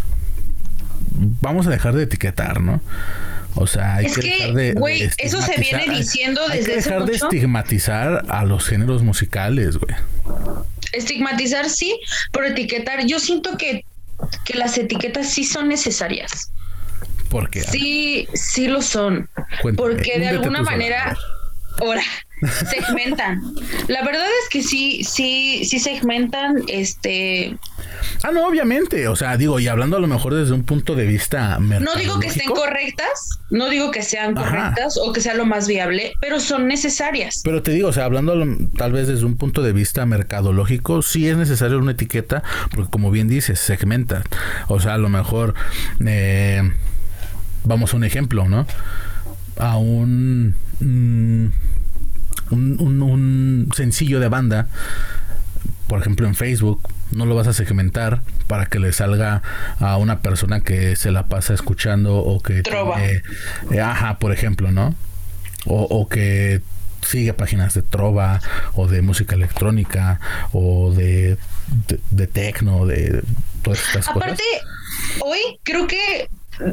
Vamos 1.41 1.67
a 1.67 1.69
dejar 1.69 1.95
de 1.95 2.03
etiquetar, 2.03 2.61
¿no? 2.61 2.81
O 3.55 3.67
sea, 3.67 3.95
hay 3.95 4.11
que, 4.11 4.21
dejar 4.21 4.53
de, 4.53 4.73
güey, 4.73 5.09
eso 5.17 5.41
se 5.41 5.59
viene 5.59 5.87
diciendo 5.89 6.41
desde 6.47 6.59
hay 6.59 6.65
que 6.65 6.75
dejar 6.75 7.05
de 7.05 7.15
estigmatizar 7.15 8.25
a 8.29 8.45
los 8.45 8.65
géneros 8.65 9.01
musicales, 9.01 9.77
güey. 9.77 9.95
Estigmatizar 10.91 11.69
sí, 11.69 11.99
pero 12.31 12.47
etiquetar, 12.47 13.05
yo 13.05 13.19
siento 13.19 13.57
que, 13.57 13.85
que 14.45 14.57
las 14.57 14.77
etiquetas 14.77 15.29
sí 15.29 15.43
son 15.43 15.67
necesarias. 15.67 16.51
¿Por 17.29 17.49
qué? 17.49 17.61
Sí, 17.61 18.27
sí 18.33 18.67
lo 18.67 18.81
son. 18.81 19.29
porque 19.77 20.19
de 20.19 20.29
alguna 20.29 20.61
manera, 20.61 21.15
ahora, 21.79 22.03
segmentan. 22.69 23.41
La 23.87 24.03
verdad 24.03 24.25
es 24.43 24.49
que 24.49 24.63
sí, 24.63 25.03
sí, 25.03 25.65
sí 25.65 25.79
segmentan, 25.79 26.63
este. 26.67 27.57
Ah, 28.23 28.31
no, 28.31 28.47
obviamente. 28.47 29.07
O 29.07 29.15
sea, 29.15 29.37
digo, 29.37 29.59
y 29.59 29.67
hablando 29.67 29.97
a 29.97 29.99
lo 29.99 30.07
mejor 30.07 30.33
desde 30.33 30.53
un 30.53 30.63
punto 30.63 30.95
de 30.95 31.05
vista. 31.05 31.57
No 31.59 31.95
digo 31.95 32.19
que 32.19 32.27
estén 32.27 32.49
correctas, 32.49 33.29
no 33.49 33.69
digo 33.69 33.91
que 33.91 34.03
sean 34.03 34.35
correctas 34.35 34.97
o 35.01 35.13
que 35.13 35.21
sea 35.21 35.33
lo 35.33 35.45
más 35.45 35.67
viable, 35.67 36.13
pero 36.19 36.39
son 36.39 36.67
necesarias. 36.67 37.41
Pero 37.43 37.63
te 37.63 37.71
digo, 37.71 37.89
o 37.89 37.93
sea, 37.93 38.05
hablando 38.05 38.33
tal 38.77 38.91
vez 38.91 39.07
desde 39.07 39.25
un 39.25 39.37
punto 39.37 39.61
de 39.61 39.73
vista 39.73 40.05
mercadológico, 40.05 41.01
sí 41.01 41.27
es 41.27 41.37
necesario 41.37 41.77
una 41.79 41.91
etiqueta, 41.91 42.43
porque 42.71 42.89
como 42.89 43.11
bien 43.11 43.27
dices, 43.27 43.59
segmentan. 43.59 44.23
O 44.67 44.79
sea, 44.79 44.95
a 44.95 44.97
lo 44.97 45.09
mejor. 45.09 45.53
Eh, 46.05 46.61
vamos 47.63 47.93
a 47.93 47.97
un 47.97 48.03
ejemplo, 48.03 48.47
¿no? 48.47 48.65
A 49.57 49.77
un. 49.77 50.55
Mm, 50.79 51.47
un, 52.51 53.69
sencillo 53.75 54.19
de 54.19 54.27
banda, 54.27 54.67
por 55.87 55.99
ejemplo 55.99 56.27
en 56.27 56.35
Facebook, 56.35 56.81
no 57.11 57.25
lo 57.25 57.35
vas 57.35 57.47
a 57.47 57.53
segmentar 57.53 58.21
para 58.47 58.65
que 58.65 58.79
le 58.79 58.91
salga 58.91 59.41
a 59.79 59.97
una 59.97 60.19
persona 60.19 60.61
que 60.61 60.95
se 60.95 61.11
la 61.11 61.27
pasa 61.27 61.53
escuchando 61.53 62.17
o 62.17 62.41
que... 62.41 62.61
Trova. 62.61 63.01
Eh, 63.03 63.21
ajá, 63.81 64.19
por 64.19 64.31
ejemplo, 64.31 64.71
¿no? 64.71 64.95
O, 65.65 66.07
que 66.07 66.61
sigue 67.05 67.33
páginas 67.33 67.73
de 67.73 67.81
trova 67.81 68.39
o 68.73 68.87
de 68.87 69.01
música 69.01 69.35
electrónica 69.35 70.19
o 70.53 70.93
de, 70.93 71.37
de, 71.87 71.99
de 72.11 72.27
tecno, 72.27 72.85
de 72.85 73.21
todas 73.61 73.79
estas 73.79 74.07
Aparte, 74.07 74.43
hoy 75.19 75.39
creo 75.63 75.85
que 75.85 76.29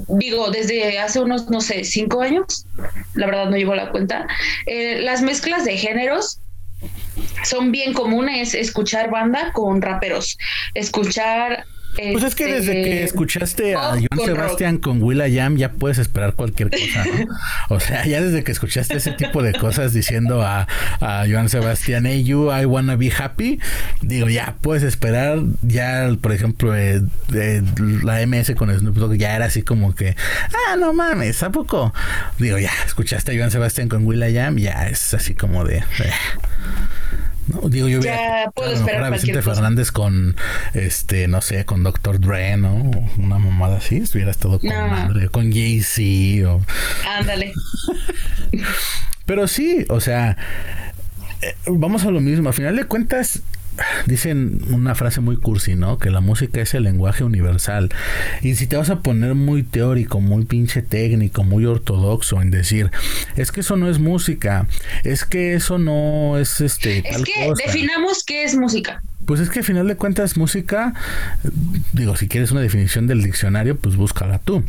digo, 0.09 0.51
desde 0.51 0.99
hace 0.99 1.20
unos, 1.20 1.49
no 1.51 1.61
sé, 1.61 1.84
cinco 1.84 2.22
años, 2.22 2.66
la 3.14 3.26
verdad 3.26 3.51
no 3.51 3.57
llevo 3.57 3.74
la 3.74 3.91
cuenta, 3.91 4.26
eh, 4.66 5.01
las 5.01 5.22
mezclas 5.22 5.64
de 5.64 5.76
géneros 5.76 6.41
son 7.45 7.72
bien 7.72 7.93
comunes 7.93 8.55
escuchar 8.55 9.11
banda 9.11 9.53
con 9.53 9.80
raperos, 9.80 10.37
escuchar 10.74 11.66
pues 12.12 12.24
es 12.24 12.34
que 12.34 12.47
desde 12.47 12.72
que 12.72 12.92
este, 12.92 13.05
escuchaste 13.05 13.74
a 13.74 13.90
Joan 13.90 14.24
Sebastián 14.24 14.78
con 14.78 15.03
Willa 15.03 15.26
Jam 15.30 15.57
ya 15.57 15.72
puedes 15.72 15.99
esperar 15.99 16.34
cualquier 16.34 16.70
cosa, 16.70 17.05
¿no? 17.05 17.26
O 17.76 17.80
sea, 17.80 18.07
ya 18.07 18.20
desde 18.20 18.44
que 18.44 18.53
escuchaste 18.53 18.97
ese 18.97 19.12
tipo 19.12 19.42
de 19.42 19.53
cosas 19.53 19.92
diciendo 19.92 20.42
a, 20.42 20.66
a 21.01 21.24
Joan 21.28 21.49
Sebastián, 21.49 22.07
hey 22.07 22.24
you, 22.24 22.51
I 22.53 22.64
wanna 22.64 22.97
be 22.97 23.11
happy, 23.11 23.61
digo, 24.03 24.28
ya 24.28 24.57
puedes 24.61 24.82
esperar, 24.82 25.40
ya 25.62 26.11
por 26.20 26.32
ejemplo, 26.32 26.76
eh, 26.76 27.03
la 28.03 28.26
MS 28.26 28.53
con 28.57 28.76
Snoop 28.76 28.97
Dogg 28.97 29.14
ya 29.14 29.34
era 29.34 29.47
así 29.47 29.62
como 29.62 29.94
que, 29.94 30.16
ah, 30.70 30.76
no 30.76 30.92
mames, 30.92 31.42
¿a 31.42 31.51
poco? 31.51 31.92
Digo, 32.38 32.59
ya, 32.59 32.72
escuchaste 32.86 33.32
a 33.32 33.38
Joan 33.38 33.51
Sebastián 33.51 33.88
con 33.88 34.07
Willa 34.07 34.30
Jam, 34.32 34.57
ya 34.57 34.88
es 34.88 35.14
así 35.14 35.34
como 35.34 35.64
de... 35.64 35.78
Eh. 35.78 36.12
Digo, 37.65 37.89
yo 37.89 38.01
ya 38.01 38.51
puedo 38.55 38.73
esperar 38.73 39.05
a 39.05 39.11
Vicente 39.11 39.43
Fernández 39.43 39.91
con, 39.93 40.37
este, 40.75 41.29
no 41.29 41.41
sé, 41.41 41.65
con 41.65 41.83
Doctor 41.83 42.21
Dre, 42.21 42.57
¿no? 42.57 42.75
Una 43.19 43.39
mamada 43.39 43.79
así, 43.79 43.99
estuvieras 43.99 44.39
todo 44.39 44.59
con 44.59 44.71
madre, 44.71 45.29
con 45.29 45.53
Jay-Z 45.53 46.49
o... 46.51 46.63
Ándale. 47.19 47.53
Pero 49.27 49.49
sí, 49.49 49.85
o 49.89 50.01
sea, 50.01 50.37
eh, 51.43 51.55
vamos 51.67 52.05
a 52.05 52.11
lo 52.11 52.21
mismo. 52.21 52.49
A 52.49 52.53
final 52.53 52.77
de 52.77 52.85
cuentas, 52.85 53.43
dicen 54.07 54.61
una 54.70 54.95
frase 54.95 55.20
muy 55.20 55.37
cursi, 55.37 55.74
¿no? 55.74 55.99
Que 55.99 56.11
la 56.11 56.20
música 56.20 56.61
es 56.61 56.74
el 56.74 56.85
lenguaje 56.85 57.24
universal. 57.24 57.91
Y 58.43 58.55
si 58.55 58.66
te 58.66 58.77
vas 58.77 58.91
a 58.91 59.01
poner 59.01 59.35
muy 59.35 59.62
teórico, 59.62 60.20
muy 60.20 60.45
pinche 60.45 60.83
técnico, 60.83 61.45
muy 61.45 61.64
ortodoxo 61.64 62.41
en 62.41 62.51
decir, 62.51 62.91
es 63.37 63.53
que 63.53 63.61
eso 63.61 63.77
no 63.77 63.89
es 63.89 63.99
música, 63.99 64.66
es 65.05 65.24
que 65.24 65.55
eso 65.55 65.79
no 65.79 66.39
es 66.39 66.61
este. 66.61 66.99
Es 67.09 67.22
que 67.22 67.53
definamos 67.64 68.24
qué 68.24 68.45
es 68.45 68.57
música. 68.57 69.03
Pues 69.27 69.41
es 69.41 69.51
que 69.51 69.59
al 69.59 69.64
final 69.64 69.89
de 69.89 69.97
cuentas 69.97 70.37
música, 70.37 70.95
digo, 71.93 72.14
si 72.16 72.29
quieres 72.29 72.53
una 72.53 72.61
definición 72.61 73.09
del 73.09 73.24
diccionario, 73.24 73.77
pues 73.77 73.97
búscala 73.97 74.39
tú. 74.39 74.62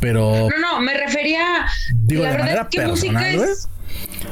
Pero... 0.00 0.48
No, 0.50 0.58
no, 0.58 0.80
me 0.80 0.92
refería... 0.98 1.66
Digo, 1.94 2.24
de 2.24 2.36
manera 2.36 2.68
que 2.68 2.84
música 2.84 3.30
es... 3.30 3.68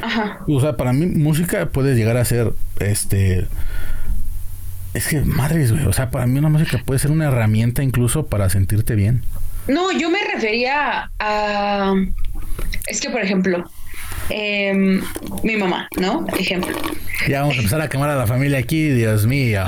Ajá. 0.03 0.41
O 0.49 0.61
sea, 0.61 0.77
para 0.77 0.93
mí 0.93 1.07
música 1.07 1.67
puede 1.67 1.95
llegar 1.95 2.17
a 2.17 2.25
ser, 2.25 2.53
este 2.81 3.47
es 4.95 5.07
que, 5.07 5.21
madres, 5.21 5.73
güey, 5.73 5.87
o 5.87 5.93
sea, 5.93 6.11
para 6.11 6.27
mí 6.27 6.39
una 6.39 6.49
música 6.49 6.81
puede 6.85 6.99
ser 6.99 7.11
una 7.11 7.27
herramienta 7.27 7.83
incluso 7.83 8.27
para 8.27 8.51
sentirte 8.51 8.95
bien. 8.97 9.23
No, 9.69 9.93
yo 9.93 10.11
me 10.11 10.19
refería 10.25 11.11
a... 11.19 11.95
Es 12.87 13.01
que, 13.01 13.11
por 13.11 13.21
ejemplo, 13.21 13.71
em, 14.31 15.01
mi 15.45 15.57
mamá, 15.57 15.89
¿no? 15.97 16.27
Ejemplo. 16.37 16.77
Ya 17.29 17.41
vamos 17.43 17.55
a 17.55 17.59
empezar 17.59 17.81
a 17.81 17.89
quemar 17.89 18.11
a 18.11 18.17
la 18.17 18.27
familia 18.27 18.59
aquí, 18.59 18.89
Dios 18.89 19.27
mío. 19.27 19.63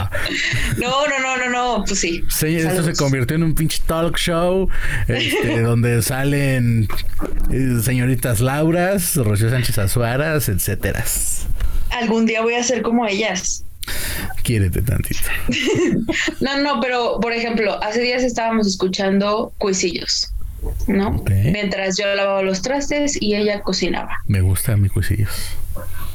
No, 0.78 1.06
no, 1.06 1.20
no, 1.20 1.36
no, 1.36 1.50
no, 1.50 1.84
pues 1.86 2.00
sí. 2.00 2.24
sí 2.28 2.56
esto 2.56 2.82
se 2.82 2.94
convirtió 2.94 3.36
en 3.36 3.44
un 3.44 3.54
pinche 3.54 3.78
talk 3.86 4.16
show 4.16 4.68
este, 5.06 5.60
donde 5.62 6.02
salen 6.02 6.88
eh, 7.52 7.80
señoritas 7.82 8.40
Lauras, 8.40 9.14
Rocío 9.16 9.50
Sánchez 9.50 9.78
Azuaras, 9.78 10.48
etcétera. 10.48 11.04
Algún 11.90 12.26
día 12.26 12.40
voy 12.40 12.54
a 12.54 12.62
ser 12.62 12.82
como 12.82 13.06
ellas. 13.06 13.64
Quiérete 14.42 14.82
tantito. 14.82 15.20
no, 16.40 16.58
no, 16.58 16.80
pero 16.80 17.18
por 17.20 17.32
ejemplo, 17.32 17.82
hace 17.82 18.00
días 18.00 18.22
estábamos 18.22 18.66
escuchando 18.66 19.52
cuisillos, 19.58 20.32
¿no? 20.86 21.22
Mientras 21.26 21.96
yo 21.96 22.12
lavaba 22.14 22.42
los 22.42 22.62
trastes 22.62 23.20
y 23.20 23.34
ella 23.34 23.60
cocinaba. 23.62 24.16
Me 24.26 24.40
gustan 24.40 24.80
mis 24.80 24.92
cuisillos. 24.92 25.30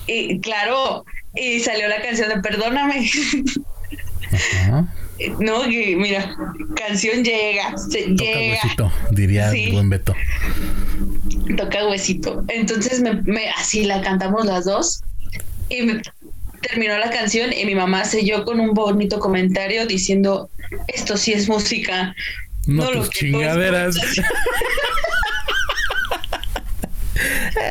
Y 0.07 0.39
claro, 0.39 1.05
y 1.35 1.59
salió 1.59 1.87
la 1.87 2.01
canción 2.01 2.29
de 2.29 2.39
Perdóname. 2.41 3.09
No, 5.39 5.63
mira, 5.67 6.35
canción 6.75 7.23
llega, 7.23 7.75
se 7.77 8.03
Toca 8.03 8.23
llega. 8.23 8.59
huesito, 8.61 8.91
diría 9.11 9.49
el 9.49 9.73
buen 9.73 9.89
Beto. 9.89 10.13
Toca 11.57 11.87
huesito. 11.87 12.43
Entonces 12.49 13.01
me, 13.01 13.13
me, 13.23 13.49
así 13.49 13.83
la 13.83 14.01
cantamos 14.01 14.45
las 14.45 14.65
dos. 14.65 15.01
Y 15.69 15.81
me, 15.81 16.01
terminó 16.61 16.97
la 16.97 17.09
canción 17.09 17.53
y 17.53 17.65
mi 17.65 17.75
mamá 17.75 18.05
selló 18.05 18.45
con 18.45 18.59
un 18.59 18.73
bonito 18.73 19.19
comentario 19.19 19.85
diciendo, 19.85 20.49
esto 20.87 21.17
sí 21.17 21.33
es 21.33 21.47
música. 21.47 22.15
No, 22.65 22.91
los 22.91 23.09
chingaderas. 23.09 23.95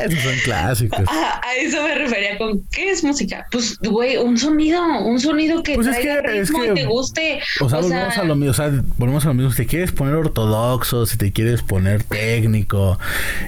Esos 0.05 0.19
son 0.23 0.35
clásicos. 0.43 1.05
a 1.09 1.55
eso 1.55 1.83
me 1.83 1.95
refería 1.95 2.37
con 2.37 2.63
¿qué 2.71 2.91
es 2.91 3.03
música? 3.03 3.45
Pues, 3.51 3.77
güey, 3.79 4.17
un 4.17 4.37
sonido, 4.37 4.81
un 4.99 5.19
sonido 5.19 5.63
que 5.63 5.75
pues 5.75 5.87
traiga 5.87 6.21
ritmo 6.21 6.65
y 6.65 6.73
te 6.73 6.85
guste. 6.85 7.39
O 7.61 7.69
sea, 7.69 7.79
volvemos 7.79 8.17
a 8.17 8.23
lo 8.23 8.35
mismo, 8.35 8.51
o 8.51 8.53
sea, 8.53 8.71
volvemos 8.97 9.25
a 9.25 9.29
lo 9.29 9.33
mismo. 9.33 9.51
Si 9.51 9.57
te 9.57 9.65
quieres 9.65 9.91
poner 9.91 10.15
ortodoxo, 10.15 11.05
si 11.05 11.17
te 11.17 11.31
quieres 11.31 11.61
poner 11.61 12.03
técnico 12.03 12.99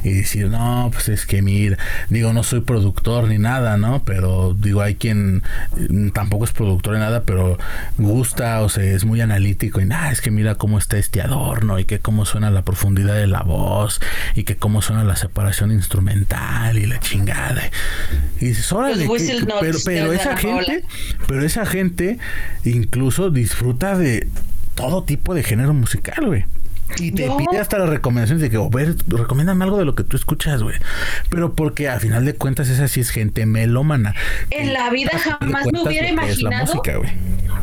y 0.04 0.12
decir, 0.14 0.48
no, 0.48 0.90
pues 0.92 1.10
es 1.10 1.26
que 1.26 1.42
mira, 1.42 1.78
digo, 2.10 2.34
no 2.34 2.44
soy 2.44 2.62
productor 2.62 3.28
ni 3.28 3.38
nada, 3.38 3.78
¿no? 3.78 4.04
Pero 4.04 4.56
digo, 4.58 4.82
hay 4.82 4.96
quien 4.96 5.44
mm, 5.90 6.10
tampoco 6.10 6.46
es 6.46 6.52
productor 6.52 6.94
ni 6.96 7.00
nada, 7.00 7.24
pero 7.24 7.58
gusta, 7.98 8.62
o 8.62 8.70
sea, 8.70 8.84
es 8.84 9.06
muy 9.06 9.22
analítico 9.22 9.82
y 9.82 9.86
nada, 9.86 10.12
es 10.12 10.22
que 10.22 10.32
mira 10.32 10.56
cómo 10.56 10.78
está 10.78 10.98
este 10.98 11.22
adorno 11.22 11.80
y 11.80 11.86
que 11.86 12.00
cómo 12.00 12.26
suena 12.26 12.52
la 12.52 12.64
profundidad 12.64 13.16
de 13.16 13.28
la 13.28 13.42
voz 13.42 14.00
y 14.36 14.44
que 14.44 14.56
cómo 14.56 14.82
suena 14.82 15.04
la 15.04 15.16
separación 15.16 15.72
instrumental 15.72 16.29
y 16.76 16.86
la 16.86 17.00
chingada. 17.00 17.70
Y 18.40 18.46
dices, 18.46 18.72
órale, 18.72 19.08
pero, 19.60 19.80
pero 19.84 20.14
esa 20.14 20.38
gente, 20.38 20.84
pero 21.28 21.46
esa 21.46 21.66
gente 21.66 22.18
incluso 22.64 23.30
disfruta 23.30 23.98
de 23.98 24.28
todo 24.76 25.04
tipo 25.04 25.34
de 25.34 25.44
género 25.44 25.74
musical, 25.74 26.26
güey. 26.26 26.46
Y 26.98 27.12
te 27.12 27.30
pide 27.30 27.60
hasta 27.60 27.78
las 27.78 27.90
recomendaciones 27.90 28.42
de 28.42 28.50
que, 28.50 28.58
o 28.58 28.70
ver, 28.70 28.96
recomiéndame 29.08 29.64
algo 29.64 29.78
de 29.78 29.86
lo 29.86 29.94
que 29.94 30.04
tú 30.04 30.18
escuchas, 30.18 30.64
güey. 30.64 30.76
Pero 31.30 31.54
porque 31.54 31.88
a 31.88 32.00
final 32.00 32.26
de 32.26 32.34
cuentas 32.34 32.68
esa 32.70 32.88
sí 32.88 33.00
es 33.02 33.12
gente 33.12 33.46
melómana. 33.46 34.16
En 34.50 34.74
la 34.74 34.90
vida 34.90 35.12
jamás 35.20 35.68
me 35.72 35.84
hubiera 35.84 36.10
imaginado. 36.10 36.66
música. 36.66 37.00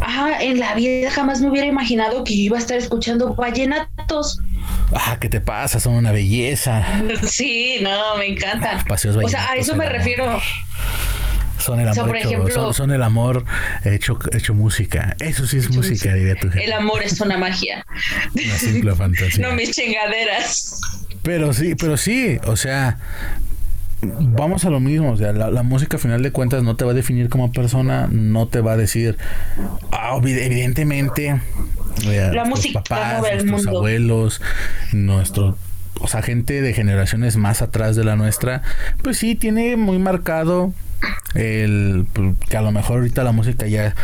Ajá, 0.01 0.43
en 0.43 0.61
la 0.61 0.75
vida 0.75 1.11
jamás 1.11 1.41
me 1.41 1.51
hubiera 1.51 1.67
imaginado 1.67 2.23
que 2.23 2.37
yo 2.37 2.43
iba 2.45 2.57
a 2.57 2.61
estar 2.61 2.77
escuchando 2.77 3.35
vallenatos. 3.35 4.41
Ah, 4.95 5.19
¿qué 5.21 5.29
te 5.29 5.41
pasa? 5.41 5.81
Son 5.81 5.95
una 5.95 6.13
belleza. 6.13 6.85
Sí, 7.27 7.79
no, 7.83 8.17
me 8.17 8.27
encanta. 8.27 8.85
o 8.89 9.29
sea, 9.29 9.51
a 9.51 9.57
eso 9.57 9.77
me 9.77 9.89
refiero. 9.89 10.41
Son 11.59 11.81
el 11.81 11.89
amor, 11.89 12.17
hecho, 12.17 12.73
son, 12.73 12.93
el 12.93 13.03
amor 13.03 13.45
hecho, 13.85 14.19
hecho 14.33 14.55
música. 14.55 15.17
Eso 15.19 15.47
sí 15.47 15.57
es 15.57 15.71
música, 15.75 16.15
diría 16.15 16.37
tu 16.37 16.49
El 16.49 16.73
amor 16.73 17.03
es 17.03 17.21
una 17.21 17.39
magia. 17.39 17.85
Una 18.35 18.59
simple 18.59 18.95
fantasía. 18.97 19.49
no 19.49 19.55
mis 19.55 19.73
chingaderas. 19.73 20.81
Pero 21.23 21.53
sí, 21.53 21.75
pero 21.75 21.97
sí, 21.97 22.39
o 22.45 22.55
sea, 22.57 22.99
vamos 24.03 24.65
a 24.65 24.71
lo 24.71 24.81
mismo, 24.81 25.13
o 25.13 25.17
sea, 25.17 25.33
la, 25.33 25.63
música 25.63 25.97
a 25.97 26.01
final 26.01 26.23
de 26.23 26.31
cuentas 26.31 26.63
no 26.63 26.77
te 26.77 26.85
va 26.85 26.93
a 26.93 26.95
definir 26.95 27.29
como 27.29 27.51
persona, 27.53 28.09
no 28.11 28.47
te 28.47 28.61
va 28.61 28.73
a 28.73 28.77
decir, 28.77 29.17
ah, 29.91 30.19
evidentemente, 30.23 31.41
eh, 32.05 32.31
la 32.33 32.45
música 32.45 32.83
papás, 32.83 33.23
nuestros 33.45 33.67
abuelos, 33.67 34.41
nuestros 34.93 35.57
o 36.01 36.09
sea, 36.09 36.23
gente 36.23 36.61
de 36.61 36.75
generaciones 36.75 37.37
más 37.37 37.63
atrás 37.63 37.97
de 37.97 38.05
la 38.05 38.17
nuestra, 38.17 38.63
pues 39.03 39.19
sí 39.19 39.35
tiene 39.35 39.77
muy 39.77 39.99
marcado 39.99 40.75
el 41.35 42.07
pues, 42.13 42.35
que 42.49 42.57
a 42.57 42.63
lo 42.63 42.73
mejor 42.73 42.99
ahorita 42.99 43.25
la 43.25 43.33
música 43.33 43.67
ya 43.67 43.95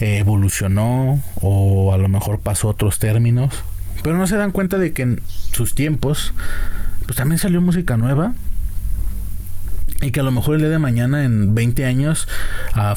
evolucionó 0.00 1.22
o 1.40 1.92
a 1.92 1.98
lo 1.98 2.08
mejor 2.08 2.40
pasó 2.40 2.68
otros 2.68 2.98
términos, 2.98 3.54
pero 4.02 4.16
no 4.16 4.26
se 4.26 4.36
dan 4.36 4.52
cuenta 4.52 4.78
de 4.78 4.92
que 4.92 5.02
en 5.02 5.20
sus 5.52 5.74
tiempos 5.74 6.32
pues 7.06 7.16
también 7.16 7.38
salió 7.38 7.60
música 7.60 7.96
nueva 7.96 8.34
y 10.02 10.10
que 10.10 10.20
a 10.20 10.22
lo 10.22 10.30
mejor 10.30 10.56
el 10.56 10.62
día 10.62 10.70
de 10.70 10.78
mañana 10.78 11.24
en 11.24 11.54
20 11.54 11.84
años 11.84 12.28
a 12.74 12.94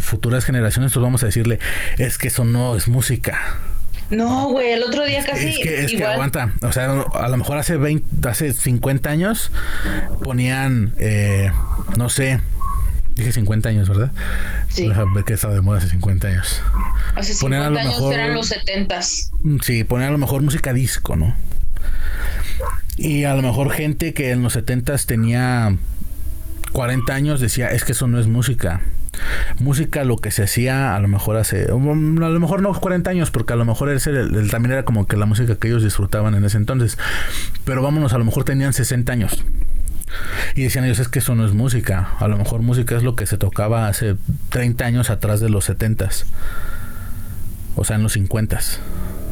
futuras 0.00 0.44
generaciones 0.44 0.92
pues 0.92 1.02
vamos 1.02 1.22
a 1.22 1.26
decirle 1.26 1.58
es 1.98 2.18
que 2.18 2.28
eso 2.28 2.44
no 2.44 2.76
es 2.76 2.88
música 2.88 3.58
no, 4.12 4.50
güey, 4.50 4.72
el 4.72 4.82
otro 4.82 5.06
día 5.06 5.24
casi. 5.24 5.48
Es 5.48 5.58
que, 5.58 5.84
es 5.84 5.92
que 5.92 6.04
aguanta. 6.04 6.52
O 6.60 6.70
sea, 6.70 7.00
a 7.00 7.28
lo 7.28 7.36
mejor 7.38 7.56
hace 7.56 7.78
20, 7.78 8.28
hace 8.28 8.52
50 8.52 9.08
años 9.08 9.50
ponían, 10.22 10.92
eh, 10.98 11.50
no 11.96 12.10
sé, 12.10 12.40
dije 13.14 13.32
50 13.32 13.70
años, 13.70 13.88
¿verdad? 13.88 14.12
Sí. 14.68 14.90
ver 15.14 15.24
que 15.24 15.32
estaba 15.32 15.54
de 15.54 15.62
moda 15.62 15.78
hace 15.78 15.88
50 15.88 16.28
años. 16.28 16.60
Hace 17.14 17.34
50 17.34 17.80
años 17.80 18.12
eran 18.12 18.34
los 18.34 18.48
70 18.48 19.00
mm, 19.42 19.58
Sí, 19.60 19.84
ponían 19.84 20.10
a 20.10 20.12
lo 20.12 20.18
mejor 20.18 20.42
música 20.42 20.74
disco, 20.74 21.16
¿no? 21.16 21.34
Y 22.98 23.24
a 23.24 23.34
lo 23.34 23.42
mejor 23.42 23.70
gente 23.70 24.12
que 24.12 24.30
en 24.30 24.42
los 24.42 24.52
70 24.52 24.96
tenía 24.98 25.74
40 26.72 27.14
años 27.14 27.40
decía, 27.40 27.68
es 27.68 27.84
que 27.84 27.92
eso 27.92 28.06
no 28.06 28.20
es 28.20 28.26
música. 28.26 28.82
Música 29.58 30.04
lo 30.04 30.16
que 30.16 30.30
se 30.30 30.42
hacía 30.42 30.96
a 30.96 31.00
lo 31.00 31.08
mejor 31.08 31.36
hace, 31.36 31.64
a 31.64 31.68
lo 31.68 32.40
mejor 32.40 32.62
no 32.62 32.72
40 32.72 33.10
años, 33.10 33.30
porque 33.30 33.52
a 33.52 33.56
lo 33.56 33.64
mejor 33.64 33.90
ese, 33.90 34.10
también 34.50 34.72
era 34.72 34.84
como 34.84 35.06
que 35.06 35.16
la 35.16 35.26
música 35.26 35.56
que 35.56 35.68
ellos 35.68 35.82
disfrutaban 35.82 36.34
en 36.34 36.44
ese 36.44 36.56
entonces. 36.56 36.98
Pero 37.64 37.82
vámonos, 37.82 38.12
a 38.12 38.18
lo 38.18 38.24
mejor 38.24 38.44
tenían 38.44 38.72
60 38.72 39.12
años. 39.12 39.44
Y 40.54 40.62
decían 40.62 40.84
ellos, 40.84 40.98
es 40.98 41.08
que 41.08 41.20
eso 41.20 41.34
no 41.34 41.46
es 41.46 41.52
música. 41.52 42.10
A 42.18 42.28
lo 42.28 42.36
mejor 42.36 42.60
música 42.60 42.96
es 42.96 43.02
lo 43.02 43.16
que 43.16 43.26
se 43.26 43.38
tocaba 43.38 43.88
hace 43.88 44.16
30 44.50 44.84
años 44.84 45.10
atrás 45.10 45.40
de 45.40 45.48
los 45.48 45.64
70 45.64 46.08
O 47.76 47.84
sea, 47.84 47.96
en 47.96 48.02
los 48.02 48.12
50 48.12 48.60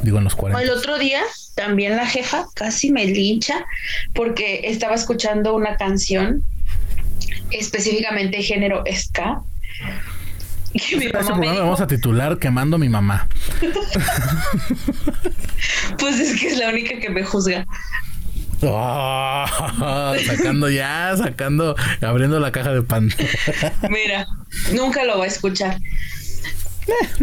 Digo, 0.03 0.19
en 0.19 0.25
los 0.25 0.35
40. 0.35 0.63
El 0.63 0.71
otro 0.71 0.99
día 0.99 1.21
también 1.55 1.97
la 1.97 2.07
jefa 2.07 2.47
casi 2.55 2.91
me 2.91 3.05
lincha 3.07 3.67
porque 4.15 4.63
estaba 4.65 4.95
escuchando 4.95 5.55
una 5.55 5.77
canción 5.77 6.43
específicamente 7.51 8.43
género 8.43 8.83
ska. 8.95 9.43
Mi 10.73 11.09
mamá 11.09 11.55
vamos 11.55 11.81
a 11.81 11.87
titular 11.87 12.39
Quemando 12.39 12.77
a 12.77 12.79
mi 12.79 12.89
mamá. 12.89 13.29
pues 15.99 16.21
es 16.21 16.41
que 16.41 16.49
es 16.49 16.59
la 16.59 16.69
única 16.69 16.99
que 17.01 17.11
me 17.11 17.25
juzga. 17.25 17.67
Ah, 18.63 20.15
sacando 20.27 20.69
ya, 20.69 21.17
sacando, 21.17 21.75
abriendo 22.03 22.39
la 22.39 22.53
caja 22.53 22.73
de 22.73 22.83
pan. 22.83 23.11
Mira, 23.89 24.27
nunca 24.73 25.05
lo 25.05 25.19
va 25.19 25.25
a 25.25 25.29
escuchar. 25.29 25.79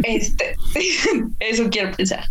Este, 0.04 0.56
eso 1.40 1.70
quiero 1.70 1.92
pensar. 1.92 2.26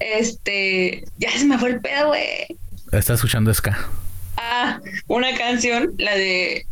Este, 0.00 1.04
ya 1.18 1.30
se 1.32 1.44
me 1.44 1.58
fue 1.58 1.70
el 1.70 1.80
pedo, 1.80 2.08
güey. 2.08 2.46
Está 2.92 3.14
escuchando 3.14 3.52
ska. 3.52 3.88
Ah, 4.36 4.80
una 5.06 5.36
canción, 5.36 5.94
la 5.98 6.14
de 6.14 6.66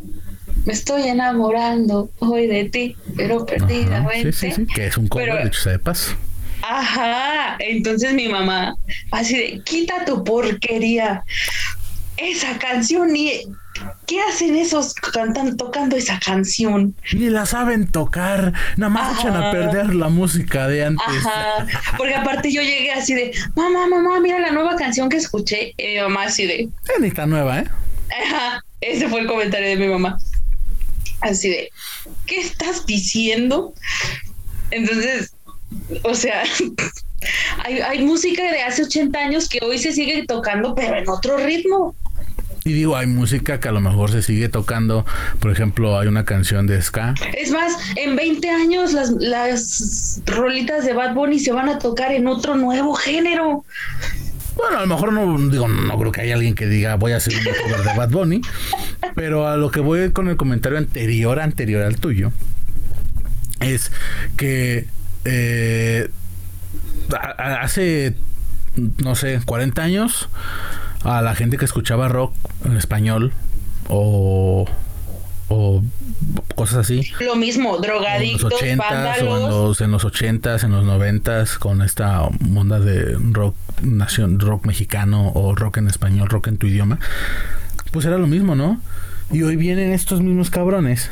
Me 0.65 0.73
estoy 0.73 1.07
enamorando 1.07 2.09
hoy 2.19 2.47
de 2.47 2.65
ti, 2.65 2.95
pero 3.15 3.45
perdidamente. 3.45 4.31
Sí, 4.31 4.51
sí, 4.51 4.55
sí, 4.55 4.65
que 4.67 4.87
es 4.87 4.97
un 4.97 5.07
cover 5.07 5.33
de 5.33 5.47
hecho 5.47 5.69
de 5.69 5.79
paso. 5.79 6.15
Ajá, 6.61 7.55
entonces 7.59 8.13
mi 8.13 8.29
mamá, 8.29 8.75
así 9.09 9.35
de, 9.35 9.61
quita 9.63 10.05
tu 10.05 10.23
porquería 10.23 11.23
esa 12.17 12.59
canción 12.59 13.15
y 13.15 13.41
¿qué 14.05 14.21
hacen 14.21 14.55
esos 14.55 14.93
cantando 14.93 15.55
tocando 15.55 15.95
esa 15.95 16.19
canción? 16.19 16.95
Ni 17.13 17.29
la 17.29 17.47
saben 17.47 17.87
tocar, 17.87 18.53
nada 18.77 18.89
más 18.91 19.19
echan 19.19 19.35
a 19.35 19.51
perder 19.51 19.95
la 19.95 20.09
música 20.09 20.67
de 20.67 20.85
antes. 20.85 21.03
Ajá, 21.07 21.65
porque 21.97 22.13
aparte 22.13 22.51
yo 22.51 22.61
llegué 22.61 22.91
así 22.91 23.15
de, 23.15 23.31
mamá, 23.55 23.87
mamá, 23.87 24.19
mira 24.19 24.39
la 24.39 24.51
nueva 24.51 24.75
canción 24.75 25.09
que 25.09 25.17
escuché. 25.17 25.73
Y 25.77 25.95
mi 25.95 26.01
mamá 26.01 26.25
así 26.25 26.45
de... 26.45 26.69
Ni 26.99 27.07
está 27.07 27.25
nueva, 27.25 27.59
¿eh? 27.59 27.67
Ajá, 28.23 28.63
ese 28.81 29.09
fue 29.09 29.21
el 29.21 29.27
comentario 29.27 29.69
de 29.69 29.77
mi 29.77 29.87
mamá. 29.87 30.19
Así 31.21 31.49
de, 31.49 31.69
¿qué 32.25 32.39
estás 32.39 32.85
diciendo? 32.85 33.73
Entonces, 34.71 35.33
o 36.03 36.15
sea, 36.15 36.43
hay, 37.65 37.79
hay 37.79 38.03
música 38.03 38.43
de 38.51 38.61
hace 38.61 38.83
80 38.83 39.19
años 39.19 39.49
que 39.49 39.59
hoy 39.63 39.77
se 39.77 39.91
sigue 39.91 40.25
tocando, 40.25 40.75
pero 40.75 40.97
en 40.97 41.07
otro 41.09 41.37
ritmo. 41.37 41.95
Y 42.63 42.73
digo, 42.73 42.95
hay 42.95 43.07
música 43.07 43.59
que 43.59 43.69
a 43.69 43.71
lo 43.71 43.81
mejor 43.81 44.11
se 44.11 44.21
sigue 44.21 44.47
tocando. 44.47 45.05
Por 45.39 45.51
ejemplo, 45.51 45.97
hay 45.97 46.07
una 46.07 46.25
canción 46.25 46.67
de 46.67 46.79
ska. 46.81 47.15
Es 47.35 47.49
más, 47.49 47.73
en 47.95 48.15
20 48.15 48.49
años 48.49 48.93
las, 48.93 49.09
las 49.11 50.21
rolitas 50.27 50.85
de 50.85 50.93
Bad 50.93 51.15
Bunny 51.15 51.39
se 51.39 51.51
van 51.51 51.69
a 51.69 51.79
tocar 51.79 52.11
en 52.11 52.27
otro 52.27 52.55
nuevo 52.55 52.93
género. 52.93 53.65
Bueno, 54.55 54.77
a 54.77 54.81
lo 54.81 54.87
mejor 54.87 55.13
no 55.13 55.49
digo, 55.49 55.67
no 55.67 55.97
creo 55.97 56.11
que 56.11 56.21
haya 56.21 56.35
alguien 56.35 56.55
que 56.55 56.67
diga 56.67 56.95
voy 56.95 57.13
a 57.13 57.17
hacer 57.17 57.33
un 57.35 57.43
cover 57.43 57.83
de 57.83 57.97
Bad 57.97 58.09
Bunny, 58.09 58.41
pero 59.15 59.47
a 59.47 59.57
lo 59.57 59.71
que 59.71 59.79
voy 59.79 60.11
con 60.11 60.27
el 60.27 60.37
comentario 60.37 60.77
anterior, 60.77 61.39
anterior 61.39 61.83
al 61.83 61.97
tuyo, 61.97 62.31
es 63.59 63.91
que 64.37 64.87
eh, 65.25 66.09
hace, 67.37 68.15
no 68.97 69.15
sé, 69.15 69.39
40 69.45 69.81
años 69.81 70.29
a 71.03 71.21
la 71.21 71.35
gente 71.35 71.57
que 71.57 71.65
escuchaba 71.65 72.07
rock 72.07 72.33
en 72.65 72.77
español 72.77 73.31
o, 73.89 74.67
o 75.49 75.83
cosas 76.55 76.79
así. 76.79 77.11
Lo 77.19 77.35
mismo, 77.35 77.77
drogadictos, 77.77 78.61
en 78.61 78.77
los 78.77 78.87
80 78.87 79.15
o 79.25 79.37
en 79.37 79.49
los, 79.49 79.81
en 79.81 79.91
los 79.91 80.05
80s, 80.05 80.63
en 80.63 80.71
los 80.71 80.85
90 80.85 81.45
con 81.59 81.81
esta 81.81 82.23
onda 82.23 82.79
de 82.79 83.17
rock 83.31 83.55
nación, 83.83 84.39
rock 84.39 84.65
mexicano 84.65 85.31
o 85.33 85.55
rock 85.55 85.77
en 85.77 85.87
español, 85.87 86.29
rock 86.29 86.47
en 86.47 86.57
tu 86.57 86.67
idioma. 86.67 86.99
Pues 87.91 88.05
era 88.05 88.17
lo 88.17 88.27
mismo, 88.27 88.55
¿no? 88.55 88.81
Y 89.31 89.43
hoy 89.43 89.55
vienen 89.55 89.91
estos 89.91 90.21
mismos 90.21 90.49
cabrones 90.49 91.09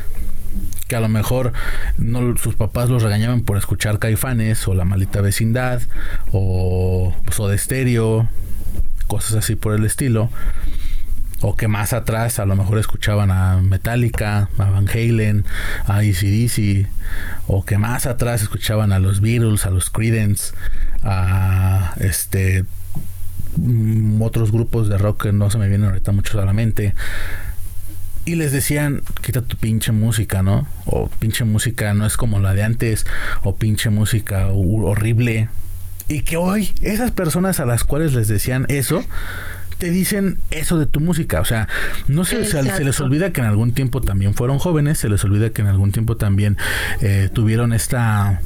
que 0.88 0.96
a 0.96 1.00
lo 1.00 1.08
mejor 1.08 1.52
no 1.98 2.36
sus 2.36 2.56
papás 2.56 2.88
los 2.88 3.04
regañaban 3.04 3.42
por 3.42 3.56
escuchar 3.56 4.00
Caifanes 4.00 4.66
o 4.66 4.74
La 4.74 4.84
Malita 4.84 5.20
Vecindad 5.20 5.82
o 6.32 7.14
Soda 7.30 7.56
Stereo 7.56 8.28
cosas 9.10 9.34
así 9.34 9.56
por 9.56 9.74
el 9.74 9.84
estilo. 9.84 10.30
O 11.40 11.56
que 11.56 11.68
más 11.68 11.92
atrás 11.92 12.38
a 12.38 12.46
lo 12.46 12.54
mejor 12.56 12.78
escuchaban 12.78 13.30
a 13.30 13.56
Metallica, 13.62 14.48
a 14.58 14.70
Van 14.70 14.88
Halen, 14.88 15.44
a 15.86 15.96
ACDC. 15.98 16.86
O 17.46 17.64
que 17.64 17.78
más 17.78 18.06
atrás 18.06 18.42
escuchaban 18.42 18.92
a 18.92 18.98
los 18.98 19.20
Beatles, 19.20 19.64
a 19.64 19.70
los 19.70 19.90
Creedence, 19.90 20.52
a 21.02 21.94
este 21.98 22.64
mm, 23.56 24.20
otros 24.20 24.52
grupos 24.52 24.88
de 24.88 24.98
rock 24.98 25.22
que 25.24 25.32
no 25.32 25.50
se 25.50 25.58
me 25.58 25.68
vienen 25.68 25.88
ahorita 25.88 26.12
mucho 26.12 26.40
a 26.40 26.44
la 26.44 26.52
mente. 26.52 26.94
Y 28.26 28.34
les 28.34 28.52
decían, 28.52 29.02
quita 29.22 29.40
tu 29.40 29.56
pinche 29.56 29.92
música, 29.92 30.42
¿no? 30.42 30.68
O 30.84 31.08
pinche 31.08 31.44
música 31.44 31.94
no 31.94 32.04
es 32.04 32.18
como 32.18 32.38
la 32.38 32.52
de 32.52 32.62
antes. 32.62 33.06
O 33.42 33.56
pinche 33.56 33.88
música 33.88 34.48
horrible. 34.48 35.48
Y 36.06 36.22
que 36.22 36.36
hoy 36.36 36.72
esas 36.82 37.12
personas 37.12 37.60
a 37.60 37.66
las 37.66 37.84
cuales 37.84 38.12
les 38.12 38.28
decían 38.28 38.66
eso, 38.68 39.02
te 39.80 39.90
dicen 39.90 40.38
eso 40.52 40.78
de 40.78 40.86
tu 40.86 41.00
música. 41.00 41.40
O 41.40 41.44
sea, 41.44 41.66
no 42.06 42.24
se, 42.24 42.44
se, 42.44 42.62
les 42.62 43.00
olvida 43.00 43.32
que 43.32 43.40
en 43.40 43.46
algún 43.48 43.72
tiempo 43.72 44.00
también 44.00 44.34
fueron 44.34 44.60
jóvenes, 44.60 44.98
se 44.98 45.08
les 45.08 45.24
olvida 45.24 45.50
que 45.50 45.62
en 45.62 45.68
algún 45.68 45.90
tiempo 45.90 46.16
también 46.16 46.56
eh, 47.00 47.28
tuvieron 47.32 47.72
esta... 47.72 48.42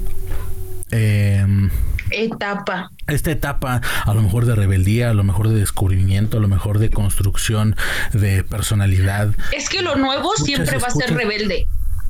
Em, 0.91 1.71
etapa. 2.11 2.91
Esta 3.09 3.33
etapa, 3.33 3.83
a 4.05 4.15
lo 4.15 4.23
mejor 4.23 4.47
de 4.47 4.55
rebeldía, 4.55 5.11
a 5.11 5.15
lo 5.15 5.25
mejor 5.25 5.49
de 5.49 5.57
descubrimiento, 5.57 6.39
a 6.39 6.41
lo 6.41 6.49
mejor 6.49 6.79
de 6.79 6.89
construcción 6.91 7.75
de 8.13 8.45
personalidad. 8.45 9.35
Es 9.53 9.69
que 9.69 9.83
lo 9.83 9.97
nuevo 9.97 10.37
siempre 10.37 10.79
va 10.79 10.87
a 10.87 10.91
ser 10.91 11.15
rebelde. 11.15 11.67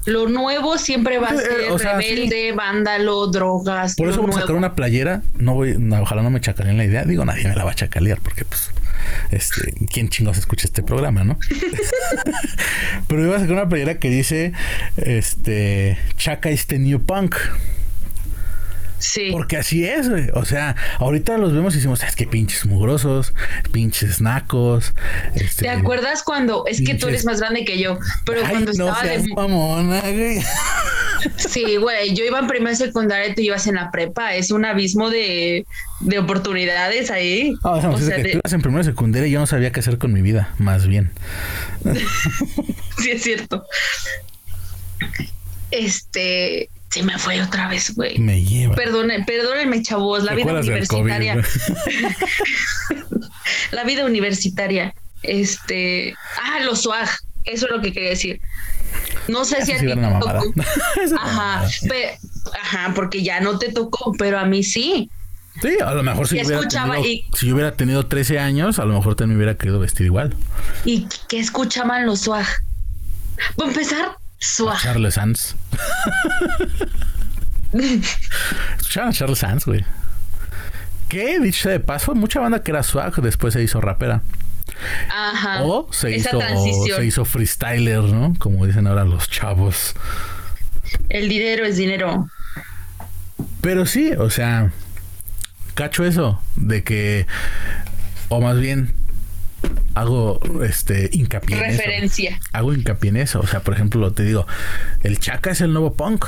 Lo 0.07 0.29
nuevo 0.29 0.77
siempre 0.79 1.19
va 1.19 1.29
a 1.29 1.37
ser 1.37 1.73
rebelde, 1.79 2.53
vándalo, 2.53 3.27
drogas. 3.29 3.97
Por 3.97 4.09
eso 4.09 4.21
vamos 4.21 4.37
a 4.37 4.41
sacar 4.41 4.57
una 4.57 4.75
playera. 4.75 5.23
No 5.39 5.55
voy, 5.55 5.77
ojalá 6.01 6.23
no 6.23 6.31
me 6.31 6.41
chacaleen 6.41 6.77
la 6.77 6.85
idea. 6.85 7.05
Digo, 7.05 7.25
nadie 7.25 7.49
me 7.49 7.57
la 7.57 7.65
va 7.65 7.71
a 7.71 7.75
chacalear 7.75 8.21
porque, 8.21 8.45
pues, 8.45 8.71
este, 9.31 9.75
¿quién 9.91 10.09
chingos 10.11 10.37
escucha 10.37 10.67
este 10.67 10.83
programa, 10.83 11.25
no? 11.25 11.39
Pero 13.09 13.25
iba 13.25 13.37
a 13.37 13.41
sacar 13.41 13.55
una 13.55 13.69
playera 13.69 13.99
que 13.99 14.11
dice, 14.11 14.53
este, 14.97 15.99
Chaca 16.17 16.51
este 16.51 16.79
new 16.79 17.01
punk. 17.01 17.37
Sí. 19.05 19.29
Porque 19.33 19.59
así 19.59 19.85
es, 19.85 20.09
güey. 20.09 20.31
O 20.33 20.45
sea, 20.47 20.77
ahorita 20.99 21.37
los 21.37 21.53
vemos 21.53 21.75
y 21.75 21.77
decimos, 21.77 22.03
es 22.03 22.17
que 22.17 22.27
pinches 22.27 22.65
mugrosos, 22.65 23.35
pinches 23.71 24.21
nacos. 24.23 24.95
Este, 25.35 25.65
¿Te 25.65 25.69
acuerdas 25.69 26.23
cuando, 26.23 26.65
es 26.67 26.81
que 26.81 26.95
tú 26.95 27.09
eres 27.09 27.27
más 27.27 27.39
grande 27.39 27.67
que 27.67 27.79
yo, 27.79 27.99
pero 28.25 28.41
cuando 28.49 28.71
estaba 28.71 29.03
de... 29.03 29.29
mamona, 29.35 30.01
güey. 30.01 30.41
Sí, 31.37 31.77
güey, 31.77 32.15
yo 32.15 32.25
iba 32.25 32.39
en 32.39 32.47
primera 32.47 32.75
secundaria, 32.75 33.35
tú 33.35 33.43
ibas 33.43 33.67
en 33.67 33.75
la 33.75 33.91
prepa, 33.91 34.35
es 34.35 34.51
un 34.51 34.65
abismo 34.65 35.11
de, 35.11 35.67
de 36.01 36.19
oportunidades 36.19 37.11
ahí. 37.11 37.55
Ah, 37.63 37.91
o 37.93 37.99
sea, 37.99 38.17
que 38.17 38.23
tú 38.23 38.39
ibas 38.39 38.53
en 38.53 38.63
primera 38.63 38.85
secundaria 38.85 39.29
y 39.29 39.33
yo 39.33 39.41
no 39.41 39.47
sabía 39.47 39.71
qué 39.71 39.81
hacer 39.81 39.99
con 39.99 40.13
mi 40.13 40.23
vida, 40.23 40.55
más 40.59 40.87
bien. 40.87 41.11
sí, 42.99 43.11
es 43.11 43.23
cierto. 43.23 43.67
Este, 45.71 46.71
se 46.95 47.03
me 47.03 47.19
fue 47.19 47.43
otra 47.43 47.67
vez, 47.67 47.93
güey. 47.97 48.17
Me 48.21 48.41
lleva. 48.41 48.77
perdónenme, 48.77 49.83
chavos, 49.83 50.23
la 50.23 50.33
vida 50.33 50.53
universitaria. 50.53 51.37
la 53.73 53.83
vida 53.83 54.05
universitaria. 54.05 54.95
Este. 55.25 56.15
Ah, 56.41 56.61
los 56.61 56.83
swag. 56.83 57.09
Eso 57.47 57.67
es 57.67 57.73
lo 57.73 57.83
que 57.83 57.93
quería 57.93 58.11
decir. 58.11 58.41
No 59.27 59.45
sé 59.45 59.67
si 59.67 59.73
a 59.73 59.79
ti 59.79 59.87
te 59.87 59.97
tocó. 59.97 60.55
Ajá, 61.21 61.67
ajá, 62.63 62.93
porque 62.95 63.25
ya 63.25 63.41
no 63.41 63.59
te 63.59 63.73
tocó, 63.73 64.13
pero 64.17 64.39
a 64.39 64.45
mí 64.45 64.63
sí. 64.63 65.11
Sí, 65.61 65.77
a 65.85 65.95
lo 65.95 66.05
mejor 66.05 66.29
si, 66.29 66.37
yo 66.37 66.45
hubiera, 66.45 66.69
tenido, 66.69 67.03
si 67.35 67.47
yo 67.47 67.55
hubiera 67.55 67.75
tenido 67.75 68.07
13 68.07 68.39
años, 68.39 68.79
a 68.79 68.85
lo 68.85 68.95
mejor 68.95 69.17
también 69.17 69.39
me 69.39 69.45
hubiera 69.45 69.59
querido 69.59 69.81
vestir 69.81 70.07
igual. 70.07 70.37
¿Y 70.85 71.09
qué 71.29 71.41
escuchaban 71.41 72.07
los 72.07 72.21
swag? 72.21 72.47
Para 73.57 73.71
empezar, 73.71 74.17
Charles 74.83 75.19
Sands. 78.89 79.19
Charles 79.19 79.39
Sands, 79.39 79.67
güey. 79.67 79.85
¿Qué? 81.09 81.39
Dicho 81.41 81.69
de 81.69 81.81
paso, 81.81 82.15
mucha 82.15 82.41
banda 82.41 82.63
que 82.63 82.71
era 82.71 82.83
swag 82.83 83.15
después 83.17 83.55
se 83.55 83.63
hizo 83.63 83.81
rapera. 83.81 84.23
Ajá. 85.11 85.63
O 85.63 85.89
se 85.93 86.17
hizo, 86.17 86.39
transición. 86.39 86.99
se 86.99 87.07
hizo 87.07 87.25
freestyler, 87.25 88.03
¿no? 88.03 88.35
Como 88.39 88.67
dicen 88.67 88.87
ahora 88.87 89.05
los 89.05 89.29
chavos. 89.29 89.95
El 91.09 91.29
dinero 91.29 91.65
es 91.65 91.77
dinero. 91.77 92.29
Pero 93.61 93.87
sí, 93.87 94.13
o 94.13 94.31
sea, 94.31 94.73
cacho 95.75 96.05
eso, 96.05 96.41
de 96.57 96.85
que, 96.85 97.27
o 98.29 98.41
más 98.41 98.59
bien, 98.59 98.95
hago 99.95 100.41
este 100.65 101.09
hincapié 101.13 101.57
en 101.59 101.65
eso. 101.65 101.79
Referencia. 101.79 102.41
Hago 102.53 102.75
hincapié 102.75 103.11
en 103.11 103.17
eso. 103.19 103.41
O 103.41 103.47
sea, 103.47 103.61
por 103.61 103.75
ejemplo, 103.75 104.13
te 104.13 104.25
digo, 104.25 104.47
el 105.03 105.19
Chaka 105.19 105.51
es 105.51 105.61
el 105.61 105.73
nuevo 105.73 105.95
punk. 105.95 106.27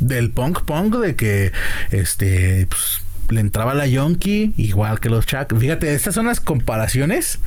Del 0.00 0.30
punk 0.30 0.62
punk 0.62 0.96
de 0.96 1.14
que 1.16 1.52
este 1.90 2.66
pues, 2.68 3.02
le 3.30 3.40
entraba 3.40 3.72
la 3.74 3.86
Yonki 3.86 4.52
igual 4.56 5.00
que 5.00 5.08
los 5.08 5.26
Chaka. 5.26 5.56
Fíjate, 5.56 5.94
estas 5.94 6.14
son 6.14 6.26
las 6.26 6.40
comparaciones 6.40 7.38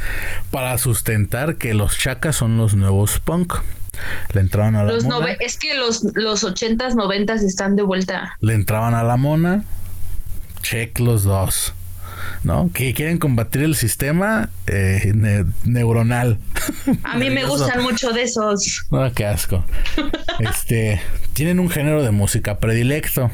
para 0.51 0.78
sustentar 0.78 1.57
que 1.57 1.73
los 1.73 1.97
Chakas 1.97 2.36
son 2.38 2.57
los 2.57 2.76
nuevos 2.76 3.19
punk. 3.19 3.53
Le 4.34 4.41
entraban 4.41 4.76
a 4.76 4.84
la 4.84 4.91
Los 4.91 5.03
mona. 5.05 5.32
es 5.39 5.57
que 5.57 5.73
los, 5.76 6.03
los 6.15 6.43
80s, 6.43 6.95
90s 6.95 7.43
están 7.43 7.76
de 7.76 7.84
vuelta. 7.84 8.36
le 8.41 8.53
entraban 8.53 8.93
a 8.93 9.03
la 9.03 9.15
mona, 9.15 9.63
check 10.61 10.99
los 10.99 11.23
dos. 11.23 11.73
¿No? 12.43 12.69
Que 12.73 12.93
quieren 12.93 13.17
combatir 13.17 13.63
el 13.63 13.76
sistema 13.76 14.49
eh, 14.67 15.11
ne- 15.15 15.45
neuronal. 15.63 16.38
A 17.03 17.17
mí 17.17 17.30
me 17.30 17.45
gustan 17.45 17.82
mucho 17.84 18.11
de 18.11 18.23
esos. 18.23 18.86
Ah, 18.91 19.11
qué 19.15 19.26
asco. 19.26 19.65
Este, 20.39 21.01
tienen 21.34 21.59
un 21.59 21.69
género 21.69 22.03
de 22.03 22.11
música 22.11 22.59
predilecto. 22.59 23.32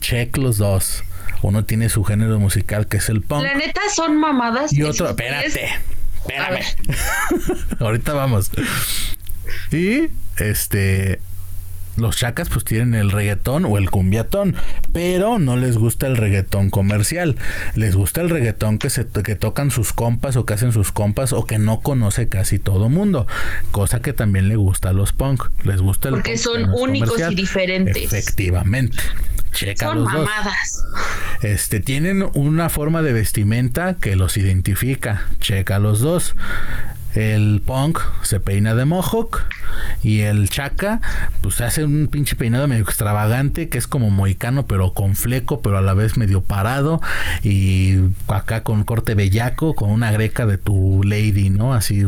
Check 0.00 0.36
los 0.36 0.58
dos. 0.58 1.04
Uno 1.42 1.64
tiene 1.64 1.88
su 1.88 2.04
género 2.04 2.38
musical 2.38 2.86
que 2.86 2.98
es 2.98 3.08
el 3.08 3.20
punk 3.22 3.42
La 3.42 3.54
neta 3.54 3.80
son 3.94 4.16
mamadas. 4.16 4.72
y 4.72 4.82
otro, 4.84 5.08
espérate, 5.08 5.70
espérame. 6.16 6.60
Ahorita 7.80 8.12
vamos. 8.12 8.50
Y 9.70 10.08
este 10.36 11.20
los 11.96 12.16
chacas 12.16 12.48
pues 12.48 12.64
tienen 12.64 12.94
el 12.94 13.10
reggaetón 13.10 13.64
o 13.64 13.76
el 13.78 13.90
cumbiatón, 13.90 14.56
pero 14.92 15.38
no 15.38 15.56
les 15.56 15.76
gusta 15.76 16.06
el 16.06 16.16
reggaetón 16.16 16.70
comercial. 16.70 17.36
Les 17.74 17.94
gusta 17.94 18.20
el 18.20 18.30
reggaetón 18.30 18.78
que 18.78 18.90
se 18.90 19.06
que 19.06 19.36
tocan 19.36 19.70
sus 19.70 19.92
compas 19.92 20.36
o 20.36 20.46
que 20.46 20.54
hacen 20.54 20.72
sus 20.72 20.92
compas 20.92 21.32
o 21.32 21.46
que 21.46 21.58
no 21.58 21.80
conoce 21.80 22.28
casi 22.28 22.58
todo 22.58 22.88
mundo, 22.88 23.26
cosa 23.70 24.00
que 24.00 24.12
también 24.12 24.48
le 24.48 24.56
gusta 24.56 24.90
a 24.90 24.92
los 24.92 25.12
punk. 25.12 25.44
Les 25.64 25.80
gusta 25.80 26.08
el 26.08 26.14
Porque 26.14 26.38
son 26.38 26.62
no 26.62 26.76
únicos 26.76 27.20
y 27.30 27.34
diferentes. 27.34 27.96
Efectivamente. 28.04 28.96
Checa 29.52 29.88
Son 29.88 30.04
los 30.04 30.12
dos. 30.12 30.24
mamadas. 30.24 30.82
Este, 31.42 31.80
tienen 31.80 32.26
una 32.34 32.70
forma 32.70 33.02
de 33.02 33.12
vestimenta 33.12 33.96
que 34.00 34.16
los 34.16 34.36
identifica. 34.38 35.26
Checa 35.40 35.78
los 35.78 36.00
dos. 36.00 36.34
El 37.14 37.62
punk 37.64 37.98
se 38.22 38.40
peina 38.40 38.74
de 38.74 38.84
mohawk 38.84 39.44
y 40.02 40.20
el 40.20 40.48
chaca 40.48 41.00
pues 41.42 41.60
hace 41.60 41.84
un 41.84 42.08
pinche 42.08 42.36
peinado 42.36 42.66
medio 42.68 42.84
extravagante 42.84 43.68
que 43.68 43.78
es 43.78 43.86
como 43.86 44.10
moicano 44.10 44.66
pero 44.66 44.92
con 44.92 45.16
fleco 45.16 45.60
pero 45.60 45.78
a 45.78 45.82
la 45.82 45.94
vez 45.94 46.16
medio 46.16 46.42
parado 46.42 47.00
y 47.42 47.98
acá 48.28 48.62
con 48.62 48.84
corte 48.84 49.14
bellaco 49.14 49.74
con 49.74 49.90
una 49.90 50.10
greca 50.12 50.46
de 50.46 50.58
tu 50.58 51.02
lady, 51.04 51.50
¿no? 51.50 51.74
Así, 51.74 52.02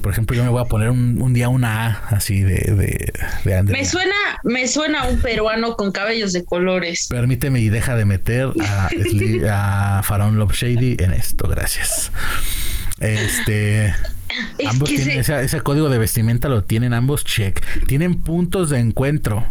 por 0.00 0.12
ejemplo 0.12 0.36
yo 0.36 0.44
me 0.44 0.50
voy 0.50 0.62
a 0.62 0.66
poner 0.66 0.90
un, 0.90 1.20
un 1.20 1.32
día 1.32 1.48
una 1.48 1.86
A 1.86 2.16
así 2.16 2.40
de, 2.40 2.74
de, 2.74 3.12
de 3.44 3.56
Andrea. 3.56 3.80
Me 3.80 3.86
suena, 3.86 4.14
me 4.42 4.68
suena 4.68 5.06
un 5.06 5.20
peruano 5.20 5.76
con 5.76 5.92
cabellos 5.92 6.32
de 6.32 6.44
colores. 6.44 7.06
Permíteme 7.08 7.60
y 7.60 7.68
deja 7.68 7.96
de 7.96 8.04
meter 8.04 8.50
a, 8.60 9.98
a 9.98 10.02
Faraón 10.02 10.38
Love 10.38 10.54
Shady 10.54 10.96
en 10.98 11.12
esto, 11.12 11.48
gracias. 11.48 12.12
Este. 13.00 13.94
Es 14.58 14.68
ambos 14.68 14.88
que 14.88 14.96
tienen 14.96 15.14
se- 15.14 15.20
esa- 15.20 15.42
ese 15.42 15.60
código 15.60 15.88
de 15.88 15.98
vestimenta, 15.98 16.48
lo 16.48 16.64
tienen 16.64 16.92
ambos 16.94 17.24
check. 17.24 17.62
Tienen 17.86 18.22
puntos 18.22 18.70
de 18.70 18.78
encuentro. 18.78 19.44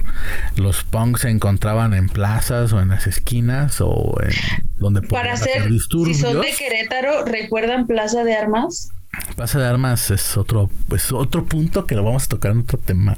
Los 0.56 0.84
punks 0.84 1.22
se 1.22 1.30
encontraban 1.30 1.94
en 1.94 2.08
plazas 2.10 2.74
o 2.74 2.82
en 2.82 2.90
las 2.90 3.08
esquinas 3.08 3.78
o 3.82 4.16
en 4.22 4.32
donde 4.80 5.02
para 5.02 5.34
hacer, 5.34 5.64
si 5.64 5.70
disturbios. 5.70 6.18
son 6.18 6.42
de 6.42 6.54
Querétaro, 6.58 7.26
¿recuerdan 7.26 7.88
Plaza 7.88 8.24
de 8.24 8.36
Armas? 8.36 8.92
Plaza 9.36 9.60
de 9.60 9.68
Armas 9.68 10.10
es 10.10 10.38
otro, 10.38 10.72
pues 10.88 11.12
otro 11.12 11.46
punto 11.46 11.86
que 11.86 11.94
lo 11.94 12.04
vamos 12.04 12.24
a 12.24 12.28
tocar 12.30 12.52
en 12.52 12.60
otro 12.62 12.80
tema. 12.80 13.16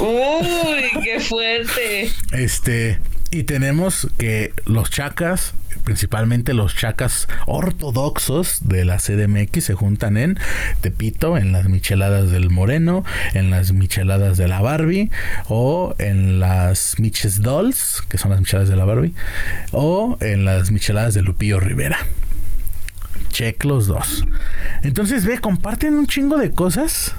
Uy, 0.00 1.02
qué 1.02 1.18
fuerte. 1.20 2.10
Este, 2.32 3.00
y 3.34 3.42
tenemos 3.42 4.08
que 4.16 4.52
los 4.64 4.90
chacas, 4.90 5.54
principalmente 5.82 6.54
los 6.54 6.76
chacas 6.76 7.26
ortodoxos 7.46 8.60
de 8.62 8.84
la 8.84 8.98
CDMX, 8.98 9.64
se 9.64 9.74
juntan 9.74 10.16
en 10.16 10.38
Tepito, 10.80 11.36
en 11.36 11.50
las 11.50 11.68
micheladas 11.68 12.30
del 12.30 12.48
Moreno, 12.50 13.04
en 13.32 13.50
las 13.50 13.72
micheladas 13.72 14.36
de 14.36 14.46
la 14.46 14.60
Barbie, 14.60 15.10
o 15.48 15.96
en 15.98 16.38
las 16.38 17.00
Miches 17.00 17.42
Dolls, 17.42 18.04
que 18.08 18.18
son 18.18 18.30
las 18.30 18.38
micheladas 18.38 18.68
de 18.68 18.76
la 18.76 18.84
Barbie, 18.84 19.14
o 19.72 20.16
en 20.20 20.44
las 20.44 20.70
micheladas 20.70 21.14
de 21.14 21.22
Lupillo 21.22 21.58
Rivera. 21.58 21.98
Check 23.30 23.64
los 23.64 23.88
dos. 23.88 24.24
Entonces, 24.82 25.24
ve, 25.24 25.40
comparten 25.40 25.94
un 25.94 26.06
chingo 26.06 26.38
de 26.38 26.52
cosas. 26.52 27.16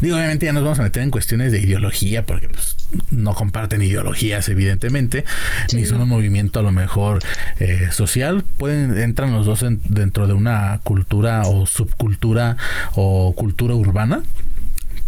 Digo, 0.00 0.16
obviamente 0.16 0.46
ya 0.46 0.54
nos 0.54 0.62
vamos 0.62 0.78
a 0.78 0.82
meter 0.82 1.02
en 1.02 1.10
cuestiones 1.10 1.52
de 1.52 1.60
ideología, 1.60 2.24
porque 2.24 2.48
pues, 2.48 2.79
no 3.10 3.34
comparten 3.34 3.82
ideologías, 3.82 4.48
evidentemente, 4.48 5.24
ni 5.72 5.84
son 5.86 6.00
un 6.00 6.08
movimiento 6.08 6.60
a 6.60 6.62
lo 6.62 6.72
mejor 6.72 7.20
eh, 7.58 7.88
social. 7.92 8.44
Pueden, 8.58 8.98
entran 8.98 9.32
los 9.32 9.46
dos 9.46 9.62
en- 9.62 9.80
dentro 9.88 10.26
de 10.26 10.32
una 10.32 10.80
cultura 10.84 11.42
o 11.46 11.66
subcultura 11.66 12.56
o 12.94 13.32
cultura 13.36 13.74
urbana. 13.74 14.22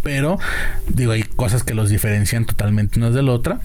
Pero, 0.03 0.37
digo, 0.89 1.13
hay 1.13 1.23
cosas 1.23 1.63
que 1.63 1.73
los 1.73 1.89
diferencian 1.89 2.45
totalmente 2.45 2.99
unas 2.99 3.13
de 3.13 3.23
la 3.23 3.31
otra. 3.31 3.59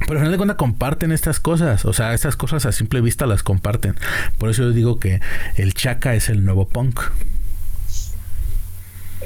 Pero 0.00 0.12
al 0.12 0.18
final 0.18 0.32
de 0.32 0.36
cuentas 0.36 0.56
comparten 0.58 1.10
estas 1.12 1.40
cosas. 1.40 1.84
O 1.84 1.92
sea, 1.92 2.12
estas 2.12 2.36
cosas 2.36 2.66
a 2.66 2.72
simple 2.72 3.00
vista 3.00 3.24
las 3.26 3.42
comparten. 3.42 3.94
Por 4.36 4.50
eso 4.50 4.62
yo 4.64 4.72
digo 4.72 4.98
que 5.00 5.20
el 5.56 5.74
chaca 5.74 6.14
es 6.14 6.28
el 6.28 6.44
nuevo 6.44 6.68
punk. 6.68 7.00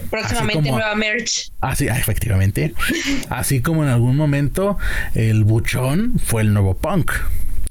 Próximamente 0.09 0.69
como- 0.69 0.79
nueva 0.79 0.95
merch. 0.95 1.51
Así, 1.61 1.89
ah, 1.89 1.99
efectivamente. 1.99 2.75
Así 3.29 3.61
como 3.61 3.83
en 3.85 3.91
algún 3.91 4.17
momento 4.17 4.79
el 5.15 5.45
buchón 5.45 6.19
fue 6.25 6.43
el 6.43 6.53
nuevo 6.53 6.77
punk. 6.77 7.13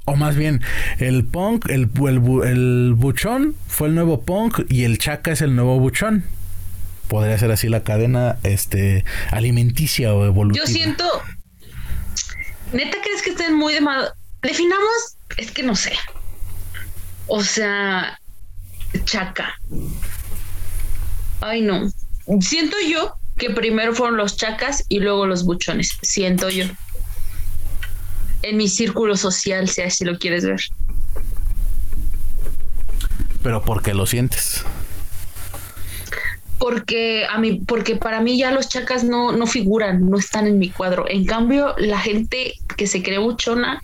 O 0.05 0.15
más 0.15 0.36
bien, 0.36 0.61
el 0.97 1.23
punk, 1.25 1.69
el, 1.69 1.89
el 2.45 2.93
buchón 2.95 3.55
fue 3.67 3.89
el 3.89 3.95
nuevo 3.95 4.21
punk 4.21 4.61
y 4.67 4.84
el 4.84 4.97
chaca 4.97 5.32
es 5.32 5.41
el 5.41 5.55
nuevo 5.55 5.80
buchón. 5.80 6.23
Podría 7.07 7.38
ser 7.38 7.51
así 7.51 7.69
la 7.69 7.84
cadena 7.84 8.38
este, 8.43 9.05
alimenticia 9.32 10.13
o 10.13 10.25
evolutiva. 10.25 10.65
Yo 10.65 10.71
siento. 10.71 11.03
¿Neta 12.73 12.97
crees 13.03 13.21
que 13.21 13.32
estén 13.32 13.55
muy 13.55 13.73
de 13.73 13.82
mal? 13.82 14.09
Definamos, 14.41 15.17
es 15.38 15.51
que 15.51 15.63
no 15.63 15.75
sé. 15.75 15.93
O 17.27 17.43
sea, 17.43 18.19
chaca. 19.05 19.53
Ay, 21.41 21.61
no. 21.61 21.91
Siento 22.41 22.77
yo 22.88 23.15
que 23.38 23.49
primero 23.49 23.93
fueron 23.93 24.17
los 24.17 24.38
chacas 24.38 24.86
y 24.89 24.99
luego 24.99 25.25
los 25.25 25.45
buchones. 25.45 25.97
Siento 26.01 26.49
yo. 26.49 26.65
En 28.41 28.57
mi 28.57 28.67
círculo 28.67 29.17
social, 29.17 29.67
si 29.67 29.82
así 29.82 30.05
lo 30.05 30.17
quieres 30.17 30.45
ver. 30.45 30.61
Pero 33.41 33.61
porque 33.63 33.93
lo 33.93 34.05
sientes. 34.05 34.63
porque 36.59 37.25
a 37.25 37.38
mí, 37.39 37.61
porque 37.65 37.95
para 37.95 38.19
mí 38.19 38.38
ya 38.38 38.51
los 38.51 38.67
chacas 38.67 39.05
no, 39.05 39.32
no 39.32 39.47
figuran, 39.47 40.09
no 40.09 40.17
están 40.17 40.45
en 40.45 40.59
mi 40.59 40.69
cuadro. 40.69 41.05
En 41.09 41.25
cambio, 41.25 41.73
la 41.77 41.97
gente 41.97 42.53
que 42.75 42.86
se 42.86 43.01
cree 43.01 43.17
buchona, 43.17 43.82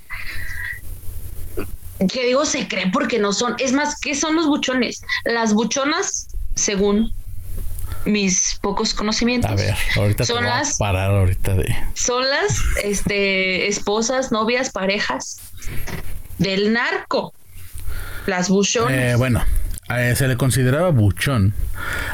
que 2.11 2.25
digo 2.25 2.45
se 2.45 2.67
cree 2.67 2.91
porque 2.91 3.17
no 3.17 3.31
son, 3.31 3.55
es 3.59 3.71
más, 3.71 3.97
¿qué 3.99 4.13
son 4.13 4.35
los 4.35 4.47
buchones? 4.47 5.01
Las 5.23 5.53
buchonas, 5.53 6.27
según 6.55 7.13
mis 8.05 8.57
pocos 8.61 8.93
conocimientos, 8.93 9.51
A 9.51 9.55
ver, 9.55 9.75
ahorita 9.97 10.23
te 10.23 10.25
Son 10.25 10.45
a 10.45 10.59
las- 10.59 10.77
parar 10.77 11.11
ahorita 11.11 11.55
de... 11.55 11.75
son 11.93 12.23
las 12.29 12.59
este, 12.83 13.67
esposas, 13.67 14.31
novias, 14.31 14.69
parejas 14.71 15.39
del 16.37 16.73
narco. 16.73 17.33
Las 18.27 18.49
buchonas. 18.49 18.91
Eh, 18.91 19.15
bueno, 19.15 19.43
eh, 19.95 20.15
se 20.15 20.27
le 20.27 20.35
consideraba 20.35 20.89
buchón 20.89 21.53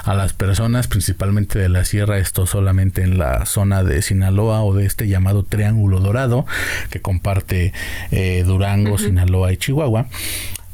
a 0.04 0.14
las 0.14 0.34
personas, 0.34 0.88
principalmente 0.88 1.58
de 1.58 1.70
la 1.70 1.86
sierra, 1.86 2.18
esto 2.18 2.46
solamente 2.46 3.02
en 3.02 3.18
la 3.18 3.46
zona 3.46 3.84
de 3.84 4.02
Sinaloa 4.02 4.62
o 4.64 4.74
de 4.74 4.86
este 4.86 5.08
llamado 5.08 5.44
Triángulo 5.44 6.00
Dorado, 6.02 6.46
que 6.90 7.02
comparte 7.02 7.72
eh, 8.12 8.44
Durango, 8.46 8.98
Sinaloa 8.98 9.54
y 9.54 9.58
Chihuahua, 9.58 10.08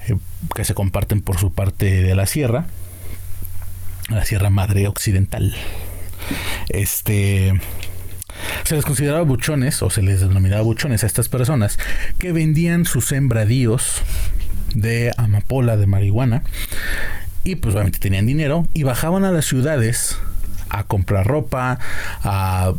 eh, 0.07 0.15
que 0.55 0.65
se 0.65 0.73
comparten 0.73 1.21
por 1.21 1.37
su 1.37 1.51
parte 1.53 1.85
de 2.01 2.15
la 2.15 2.25
sierra, 2.25 2.65
la 4.09 4.25
Sierra 4.25 4.49
Madre 4.49 4.87
Occidental. 4.87 5.55
Este. 6.69 7.59
Se 8.63 8.75
les 8.75 8.85
consideraba 8.85 9.23
buchones, 9.23 9.81
o 9.81 9.89
se 9.89 10.01
les 10.01 10.21
denominaba 10.21 10.61
buchones 10.61 11.03
a 11.03 11.07
estas 11.07 11.29
personas 11.29 11.79
que 12.19 12.31
vendían 12.31 12.85
sus 12.85 13.07
sembradíos 13.07 14.01
de 14.75 15.11
amapola, 15.17 15.77
de 15.77 15.87
marihuana. 15.87 16.43
Y 17.43 17.55
pues 17.55 17.73
obviamente 17.73 17.99
tenían 17.99 18.25
dinero 18.25 18.67
y 18.73 18.83
bajaban 18.83 19.23
a 19.23 19.31
las 19.31 19.45
ciudades 19.45 20.17
a 20.69 20.83
comprar 20.83 21.25
ropa, 21.27 21.79
a, 22.23 22.73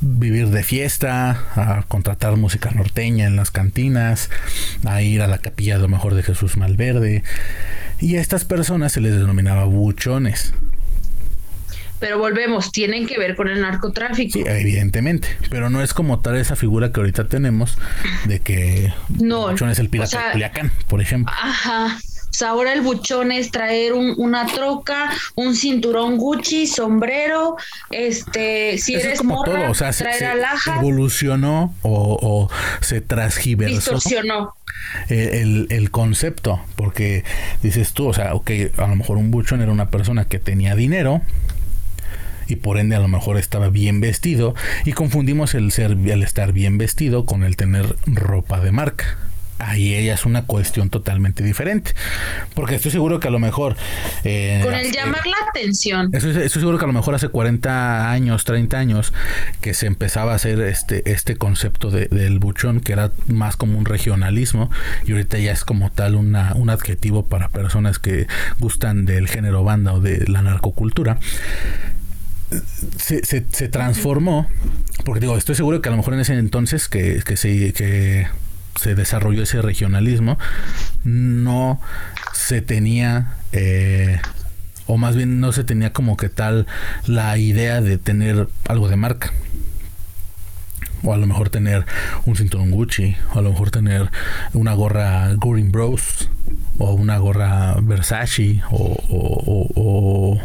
vivir 0.00 0.48
de 0.48 0.62
fiesta, 0.62 1.44
a 1.54 1.84
contratar 1.86 2.36
música 2.36 2.70
norteña 2.72 3.26
en 3.26 3.36
las 3.36 3.50
cantinas, 3.50 4.30
a 4.84 5.02
ir 5.02 5.22
a 5.22 5.28
la 5.28 5.38
capilla 5.38 5.76
de 5.76 5.82
lo 5.82 5.88
mejor 5.88 6.14
de 6.14 6.22
Jesús 6.22 6.56
Malverde. 6.56 7.22
Y 8.00 8.16
a 8.16 8.20
estas 8.20 8.44
personas 8.44 8.92
se 8.92 9.00
les 9.00 9.14
denominaba 9.14 9.64
buchones. 9.64 10.52
Pero 12.00 12.18
volvemos, 12.18 12.72
tienen 12.72 13.06
que 13.06 13.16
ver 13.16 13.36
con 13.36 13.46
el 13.46 13.60
narcotráfico. 13.60 14.32
Sí, 14.32 14.44
evidentemente. 14.44 15.28
Pero 15.50 15.70
no 15.70 15.80
es 15.84 15.94
como 15.94 16.18
tal 16.18 16.36
esa 16.36 16.56
figura 16.56 16.90
que 16.90 16.98
ahorita 16.98 17.28
tenemos 17.28 17.78
de 18.24 18.40
que 18.40 18.92
no, 19.20 19.48
buchón 19.48 19.70
es 19.70 19.78
el 19.78 19.88
pirata 19.88 20.26
de 20.26 20.32
Culiacán, 20.32 20.72
por 20.88 21.00
ejemplo. 21.00 21.32
Ajá. 21.40 21.96
O 22.32 22.34
sea, 22.34 22.48
ahora 22.48 22.72
el 22.72 22.80
buchón 22.80 23.30
es 23.30 23.50
traer 23.50 23.92
una 23.92 24.46
troca, 24.46 25.10
un 25.34 25.54
cinturón 25.54 26.16
Gucci, 26.16 26.66
sombrero, 26.66 27.58
este, 27.90 28.78
si 28.78 28.94
eres 28.94 29.18
como 29.18 29.36
morra, 29.36 29.68
O 29.70 29.74
sea, 29.74 29.92
traer 29.92 30.38
se, 30.64 30.70
evolucionó 30.70 31.74
o, 31.82 32.48
se 32.80 33.02
transgiversó. 33.02 33.74
Distorsionó. 33.74 34.54
El, 35.08 35.66
el, 35.70 35.90
concepto, 35.90 36.60
porque 36.74 37.22
dices 37.62 37.92
tú, 37.92 38.08
o 38.08 38.14
sea, 38.14 38.34
ok, 38.34 38.50
a 38.78 38.86
lo 38.88 38.96
mejor 38.96 39.18
un 39.18 39.30
buchón 39.30 39.60
era 39.60 39.70
una 39.70 39.90
persona 39.90 40.24
que 40.24 40.38
tenía 40.38 40.74
dinero, 40.74 41.20
y 42.48 42.56
por 42.56 42.78
ende 42.78 42.96
a 42.96 43.00
lo 43.00 43.08
mejor 43.08 43.36
estaba 43.36 43.68
bien 43.68 44.00
vestido 44.00 44.54
y 44.84 44.92
confundimos 44.92 45.54
el 45.54 45.70
ser 45.70 45.92
el 45.92 46.22
estar 46.22 46.52
bien 46.52 46.78
vestido 46.78 47.24
con 47.26 47.44
el 47.44 47.56
tener 47.56 47.96
ropa 48.06 48.60
de 48.60 48.72
marca 48.72 49.18
ahí 49.58 49.94
ella 49.94 50.14
es 50.14 50.26
una 50.26 50.44
cuestión 50.44 50.90
totalmente 50.90 51.42
diferente. 51.42 51.94
Porque 52.54 52.76
estoy 52.76 52.90
seguro 52.90 53.20
que 53.20 53.28
a 53.28 53.30
lo 53.30 53.38
mejor... 53.38 53.76
Eh, 54.24 54.60
Con 54.62 54.74
el 54.74 54.92
llamar 54.92 55.26
la 55.26 55.36
atención. 55.48 56.10
Estoy, 56.12 56.48
seguro 56.48 56.78
que 56.78 56.84
a 56.84 56.88
lo 56.88 56.92
mejor 56.92 57.14
hace 57.14 57.28
40 57.28 58.10
años, 58.10 58.44
30 58.44 58.78
años, 58.78 59.12
que 59.60 59.74
se 59.74 59.86
empezaba 59.86 60.32
a 60.32 60.36
hacer 60.36 60.60
este, 60.60 61.10
este 61.10 61.36
concepto 61.36 61.90
del 61.90 62.38
buchón, 62.38 62.80
que 62.80 62.92
era 62.92 63.12
más 63.26 63.56
como 63.56 63.78
un 63.78 63.84
regionalismo, 63.84 64.70
y 65.06 65.12
ahorita 65.12 65.38
ya 65.38 65.52
es 65.52 65.64
como 65.64 65.90
tal 65.90 66.14
una, 66.14 66.52
un 66.54 66.70
adjetivo 66.70 67.26
para 67.26 67.48
personas 67.48 67.98
que 67.98 68.26
gustan 68.58 69.04
del 69.04 69.28
género 69.28 69.64
banda 69.64 69.92
o 69.92 70.00
de 70.00 70.26
la 70.26 70.42
narcocultura. 70.42 71.18
Se, 72.98 73.24
se, 73.24 73.68
transformó, 73.68 74.46
porque 75.06 75.20
digo, 75.20 75.38
estoy 75.38 75.54
seguro 75.54 75.80
que 75.80 75.88
a 75.88 75.92
lo 75.92 75.96
mejor 75.96 76.12
en 76.12 76.20
ese 76.20 76.34
entonces 76.34 76.86
que, 76.86 77.22
que, 77.24 77.38
se, 77.38 77.72
que 77.72 78.26
se 78.82 78.96
desarrolló 78.96 79.44
ese 79.44 79.62
regionalismo, 79.62 80.38
no 81.04 81.80
se 82.32 82.62
tenía, 82.62 83.34
eh, 83.52 84.20
o 84.86 84.96
más 84.96 85.14
bien 85.14 85.38
no 85.38 85.52
se 85.52 85.62
tenía 85.62 85.92
como 85.92 86.16
que 86.16 86.28
tal 86.28 86.66
la 87.06 87.38
idea 87.38 87.80
de 87.80 87.96
tener 87.98 88.48
algo 88.68 88.88
de 88.88 88.96
marca. 88.96 89.32
O 91.04 91.12
a 91.12 91.16
lo 91.16 91.26
mejor 91.26 91.50
tener 91.50 91.84
un 92.26 92.36
cinturón 92.36 92.72
Gucci, 92.72 93.16
o 93.34 93.38
a 93.38 93.42
lo 93.42 93.50
mejor 93.50 93.70
tener 93.70 94.10
una 94.52 94.74
gorra 94.74 95.30
Green 95.36 95.70
Bros, 95.70 96.28
o 96.78 96.92
una 96.94 97.18
gorra 97.18 97.76
Versace, 97.80 98.62
o 98.70 100.40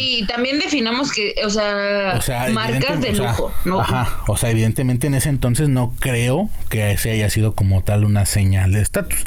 Y 0.00 0.26
también 0.26 0.58
definamos 0.58 1.12
que, 1.12 1.34
o 1.44 1.50
sea, 1.50 2.20
marcas 2.52 3.00
de 3.00 3.12
lujo, 3.12 3.52
¿no? 3.64 3.80
Ajá, 3.80 4.22
o 4.26 4.36
sea, 4.36 4.50
evidentemente 4.50 5.06
en 5.06 5.14
ese 5.14 5.28
entonces 5.28 5.68
no 5.68 5.92
creo 5.98 6.48
que 6.68 6.92
ese 6.92 7.10
haya 7.10 7.28
sido 7.30 7.54
como 7.54 7.82
tal 7.82 8.04
una 8.04 8.26
señal 8.26 8.72
de 8.72 8.80
estatus. 8.80 9.24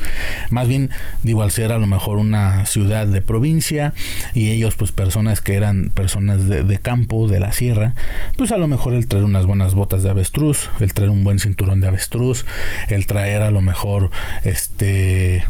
Más 0.50 0.68
bien, 0.68 0.92
digo, 1.24 1.44
al 1.44 1.52
ser 1.52 1.72
a 1.72 1.78
lo 1.78 1.88
mejor 1.88 2.18
una 2.18 2.66
ciudad 2.66 3.08
de 3.08 3.22
provincia 3.22 3.94
y 4.34 4.52
ellos 4.52 4.76
pues 4.76 4.92
personas 4.92 5.42
que 5.42 5.56
eran 5.56 5.92
personas 5.94 6.48
de, 6.48 6.64
de 6.64 6.78
campo, 6.80 7.28
de 7.28 7.40
la 7.40 7.52
sierra, 7.52 7.94
pues 8.38 8.52
a 8.52 8.58
lo 8.58 8.68
mejor 8.68 8.94
el 8.94 9.08
traer 9.08 9.26
unas 9.26 9.46
buenas 9.46 9.74
botas 9.74 10.04
de 10.04 10.10
avestruz, 10.10 10.70
el 10.80 10.94
traer 10.94 11.10
un 11.10 11.24
buen 11.24 11.40
cinturón 11.40 11.82
de 11.82 11.88
avestruz, 11.88 12.46
el 12.90 13.06
traer 13.06 13.42
a 13.42 13.52
lo 13.52 13.62
mejor 13.62 14.12
este 14.44 15.44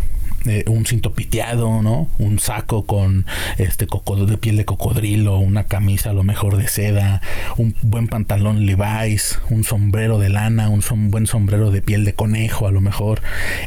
eh, 0.45 0.63
un 0.67 0.85
cinto 0.85 1.13
piteado, 1.13 1.81
¿no? 1.81 2.09
Un 2.17 2.39
saco 2.39 2.85
con 2.85 3.25
este 3.57 3.85
de 3.85 4.37
piel 4.37 4.57
de 4.57 4.65
cocodrilo, 4.65 5.37
una 5.37 5.65
camisa 5.65 6.09
a 6.09 6.13
lo 6.13 6.23
mejor 6.23 6.57
de 6.57 6.67
seda, 6.67 7.21
un 7.57 7.75
buen 7.81 8.07
pantalón 8.07 8.65
Levi's, 8.65 9.39
un 9.49 9.63
sombrero 9.63 10.19
de 10.19 10.29
lana, 10.29 10.69
un 10.69 10.81
buen 11.11 11.27
sombrero 11.27 11.71
de 11.71 11.81
piel 11.81 12.05
de 12.05 12.13
conejo 12.13 12.67
a 12.67 12.71
lo 12.71 12.81
mejor. 12.81 13.21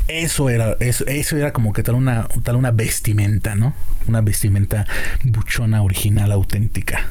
Eso 0.09 0.51
era 0.51 0.77
eso 0.81 1.37
era 1.37 1.53
como 1.53 1.72
que 1.72 1.83
tal 1.83 1.95
una 1.95 2.29
tal 2.43 2.57
una 2.57 2.70
vestimenta, 2.70 3.55
¿no? 3.55 3.74
Una 4.07 4.20
vestimenta 4.20 4.87
buchona 5.24 5.83
original 5.83 6.33
auténtica 6.33 7.07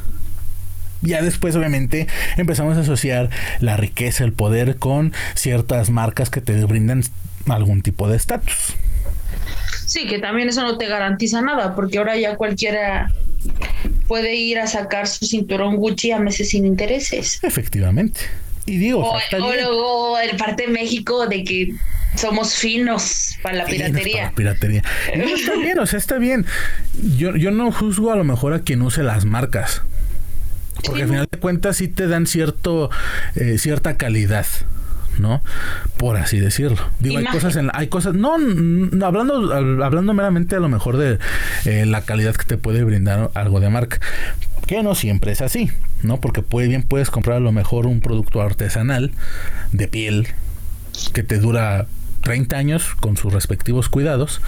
ya 1.01 1.21
después 1.21 1.55
obviamente 1.55 2.07
empezamos 2.37 2.77
a 2.77 2.81
asociar 2.81 3.29
la 3.59 3.77
riqueza, 3.77 4.23
el 4.23 4.33
poder 4.33 4.77
con 4.77 5.13
ciertas 5.35 5.89
marcas 5.89 6.29
que 6.29 6.41
te 6.41 6.63
brindan 6.65 7.03
algún 7.47 7.81
tipo 7.81 8.07
de 8.09 8.17
estatus. 8.17 8.75
Sí, 9.85 10.07
que 10.07 10.19
también 10.19 10.49
eso 10.49 10.61
no 10.61 10.77
te 10.77 10.87
garantiza 10.87 11.41
nada, 11.41 11.75
porque 11.75 11.97
ahora 11.97 12.17
ya 12.17 12.35
cualquiera 12.35 13.11
puede 14.07 14.35
ir 14.35 14.59
a 14.59 14.67
sacar 14.67 15.07
su 15.07 15.25
cinturón 15.25 15.77
Gucci 15.77 16.11
a 16.11 16.19
meses 16.19 16.49
sin 16.49 16.65
intereses. 16.65 17.39
Efectivamente. 17.43 18.21
Y 18.65 18.77
digo, 18.77 19.07
o, 19.07 19.37
luego 19.37 20.19
el 20.19 20.37
parte 20.37 20.63
de 20.63 20.69
México 20.69 21.27
de 21.27 21.43
que 21.43 21.75
somos 22.15 22.55
finos 22.55 23.37
para 23.43 23.57
la 23.57 23.65
piratería. 23.65 24.31
piratería. 24.35 24.81
está 25.13 25.55
bien, 25.61 25.77
o 25.77 25.85
sea, 25.85 25.99
está 25.99 26.17
bien. 26.17 26.45
Yo, 27.17 27.35
yo 27.35 27.51
no 27.51 27.71
juzgo 27.71 28.11
a 28.11 28.15
lo 28.15 28.23
mejor 28.23 28.53
a 28.53 28.59
quien 28.61 28.81
use 28.81 29.03
las 29.03 29.25
marcas. 29.25 29.83
Porque 30.83 31.03
al 31.03 31.09
final 31.09 31.27
de 31.31 31.39
cuentas 31.39 31.77
sí 31.77 31.87
te 31.87 32.07
dan 32.07 32.27
cierto, 32.27 32.89
eh, 33.35 33.57
cierta 33.57 33.97
calidad. 33.97 34.45
¿No? 35.19 35.41
Por 35.97 36.17
así 36.17 36.39
decirlo. 36.39 36.77
Digo, 36.99 37.17
hay 37.17 37.25
cosas 37.25 37.55
en 37.55 37.69
hay 37.73 37.87
cosas, 37.87 38.13
no, 38.13 38.33
hablando, 38.33 39.53
hablando 39.83 40.13
meramente 40.13 40.55
a 40.55 40.59
lo 40.59 40.69
mejor 40.69 40.97
de 40.97 41.19
eh, 41.65 41.85
la 41.85 42.01
calidad 42.01 42.35
que 42.35 42.45
te 42.45 42.57
puede 42.57 42.83
brindar 42.83 43.31
algo 43.33 43.59
de 43.59 43.69
marca. 43.69 43.99
Que 44.67 44.81
no 44.81 44.95
siempre 44.95 45.31
es 45.31 45.41
así, 45.41 45.69
¿no? 46.01 46.19
Porque 46.19 46.41
puede, 46.41 46.67
bien 46.67 46.83
puedes 46.83 47.11
comprar 47.11 47.37
a 47.37 47.39
lo 47.39 47.51
mejor 47.51 47.85
un 47.85 48.01
producto 48.01 48.41
artesanal 48.41 49.11
de 49.71 49.87
piel 49.87 50.27
que 51.13 51.23
te 51.23 51.37
dura 51.37 51.87
30 52.25 52.57
años 52.57 52.95
con 52.99 53.17
sus 53.17 53.31
respectivos 53.31 53.87
cuidados, 53.87 54.41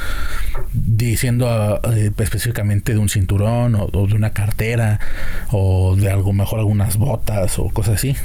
diciendo 0.73 1.79
eh, 1.93 2.11
específicamente 2.17 2.93
de 2.93 2.99
un 2.99 3.07
cinturón 3.07 3.75
o, 3.75 4.07
de 4.07 4.15
una 4.15 4.31
cartera 4.31 4.99
o 5.51 5.95
de 5.95 6.09
algo 6.09 6.33
mejor 6.33 6.59
algunas 6.59 6.97
botas 6.97 7.59
o 7.59 7.69
cosas 7.69 7.95
así 7.95 8.15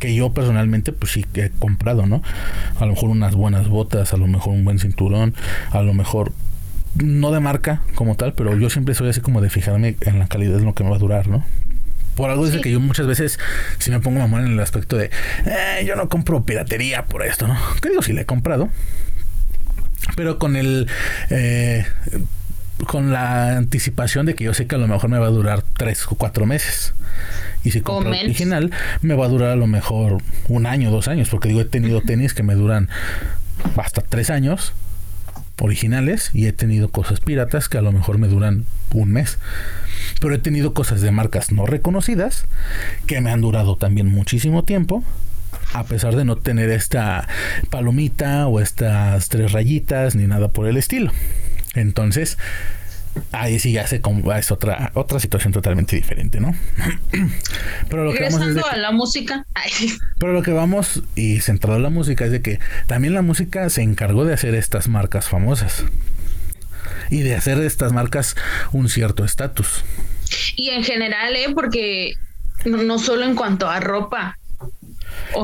que 0.00 0.12
yo 0.14 0.32
personalmente 0.32 0.92
pues 0.92 1.12
sí 1.12 1.24
que 1.32 1.44
he 1.44 1.50
comprado, 1.50 2.06
¿no? 2.06 2.22
A 2.80 2.86
lo 2.86 2.92
mejor 2.92 3.10
unas 3.10 3.36
buenas 3.36 3.68
botas, 3.68 4.12
a 4.12 4.16
lo 4.16 4.26
mejor 4.26 4.54
un 4.54 4.64
buen 4.64 4.80
cinturón, 4.80 5.34
a 5.70 5.82
lo 5.82 5.94
mejor 5.94 6.32
no 6.96 7.30
de 7.30 7.38
marca 7.38 7.82
como 7.94 8.16
tal, 8.16 8.32
pero 8.32 8.56
yo 8.56 8.68
siempre 8.70 8.94
soy 8.94 9.10
así 9.10 9.20
como 9.20 9.40
de 9.40 9.50
fijarme 9.50 9.96
en 10.00 10.18
la 10.18 10.26
calidad 10.26 10.58
de 10.58 10.64
lo 10.64 10.74
que 10.74 10.82
me 10.82 10.90
va 10.90 10.96
a 10.96 10.98
durar, 10.98 11.28
¿no? 11.28 11.44
Por 12.16 12.30
algo 12.30 12.44
dice 12.44 12.60
que 12.60 12.72
yo 12.72 12.80
muchas 12.80 13.06
veces 13.06 13.38
si 13.78 13.90
me 13.90 14.00
pongo 14.00 14.18
mamón 14.18 14.44
en 14.44 14.52
el 14.52 14.60
aspecto 14.60 14.96
de 14.96 15.10
eh, 15.46 15.84
yo 15.86 15.94
no 15.94 16.08
compro 16.08 16.44
piratería 16.44 17.04
por 17.06 17.24
esto, 17.24 17.46
¿no? 17.46 17.56
Que 17.80 17.90
digo, 17.90 18.02
sí 18.02 18.12
le 18.12 18.22
he 18.22 18.26
comprado. 18.26 18.68
Pero 20.16 20.38
con 20.38 20.56
el 20.56 20.88
eh, 21.30 21.86
con 22.86 23.12
la 23.12 23.56
anticipación 23.56 24.26
de 24.26 24.34
que 24.34 24.44
yo 24.44 24.54
sé 24.54 24.66
que 24.66 24.74
a 24.74 24.78
lo 24.78 24.88
mejor 24.88 25.10
me 25.10 25.18
va 25.18 25.26
a 25.26 25.30
durar 25.30 25.62
tres 25.76 26.06
o 26.08 26.16
cuatro 26.16 26.46
meses. 26.46 26.94
Y 27.64 27.72
si 27.72 27.80
compro 27.80 28.12
el 28.12 28.26
original, 28.26 28.70
me 29.02 29.14
va 29.14 29.26
a 29.26 29.28
durar 29.28 29.50
a 29.50 29.56
lo 29.56 29.66
mejor 29.66 30.18
un 30.48 30.66
año, 30.66 30.90
dos 30.90 31.08
años, 31.08 31.28
porque 31.28 31.48
digo, 31.48 31.60
he 31.60 31.66
tenido 31.66 32.00
tenis 32.06 32.34
que 32.34 32.42
me 32.42 32.54
duran 32.54 32.88
hasta 33.76 34.00
tres 34.00 34.30
años 34.30 34.72
originales 35.60 36.30
y 36.32 36.46
he 36.46 36.52
tenido 36.52 36.88
cosas 36.88 37.20
piratas 37.20 37.68
que 37.68 37.76
a 37.76 37.82
lo 37.82 37.92
mejor 37.92 38.18
me 38.18 38.28
duran 38.28 38.64
un 38.94 39.12
mes. 39.12 39.38
Pero 40.20 40.34
he 40.34 40.38
tenido 40.38 40.72
cosas 40.72 41.02
de 41.02 41.10
marcas 41.10 41.52
no 41.52 41.66
reconocidas 41.66 42.46
que 43.06 43.20
me 43.20 43.30
han 43.30 43.42
durado 43.42 43.76
también 43.76 44.08
muchísimo 44.08 44.64
tiempo 44.64 45.04
a 45.72 45.84
pesar 45.84 46.16
de 46.16 46.24
no 46.24 46.36
tener 46.36 46.70
esta 46.70 47.28
palomita 47.70 48.46
o 48.46 48.60
estas 48.60 49.28
tres 49.28 49.52
rayitas 49.52 50.14
ni 50.14 50.26
nada 50.26 50.48
por 50.48 50.66
el 50.66 50.76
estilo. 50.76 51.12
Entonces, 51.74 52.38
ahí 53.32 53.58
sí 53.58 53.72
ya 53.72 53.86
se 53.86 54.00
es 54.36 54.50
otra 54.52 54.92
otra 54.94 55.20
situación 55.20 55.52
totalmente 55.52 55.96
diferente, 55.96 56.40
¿no? 56.40 56.54
Pero 57.88 58.04
lo 58.04 58.12
que 58.12 58.28
vamos 58.30 58.64
a 58.70 58.76
la 58.76 58.92
música. 58.92 59.46
Pero 60.18 60.32
lo 60.32 60.42
que 60.42 60.52
vamos 60.52 61.02
y 61.14 61.40
centrado 61.40 61.76
en 61.76 61.82
la 61.82 61.90
música 61.90 62.24
es 62.24 62.30
de 62.30 62.42
que 62.42 62.60
también 62.86 63.14
la 63.14 63.22
música 63.22 63.68
se 63.70 63.82
encargó 63.82 64.24
de 64.24 64.34
hacer 64.34 64.54
estas 64.54 64.88
marcas 64.88 65.28
famosas 65.28 65.84
y 67.10 67.20
de 67.20 67.34
hacer 67.34 67.58
de 67.58 67.66
estas 67.66 67.92
marcas 67.92 68.36
un 68.72 68.88
cierto 68.88 69.24
estatus. 69.24 69.84
Y 70.56 70.70
en 70.70 70.84
general, 70.84 71.34
¿eh? 71.34 71.48
porque 71.54 72.14
no, 72.64 72.98
solo 72.98 73.24
en 73.24 73.34
cuanto 73.34 73.68
a 73.68 73.80
ropa. 73.80 74.38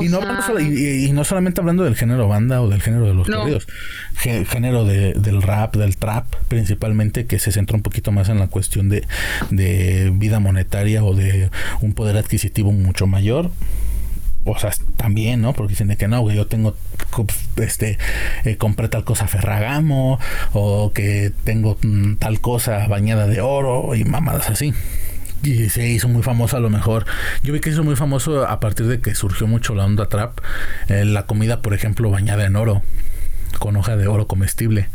Y, 0.01 0.09
no 0.09 0.19
y, 0.59 1.11
no 1.11 1.23
solamente 1.23 1.61
hablando 1.61 1.83
del 1.83 1.95
género 1.95 2.27
banda 2.27 2.61
o 2.61 2.69
del 2.69 2.81
género 2.81 3.05
de 3.05 3.13
los 3.13 3.27
corridos, 3.27 3.67
género 4.15 4.85
de, 4.85 5.13
del 5.13 5.41
rap, 5.41 5.75
del 5.75 5.97
trap, 5.97 6.25
principalmente 6.47 7.25
que 7.25 7.39
se 7.39 7.51
centra 7.51 7.75
un 7.75 7.83
poquito 7.83 8.11
más 8.11 8.29
en 8.29 8.39
la 8.39 8.47
cuestión 8.47 8.89
de, 8.89 9.05
de 9.49 10.11
vida 10.13 10.39
monetaria 10.39 11.03
o 11.03 11.13
de 11.13 11.49
un 11.81 11.93
poder 11.93 12.17
adquisitivo 12.17 12.71
mucho 12.71 13.07
mayor 13.07 13.51
o 14.47 14.57
sea, 14.57 14.71
también, 14.95 15.41
¿no? 15.41 15.53
Porque 15.53 15.71
dicen 15.71 15.89
de 15.89 15.97
que 15.97 16.07
no, 16.07 16.21
güey, 16.21 16.35
yo 16.35 16.47
tengo, 16.47 16.75
este, 17.57 17.97
eh, 18.45 18.55
compré 18.57 18.87
tal 18.87 19.03
cosa 19.03 19.27
Ferragamo, 19.27 20.19
o 20.53 20.91
que 20.93 21.31
tengo 21.43 21.77
mm, 21.81 22.15
tal 22.15 22.39
cosa 22.39 22.87
bañada 22.87 23.27
de 23.27 23.41
oro 23.41 23.93
y 23.95 24.05
mamadas 24.05 24.49
así. 24.49 24.73
Y 25.43 25.69
se 25.69 25.87
hizo 25.87 26.07
muy 26.07 26.23
famoso 26.23 26.57
a 26.57 26.59
lo 26.59 26.69
mejor. 26.69 27.05
Yo 27.43 27.53
vi 27.53 27.59
que 27.59 27.69
hizo 27.69 27.83
muy 27.83 27.95
famoso 27.95 28.47
a 28.47 28.59
partir 28.59 28.87
de 28.87 28.99
que 28.99 29.15
surgió 29.15 29.47
mucho 29.47 29.75
la 29.75 29.85
onda 29.85 30.07
trap. 30.07 30.39
Eh, 30.89 31.05
la 31.05 31.25
comida, 31.25 31.61
por 31.61 31.73
ejemplo, 31.73 32.09
bañada 32.09 32.45
en 32.45 32.55
oro 32.55 32.81
con 33.59 33.75
hoja 33.75 33.95
de 33.95 34.07
oro 34.07 34.27
comestible. 34.27 34.89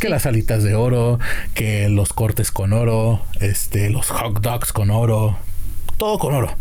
Que 0.00 0.08
las 0.08 0.26
alitas 0.26 0.62
de 0.64 0.74
oro, 0.74 1.18
que 1.54 1.88
los 1.88 2.12
cortes 2.12 2.50
con 2.50 2.72
oro, 2.72 3.24
este, 3.40 3.90
los 3.90 4.08
hot 4.08 4.40
dogs 4.40 4.72
con 4.72 4.90
oro, 4.90 5.38
todo 5.98 6.18
con 6.18 6.34
oro. 6.34 6.56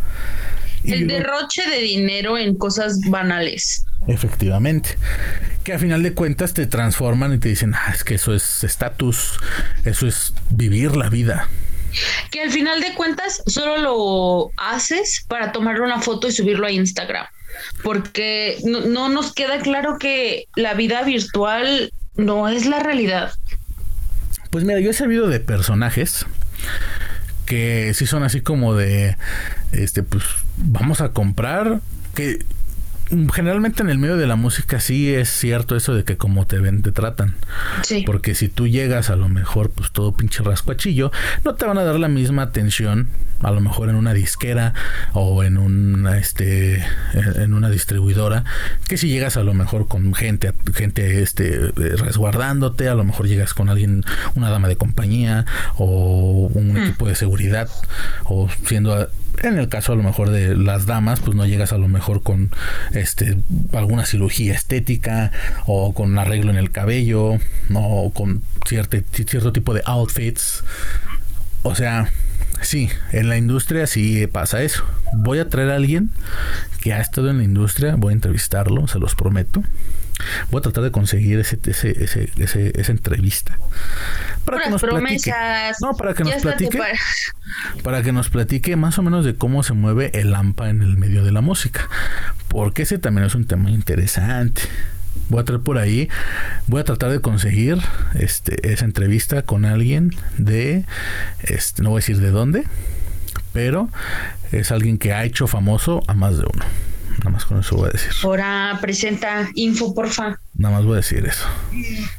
El 0.84 1.08
derroche 1.08 1.68
de 1.70 1.80
dinero 1.80 2.38
en 2.38 2.56
cosas 2.56 3.00
banales. 3.08 3.86
Efectivamente. 4.08 4.98
Que 5.64 5.74
a 5.74 5.80
final 5.80 6.02
de 6.02 6.14
cuentas 6.14 6.54
te 6.54 6.66
transforman 6.66 7.34
y 7.34 7.38
te 7.38 7.50
dicen, 7.50 7.76
ah, 7.76 7.92
es 7.94 8.04
que 8.04 8.16
eso 8.16 8.34
es 8.34 8.64
estatus, 8.64 9.40
eso 9.86 10.08
es 10.08 10.34
vivir 10.50 10.96
la 10.96 11.10
vida. 11.10 11.48
Que 12.32 12.42
al 12.42 12.52
final 12.52 12.82
de 12.82 12.94
cuentas 12.94 13.44
solo 13.48 13.78
lo 13.78 14.52
haces 14.58 15.26
para 15.28 15.52
tomarle 15.52 15.82
una 15.82 16.02
foto 16.02 16.28
y 16.28 16.32
subirlo 16.32 16.68
a 16.68 16.72
Instagram. 16.72 17.26
Porque 17.84 18.58
no, 18.64 18.82
no 18.82 19.10
nos 19.10 19.34
queda 19.34 19.60
claro 19.60 19.98
que 20.00 20.48
la 20.56 20.74
vida 20.74 21.04
virtual 21.04 21.92
no 22.16 22.50
es 22.50 22.66
la 22.66 22.80
realidad. 22.80 23.34
Pues 24.50 24.64
mira, 24.64 24.80
yo 24.80 24.90
he 24.90 24.94
sabido 24.94 25.28
de 25.28 25.40
personajes 25.40 26.26
que 27.46 27.94
sí 27.94 28.06
son 28.06 28.24
así 28.24 28.42
como 28.42 28.76
de, 28.76 29.18
este, 29.74 30.04
pues 30.04 30.24
vamos 30.58 31.02
a 31.02 31.10
comprar, 31.10 31.82
que 32.16 32.46
generalmente 33.34 33.84
en 33.84 33.90
el 33.90 33.98
medio 33.98 34.18
de 34.18 34.28
la 34.28 34.36
música 34.36 34.80
sí 34.80 35.14
es 35.14 35.30
cierto 35.30 35.76
eso 35.76 35.94
de 35.94 36.04
que 36.04 36.18
como 36.18 36.46
te 36.46 36.60
ven 36.60 36.82
te 36.82 36.92
tratan. 36.92 37.36
Sí. 37.84 38.04
Porque 38.06 38.36
si 38.36 38.48
tú 38.48 38.68
llegas 38.68 39.10
a 39.10 39.16
lo 39.16 39.30
mejor 39.30 39.70
pues 39.70 39.92
todo 39.92 40.14
pinche 40.14 40.44
rascuachillo, 40.44 41.12
no 41.44 41.56
te 41.56 41.66
van 41.66 41.78
a 41.78 41.84
dar 41.84 42.00
la 42.00 42.08
misma 42.08 42.44
atención 42.44 43.10
a 43.42 43.52
lo 43.52 43.60
mejor 43.60 43.90
en 43.90 43.96
una 43.96 44.14
disquera 44.14 44.74
o 45.14 45.44
en 45.44 45.58
una 45.58 46.18
este 46.18 46.86
en 47.14 47.54
una 47.54 47.70
distribuidora 47.70 48.44
que 48.88 48.98
si 48.98 49.10
llegas 49.10 49.36
a 49.36 49.44
lo 49.44 49.54
mejor 49.54 49.88
con 49.88 50.14
gente 50.14 50.54
gente 50.74 51.22
este 51.22 51.72
resguardándote, 51.76 52.88
a 52.88 52.96
lo 52.96 53.04
mejor 53.04 53.28
llegas 53.28 53.54
con 53.54 53.70
alguien 53.70 54.04
una 54.36 54.50
dama 54.50 54.68
de 54.68 54.76
compañía 54.76 55.46
o 55.78 56.52
un 56.54 56.74
hmm. 56.74 56.78
equipo 56.78 57.08
de 57.08 57.16
seguridad 57.16 57.70
o 58.26 58.48
siendo 58.66 59.08
en 59.44 59.58
el 59.58 59.70
caso 59.70 59.94
a 59.94 59.96
lo 59.96 60.04
mejor 60.04 60.30
de 60.30 60.56
las 60.56 60.86
damas, 60.86 61.20
pues 61.20 61.36
no 61.36 61.46
llegas 61.46 61.74
a 61.74 61.78
lo 61.78 61.88
mejor 61.88 62.24
con 62.24 62.52
este 62.94 63.38
alguna 63.74 64.06
cirugía 64.06 64.54
estética 64.54 65.32
o 65.66 65.94
con 65.94 66.12
un 66.12 66.20
arreglo 66.20 66.52
en 66.52 66.58
el 66.58 66.72
cabello, 66.72 67.38
no 67.70 67.80
o 67.82 68.14
con 68.14 68.44
cierto, 68.68 68.98
cierto 69.12 69.52
tipo 69.52 69.74
de 69.74 69.82
outfits. 69.86 70.64
O 71.64 71.76
sea, 71.76 72.12
sí, 72.62 72.90
en 73.12 73.30
la 73.30 73.38
industria 73.38 73.88
sí 73.88 74.28
pasa 74.28 74.64
eso. 74.64 74.84
Voy 75.14 75.40
a 75.40 75.50
traer 75.50 75.72
a 75.72 75.76
alguien 75.76 76.12
que 76.82 76.94
ha 76.94 77.00
estado 77.00 77.30
en 77.30 77.38
la 77.38 77.44
industria, 77.44 77.96
voy 77.96 78.12
a 78.12 78.16
entrevistarlo, 78.16 78.88
se 78.88 79.00
los 79.00 79.16
prometo. 79.16 79.64
Voy 80.50 80.60
a 80.60 80.62
tratar 80.62 80.84
de 80.84 80.92
conseguir 80.92 81.40
ese, 81.40 81.60
ese, 81.66 82.30
ese, 82.38 82.80
esa 82.80 82.92
entrevista. 82.92 83.58
Para 84.46 84.64
que 84.64 84.70
nos 84.70 84.82
platique. 84.82 85.34
No, 85.82 85.96
para 85.96 86.14
que 86.14 86.24
nos 86.24 86.36
platique. 86.36 86.80
Para... 87.84 88.02
que 88.02 88.12
nos 88.12 88.30
platique 88.30 88.76
más 88.76 88.98
o 88.98 89.04
menos 89.04 89.26
de 89.26 89.36
cómo 89.36 89.64
se 89.64 89.74
mueve 89.74 90.12
el 90.14 90.34
AMPA 90.34 90.70
en 90.70 90.82
el 90.82 90.98
medio 90.98 91.24
de 91.24 91.32
la 91.32 91.42
música. 91.42 91.90
Porque 92.48 92.84
ese 92.84 92.98
también 92.98 93.28
es 93.28 93.36
un 93.36 93.46
tema 93.46 93.70
interesante. 93.70 94.64
Voy 95.30 95.42
a 95.42 95.46
traer 95.46 95.62
por 95.62 95.78
ahí, 95.78 96.10
voy 96.68 96.82
a 96.82 96.84
tratar 96.84 97.12
de 97.12 97.20
conseguir 97.20 97.78
este, 98.16 98.72
esa 98.74 98.86
entrevista 98.86 99.44
con 99.44 99.66
alguien 99.66 100.16
de, 100.38 100.86
este, 101.42 101.84
no 101.84 101.90
voy 101.90 101.98
a 101.98 102.02
decir 102.02 102.20
de 102.20 102.32
dónde, 102.32 102.64
pero 103.54 103.90
es 104.52 104.72
alguien 104.72 104.98
que 104.98 105.14
ha 105.14 105.24
hecho 105.24 105.48
famoso 105.48 106.04
a 106.08 106.14
más 106.14 106.38
de 106.38 106.44
uno. 106.44 106.66
Nada 107.20 107.30
más 107.30 107.46
con 107.46 107.60
eso 107.60 107.76
voy 107.76 107.90
a 107.90 107.92
decir. 107.92 108.12
Ahora 108.24 108.78
presenta 108.82 109.50
info, 109.56 109.94
porfa. 109.94 110.40
Nada 110.56 110.76
más 110.76 110.86
voy 110.86 110.94
a 110.94 110.98
decir 110.98 111.26
eso. 111.26 111.46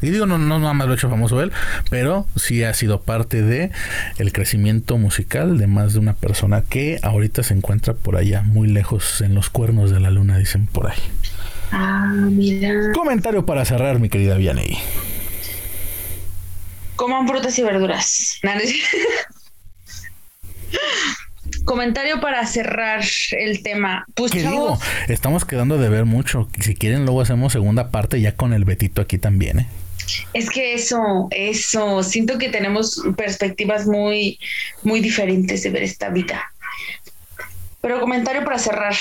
Y 0.00 0.10
digo, 0.10 0.26
no, 0.26 0.38
no 0.38 0.58
nada 0.58 0.72
más 0.74 0.86
lo 0.86 0.92
ha 0.92 0.96
hecho 0.96 1.10
famoso 1.10 1.40
él, 1.42 1.52
pero 1.90 2.26
sí 2.36 2.62
ha 2.64 2.74
sido 2.74 3.02
parte 3.02 3.42
de 3.42 3.70
el 4.18 4.32
crecimiento 4.32 4.98
musical 4.98 5.58
de 5.58 5.66
más 5.66 5.92
de 5.92 5.98
una 5.98 6.14
persona 6.14 6.62
que 6.62 6.98
ahorita 7.02 7.42
se 7.42 7.54
encuentra 7.54 7.94
por 7.94 8.16
allá, 8.16 8.42
muy 8.42 8.68
lejos 8.68 9.20
en 9.20 9.34
los 9.34 9.50
cuernos 9.50 9.90
de 9.90 10.00
la 10.00 10.10
luna, 10.10 10.38
dicen 10.38 10.66
por 10.66 10.90
ahí. 10.90 10.98
Ah, 11.72 12.12
mira. 12.30 12.92
Comentario 12.92 13.46
para 13.46 13.64
cerrar, 13.64 13.98
mi 13.98 14.08
querida 14.08 14.36
Vianey. 14.36 14.76
Coman 16.96 17.26
frutas 17.26 17.58
y 17.58 17.62
verduras. 17.62 18.38
Comentario 21.64 22.20
para 22.20 22.46
cerrar 22.46 23.04
el 23.32 23.62
tema. 23.62 24.06
Pues, 24.14 24.32
digo? 24.32 24.78
Estamos 25.08 25.44
quedando 25.44 25.78
de 25.78 25.88
ver 25.88 26.04
mucho. 26.04 26.48
Si 26.60 26.74
quieren, 26.74 27.04
luego 27.04 27.20
hacemos 27.20 27.52
segunda 27.52 27.90
parte 27.90 28.20
ya 28.20 28.36
con 28.36 28.52
el 28.52 28.64
Betito 28.64 29.02
aquí 29.02 29.18
también, 29.18 29.60
¿eh? 29.60 29.66
Es 30.32 30.50
que 30.50 30.74
eso, 30.74 31.28
eso, 31.30 32.02
siento 32.02 32.38
que 32.38 32.48
tenemos 32.48 33.02
perspectivas 33.16 33.86
muy, 33.86 34.38
muy 34.82 35.00
diferentes 35.00 35.62
de 35.62 35.70
ver 35.70 35.82
esta 35.84 36.10
vida. 36.10 36.52
Pero 37.80 38.00
comentario 38.00 38.44
para 38.44 38.58
cerrar, 38.58 38.94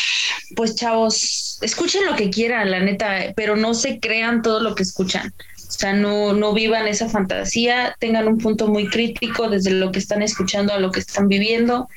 pues 0.56 0.76
chavos, 0.76 1.60
escuchen 1.62 2.06
lo 2.06 2.16
que 2.16 2.30
quieran, 2.30 2.72
la 2.72 2.80
neta, 2.80 3.34
pero 3.36 3.56
no 3.56 3.74
se 3.74 4.00
crean 4.00 4.42
todo 4.42 4.60
lo 4.60 4.74
que 4.74 4.84
escuchan. 4.84 5.34
O 5.68 5.72
sea, 5.72 5.94
no, 5.94 6.34
no 6.34 6.54
vivan 6.54 6.88
esa 6.88 7.08
fantasía, 7.08 7.96
tengan 8.00 8.28
un 8.28 8.38
punto 8.38 8.68
muy 8.68 8.88
crítico 8.88 9.50
desde 9.50 9.72
lo 9.72 9.92
que 9.92 10.00
están 10.00 10.22
escuchando 10.22 10.74
a 10.74 10.80
lo 10.80 10.92
que 10.92 11.00
están 11.00 11.28
viviendo 11.28 11.88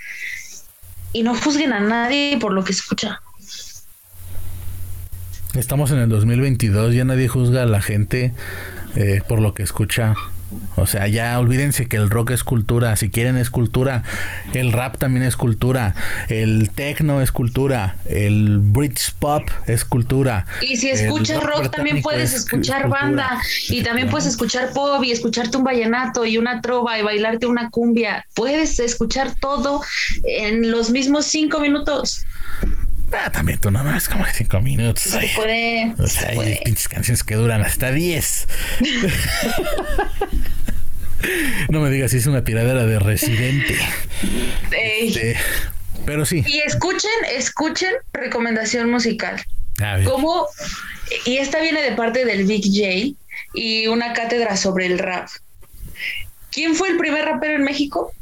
y 1.15 1.23
no 1.23 1.35
juzguen 1.35 1.73
a 1.73 1.81
nadie 1.81 2.37
por 2.39 2.53
lo 2.53 2.65
que 2.65 2.73
escucha. 2.73 3.23
Estamos 5.55 5.93
en 5.93 5.99
el 6.01 6.09
2022, 6.09 6.95
ya 6.95 7.05
nadie 7.05 7.29
juzga 7.29 7.63
a 7.63 7.67
la 7.67 7.81
gente 7.81 8.35
eh, 8.97 9.23
por 9.27 9.41
lo 9.41 9.55
que 9.55 9.63
escucha. 9.63 10.15
O 10.77 10.87
sea, 10.87 11.07
ya 11.09 11.39
olvídense 11.39 11.87
que 11.87 11.97
el 11.97 12.11
rock 12.11 12.31
es 12.31 12.45
cultura, 12.45 12.97
si 12.97 13.11
quieren 13.11 13.37
es 13.37 13.51
cultura, 13.51 14.03
el 14.53 14.73
rap 14.73 14.99
también 14.99 15.25
es 15.25 15.37
cultura, 15.37 15.95
el 16.29 16.71
techno 16.71 17.21
es 17.21 17.33
cultura, 17.33 17.97
el 18.07 18.59
British 18.61 19.13
pop 19.19 19.43
es 19.67 19.85
cultura. 19.85 20.47
Y 20.61 20.77
si 20.77 20.91
escuchas 20.91 21.43
rock, 21.43 21.71
también 21.71 22.03
puedes 22.03 22.35
escuchar 22.35 22.89
banda 22.89 23.41
y 23.69 23.83
también 23.83 24.09
puedes 24.09 24.27
escuchar 24.27 24.73
pop 24.73 25.03
y 25.05 25.13
escucharte 25.13 25.57
un 25.57 25.65
vallenato 25.65 26.25
y 26.27 26.39
una 26.39 26.61
trova 26.61 26.99
y 26.99 27.03
bailarte 27.03 27.47
una 27.47 27.71
cumbia. 27.71 28.27
Puedes 28.35 28.79
escuchar 28.79 29.35
todo 29.41 29.83
en 30.25 30.71
los 30.71 30.91
mismos 30.91 31.27
cinco 31.27 31.61
minutos. 31.61 32.25
Ah, 33.17 33.31
también 33.31 33.59
tú 33.59 33.71
nomás 33.71 34.09
como 34.09 34.25
cinco 34.33 34.61
minutos. 34.61 35.05
Se 35.05 35.31
puede. 35.37 35.95
O 35.99 36.07
sea, 36.07 36.31
hay 36.31 36.59
pinches 36.65 36.89
canciones 36.89 37.23
que 37.23 37.37
duran 37.37 37.63
hasta 37.63 37.93
diez. 37.93 38.49
no 41.69 41.81
me 41.81 41.91
digas 41.91 42.11
si 42.11 42.19
es 42.19 42.27
una 42.27 42.45
tiradera 42.45 42.87
de 42.87 42.99
residente. 42.99 43.79
Este, 44.71 45.37
pero 46.05 46.27
sí. 46.27 46.45
Y 46.47 46.59
escuchen, 46.61 47.11
escuchen 47.31 47.93
recomendación 48.13 48.91
musical. 48.91 49.43
Como, 50.05 50.47
y 51.25 51.39
esta 51.39 51.61
viene 51.61 51.83
de 51.83 51.93
parte 51.93 52.25
del 52.25 52.45
Big 52.45 52.65
J 52.65 53.17
y 53.55 53.87
una 53.89 54.13
cátedra 54.13 54.57
sobre 54.57 54.87
el 54.87 54.99
rap. 54.99 55.29
¿Quién 56.51 56.75
fue 56.75 56.91
el 56.91 56.97
primer 56.97 57.25
rapero 57.25 57.55
en 57.55 57.65
México? 57.65 58.13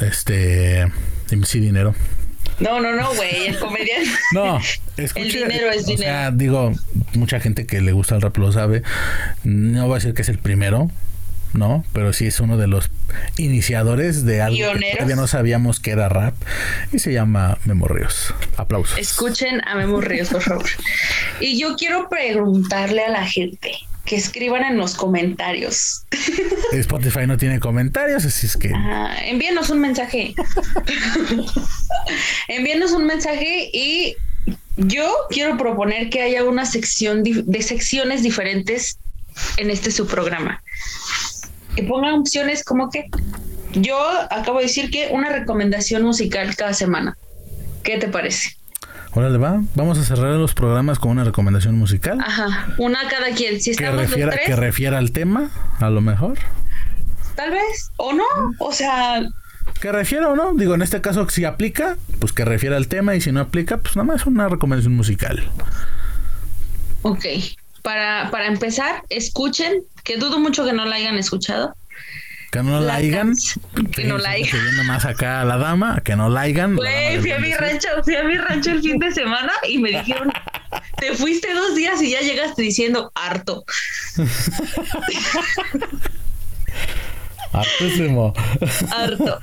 Este, 0.00 0.86
MC 1.30 1.54
Dinero. 1.54 1.94
No, 2.62 2.80
no, 2.80 2.94
no, 2.94 3.14
güey, 3.14 3.46
el 3.46 3.58
comediante. 3.58 4.10
No, 4.32 4.60
el 4.96 5.32
dinero 5.32 5.70
es 5.70 5.86
dinero. 5.86 6.10
O 6.10 6.14
sea, 6.14 6.30
digo, 6.30 6.72
mucha 7.14 7.40
gente 7.40 7.66
que 7.66 7.80
le 7.80 7.92
gusta 7.92 8.14
el 8.14 8.22
rap 8.22 8.36
lo 8.38 8.52
sabe. 8.52 8.82
No 9.44 9.86
voy 9.86 9.92
a 9.92 9.94
decir 9.96 10.14
que 10.14 10.22
es 10.22 10.28
el 10.28 10.38
primero, 10.38 10.90
¿no? 11.52 11.84
Pero 11.92 12.12
sí 12.12 12.26
es 12.26 12.40
uno 12.40 12.56
de 12.56 12.68
los 12.68 12.90
iniciadores 13.36 14.24
de 14.24 14.42
algo 14.42 14.72
que 14.78 14.92
todavía 14.92 15.16
no 15.16 15.26
sabíamos 15.26 15.80
que 15.80 15.90
era 15.90 16.08
rap 16.08 16.34
y 16.92 16.98
se 16.98 17.12
llama 17.12 17.58
Memo 17.64 17.88
Ríos. 17.88 18.34
Aplausos. 18.56 18.98
Escuchen 18.98 19.60
a 19.66 19.74
Memo 19.74 20.00
Ríos, 20.00 20.28
por 20.28 20.42
favor. 20.42 20.70
Y 21.40 21.58
yo 21.58 21.76
quiero 21.76 22.08
preguntarle 22.08 23.04
a 23.04 23.10
la 23.10 23.26
gente 23.26 23.72
que 24.04 24.16
escriban 24.16 24.64
en 24.64 24.76
los 24.76 24.94
comentarios. 24.94 26.04
Spotify 26.72 27.26
no 27.26 27.36
tiene 27.36 27.60
comentarios, 27.60 28.24
así 28.24 28.46
es 28.46 28.56
que. 28.56 28.72
envíenos 29.24 29.70
un 29.70 29.80
mensaje. 29.80 30.34
Envíenos 32.48 32.92
un 32.92 33.06
mensaje 33.06 33.70
y 33.72 34.16
yo 34.76 35.14
quiero 35.30 35.56
proponer 35.56 36.10
que 36.10 36.22
haya 36.22 36.44
una 36.44 36.66
sección 36.66 37.22
de 37.22 37.62
secciones 37.62 38.22
diferentes 38.22 38.98
en 39.56 39.70
este 39.70 39.90
su 39.90 40.06
programa. 40.06 40.62
Que 41.76 41.84
pongan 41.84 42.14
opciones 42.14 42.64
como 42.64 42.90
que 42.90 43.06
yo 43.74 43.98
acabo 44.30 44.58
de 44.58 44.66
decir 44.66 44.90
que 44.90 45.08
una 45.12 45.30
recomendación 45.30 46.02
musical 46.02 46.54
cada 46.56 46.74
semana. 46.74 47.16
¿Qué 47.82 47.98
te 47.98 48.08
parece? 48.08 48.56
Órale, 49.14 49.38
va. 49.38 49.62
Vamos 49.74 49.98
a 49.98 50.04
cerrar 50.04 50.34
los 50.36 50.54
programas 50.54 50.98
con 50.98 51.10
una 51.10 51.24
recomendación 51.24 51.76
musical. 51.76 52.18
Ajá, 52.20 52.74
una 52.78 53.08
cada 53.08 53.30
quien. 53.34 53.60
Si 53.60 53.74
que 53.76 53.90
refiera, 53.90 54.36
que 54.44 54.56
refiera 54.56 54.98
al 54.98 55.12
tema, 55.12 55.50
a 55.80 55.90
lo 55.90 56.00
mejor. 56.00 56.38
Tal 57.36 57.50
vez, 57.50 57.90
o 57.96 58.12
no. 58.12 58.24
O 58.58 58.72
sea, 58.72 59.22
que 59.80 59.92
refiera 59.92 60.28
o 60.28 60.36
no, 60.36 60.54
digo, 60.54 60.74
en 60.74 60.82
este 60.82 61.00
caso 61.00 61.28
si 61.28 61.44
aplica, 61.44 61.96
pues 62.20 62.32
que 62.32 62.44
refiera 62.44 62.76
al 62.76 62.88
tema 62.88 63.14
y 63.14 63.20
si 63.20 63.32
no 63.32 63.40
aplica, 63.40 63.78
pues 63.78 63.96
nada 63.96 64.06
más 64.06 64.26
una 64.26 64.48
recomendación 64.48 64.94
musical. 64.94 65.42
Ok, 67.02 67.24
para, 67.82 68.30
para 68.30 68.46
empezar, 68.46 69.02
escuchen, 69.08 69.82
que 70.04 70.16
dudo 70.16 70.38
mucho 70.38 70.64
que 70.64 70.72
no 70.72 70.84
la 70.84 70.96
hayan 70.96 71.16
escuchado. 71.16 71.74
Que 72.52 72.62
no 72.62 72.80
la, 72.80 72.96
hayan. 72.96 73.34
Que 73.92 74.04
no 74.04 74.18
la 74.18 74.32
hayan. 74.32 74.86
más 74.86 75.06
acá 75.06 75.40
a 75.40 75.44
la 75.46 75.56
dama, 75.56 76.02
que 76.04 76.16
no 76.16 76.28
la 76.28 76.42
hayan. 76.42 76.76
Güey, 76.76 77.18
fui 77.18 77.30
a 77.30 77.38
mi 77.38 77.54
rancho, 77.54 77.88
fui 78.04 78.14
a 78.14 78.24
mi 78.24 78.36
rancho 78.36 78.72
el 78.72 78.82
fin 78.82 78.98
de 78.98 79.10
semana 79.10 79.50
y 79.66 79.78
me 79.78 79.88
dijeron, 79.88 80.30
te 80.98 81.14
fuiste 81.14 81.50
dos 81.54 81.74
días 81.74 82.02
y 82.02 82.10
ya 82.10 82.20
llegaste 82.20 82.60
diciendo 82.60 83.10
harto. 83.14 83.64
Hartísimo. 87.52 88.34
Harto. 88.90 89.40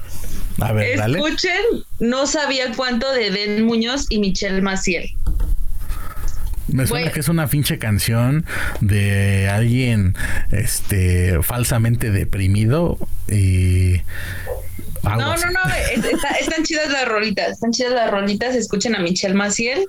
A 0.61 0.71
ver, 0.73 0.99
Escuchen, 0.99 1.83
no 1.99 2.27
sabía 2.27 2.71
cuánto 2.75 3.11
de 3.11 3.31
Den 3.31 3.65
Muñoz 3.65 4.05
y 4.09 4.19
Michelle 4.19 4.61
Maciel. 4.61 5.09
Me 6.71 6.87
suena 6.87 7.11
que 7.11 7.19
es 7.19 7.27
una 7.27 7.47
pinche 7.47 7.77
canción 7.79 8.45
de 8.81 9.49
alguien 9.49 10.15
este 10.51 11.41
falsamente 11.41 12.11
deprimido 12.11 12.97
y 13.27 14.01
no, 15.03 15.15
no, 15.15 15.35
no, 15.35 15.59
están 16.39 16.63
chidas 16.63 16.91
las 16.91 17.07
rolitas, 17.07 17.51
están 17.51 17.71
chidas 17.71 17.93
las 17.93 18.11
rolitas, 18.11 18.55
escuchen 18.55 18.95
a 18.95 18.99
Michelle 18.99 19.33
Maciel. 19.33 19.85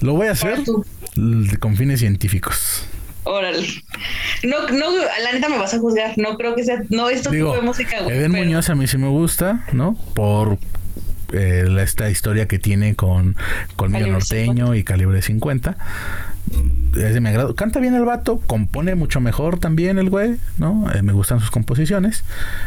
Lo 0.00 0.14
voy 0.14 0.28
a 0.28 0.32
hacer 0.32 0.60
con 1.60 1.76
fines 1.76 2.00
científicos. 2.00 2.84
Órale. 3.24 3.66
No, 4.42 4.68
no, 4.68 4.90
la 5.22 5.32
neta 5.32 5.48
me 5.48 5.56
vas 5.56 5.72
a 5.72 5.78
juzgar. 5.78 6.12
No 6.18 6.36
creo 6.36 6.54
que 6.54 6.64
sea, 6.64 6.82
no, 6.90 7.08
esto 7.08 7.30
tipo 7.30 7.54
de 7.54 7.62
música. 7.62 7.96
Eden 8.00 8.32
Muñoz 8.32 8.68
a 8.68 8.74
mí 8.74 8.86
sí 8.86 8.98
me 8.98 9.08
gusta, 9.08 9.64
¿no? 9.72 9.96
Por 10.14 10.58
eh, 11.34 11.82
esta 11.82 12.10
historia 12.10 12.46
que 12.46 12.58
tiene 12.58 12.94
con 12.94 13.36
Colmillo 13.76 14.06
Norteño 14.08 14.74
y 14.74 14.84
Calibre 14.84 15.22
50. 15.22 15.76
Es 16.96 17.14
de 17.14 17.20
mi 17.20 17.30
agrado. 17.30 17.54
Canta 17.54 17.80
bien 17.80 17.94
el 17.94 18.04
vato, 18.04 18.38
compone 18.46 18.94
mucho 18.94 19.20
mejor 19.20 19.58
también 19.58 19.98
el 19.98 20.10
güey, 20.10 20.36
¿no? 20.58 20.90
Eh, 20.92 21.02
me 21.02 21.12
gustan 21.12 21.40
sus 21.40 21.50
composiciones, 21.50 22.24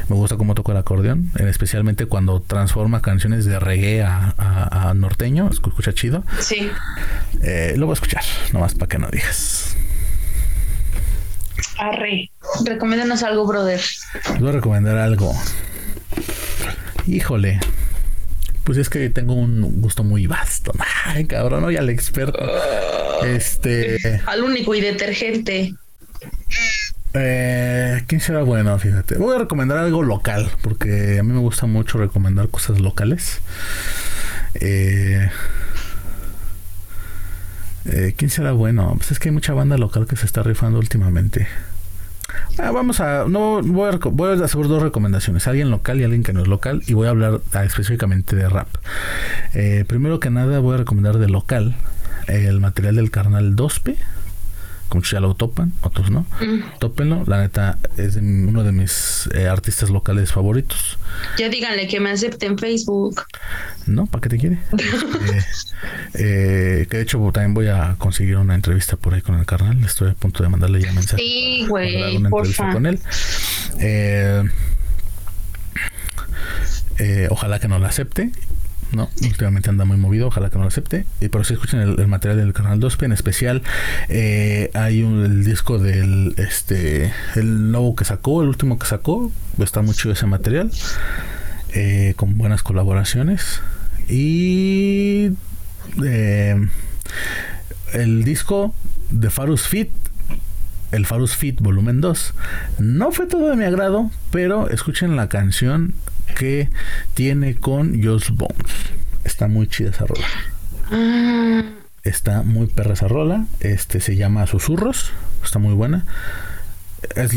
me 0.09 0.15
gusta 0.15 0.35
cómo 0.35 0.55
toca 0.55 0.71
el 0.71 0.79
acordeón, 0.79 1.31
especialmente 1.35 2.07
cuando 2.07 2.41
transforma 2.41 3.01
canciones 3.01 3.45
de 3.45 3.59
reggae 3.59 4.03
a, 4.03 4.33
a, 4.37 4.93
norteño, 4.95 5.49
escucha 5.49 5.93
chido. 5.93 6.23
Sí. 6.39 6.69
Eh, 7.41 7.75
lo 7.77 7.85
voy 7.85 7.93
a 7.93 7.95
escuchar, 7.95 8.23
nomás 8.51 8.73
para 8.73 8.89
que 8.89 8.97
no 8.97 9.09
digas. 9.09 9.77
Arre, 11.77 12.31
recomiéndanos 12.65 13.23
algo, 13.23 13.45
brother. 13.45 13.81
voy 14.39 14.49
a 14.49 14.51
recomendar 14.53 14.97
algo. 14.97 15.33
Híjole. 17.05 17.59
Pues 18.67 18.77
es 18.79 18.89
que 18.89 19.09
tengo 19.09 19.33
un 19.33 19.81
gusto 19.81 20.03
muy 20.03 20.27
vasto. 20.27 20.73
Ay, 21.05 21.23
cabrón, 21.23 21.63
hoy 21.63 21.77
al 21.77 21.89
experto. 21.89 22.37
Este. 23.25 23.97
Al 24.25 24.43
único 24.43 24.75
y 24.75 24.81
detergente. 24.81 25.73
Eh, 27.13 28.03
¿Quién 28.07 28.19
será 28.19 28.43
bueno? 28.43 28.77
Fíjate. 28.77 29.15
Voy 29.15 29.37
a 29.37 29.39
recomendar 29.39 29.77
algo 29.77 30.03
local, 30.03 30.51
porque 30.61 31.17
a 31.17 31.23
mí 31.23 31.31
me 31.31 31.39
gusta 31.39 31.65
mucho 31.65 31.97
recomendar 31.97 32.49
cosas 32.49 32.81
locales. 32.81 33.39
Eh, 34.55 35.29
eh, 37.85 38.13
¿Quién 38.17 38.29
será 38.29 38.51
bueno? 38.51 38.95
Pues 38.97 39.11
es 39.11 39.19
que 39.19 39.29
hay 39.29 39.33
mucha 39.33 39.53
banda 39.53 39.77
local 39.77 40.07
que 40.07 40.17
se 40.17 40.25
está 40.25 40.43
rifando 40.43 40.77
últimamente. 40.77 41.47
Ah, 42.59 42.71
vamos 42.71 42.99
a. 42.99 43.25
No, 43.27 43.61
voy 43.61 43.89
a, 43.89 43.97
voy 43.97 44.39
a 44.39 44.43
hacer 44.43 44.67
dos 44.67 44.81
recomendaciones: 44.81 45.47
alguien 45.47 45.69
local 45.69 45.99
y 45.99 46.03
alguien 46.03 46.23
que 46.23 46.33
no 46.33 46.41
es 46.41 46.47
local. 46.47 46.83
Y 46.87 46.93
voy 46.93 47.07
a 47.07 47.11
hablar 47.11 47.41
ah, 47.53 47.63
específicamente 47.63 48.35
de 48.35 48.49
rap. 48.49 48.67
Eh, 49.53 49.85
primero 49.87 50.19
que 50.19 50.29
nada, 50.29 50.59
voy 50.59 50.75
a 50.75 50.77
recomendar 50.77 51.17
de 51.17 51.27
local 51.27 51.75
el 52.27 52.59
material 52.59 52.95
del 52.95 53.09
carnal 53.09 53.55
Dospe 53.55 53.95
muchos 54.95 55.11
ya 55.11 55.19
lo 55.19 55.33
topan, 55.35 55.73
otros 55.81 56.09
no. 56.09 56.25
Mm. 56.41 56.79
Tópenlo, 56.79 57.23
la 57.25 57.41
neta 57.41 57.77
es 57.97 58.15
uno 58.15 58.63
de 58.63 58.71
mis 58.71 59.29
eh, 59.33 59.47
artistas 59.47 59.89
locales 59.89 60.31
favoritos. 60.31 60.97
Ya 61.37 61.49
díganle 61.49 61.87
que 61.87 61.99
me 61.99 62.11
acepte 62.11 62.45
en 62.45 62.57
Facebook. 62.57 63.23
No, 63.85 64.05
¿para 64.05 64.21
qué 64.21 64.29
te 64.29 64.37
quiere? 64.37 64.59
Este, 65.27 66.81
eh, 66.81 66.87
que 66.87 66.97
de 66.97 67.03
hecho 67.03 67.19
también 67.31 67.53
voy 67.53 67.67
a 67.67 67.95
conseguir 67.97 68.37
una 68.37 68.55
entrevista 68.55 68.95
por 68.95 69.13
ahí 69.13 69.21
con 69.21 69.35
el 69.35 69.45
carnal. 69.45 69.83
Estoy 69.83 70.11
a 70.11 70.13
punto 70.13 70.41
de 70.41 70.49
mandarle 70.49 70.81
ya 70.81 70.91
mensaje. 70.93 71.21
Sí, 71.21 71.65
güey. 71.67 72.17
Una 72.17 72.29
entrevista 72.29 72.73
con 72.73 72.85
él. 72.85 72.99
Eh, 73.79 74.43
ojalá 77.29 77.59
que 77.59 77.67
no 77.67 77.77
la 77.77 77.89
acepte 77.89 78.31
no, 78.91 79.09
últimamente 79.21 79.69
anda 79.69 79.85
muy 79.85 79.97
movido, 79.97 80.27
ojalá 80.27 80.49
que 80.49 80.55
no 80.55 80.63
lo 80.63 80.69
acepte. 80.69 81.05
Y 81.19 81.29
por 81.29 81.41
eso 81.41 81.53
escuchen 81.53 81.79
el, 81.79 82.07
material 82.07 82.37
del 82.37 82.53
canal 82.53 82.79
2P, 82.79 83.05
en 83.05 83.11
especial 83.11 83.61
eh, 84.09 84.71
hay 84.73 85.03
un, 85.03 85.25
el 85.25 85.43
disco 85.43 85.77
del 85.77 86.33
este 86.37 87.11
el 87.35 87.71
nuevo 87.71 87.95
que 87.95 88.05
sacó, 88.05 88.41
el 88.41 88.49
último 88.49 88.79
que 88.79 88.87
sacó, 88.87 89.31
está 89.59 89.81
muy 89.81 89.93
chido 89.93 90.13
ese 90.13 90.25
material, 90.25 90.71
eh, 91.73 92.13
con 92.15 92.37
buenas 92.37 92.63
colaboraciones. 92.63 93.61
Y 94.07 95.31
eh, 96.03 96.67
el 97.93 98.23
disco 98.23 98.73
de 99.09 99.29
Farus 99.29 99.67
Fit 99.67 99.89
el 100.91 101.05
Farus 101.05 101.35
Fit 101.35 101.59
volumen 101.59 102.01
2. 102.01 102.33
No 102.79 103.11
fue 103.11 103.27
todo 103.27 103.49
de 103.49 103.55
mi 103.55 103.65
agrado, 103.65 104.09
pero 104.31 104.69
escuchen 104.69 105.15
la 105.15 105.27
canción 105.27 105.93
que 106.35 106.69
tiene 107.13 107.55
con 107.55 108.03
Joss 108.03 108.31
Bones. 108.31 108.71
Está 109.23 109.47
muy 109.47 109.67
chida 109.67 109.89
esa 109.89 110.05
rola. 110.05 110.27
Ah. 110.91 111.63
Está 112.03 112.43
muy 112.43 112.67
perra 112.67 112.93
esa 112.93 113.07
rola. 113.07 113.45
Este 113.59 113.99
se 113.99 114.15
llama 114.15 114.47
Susurros. 114.47 115.11
Está 115.43 115.59
muy 115.59 115.73
buena. 115.73 116.05
Es 117.15 117.31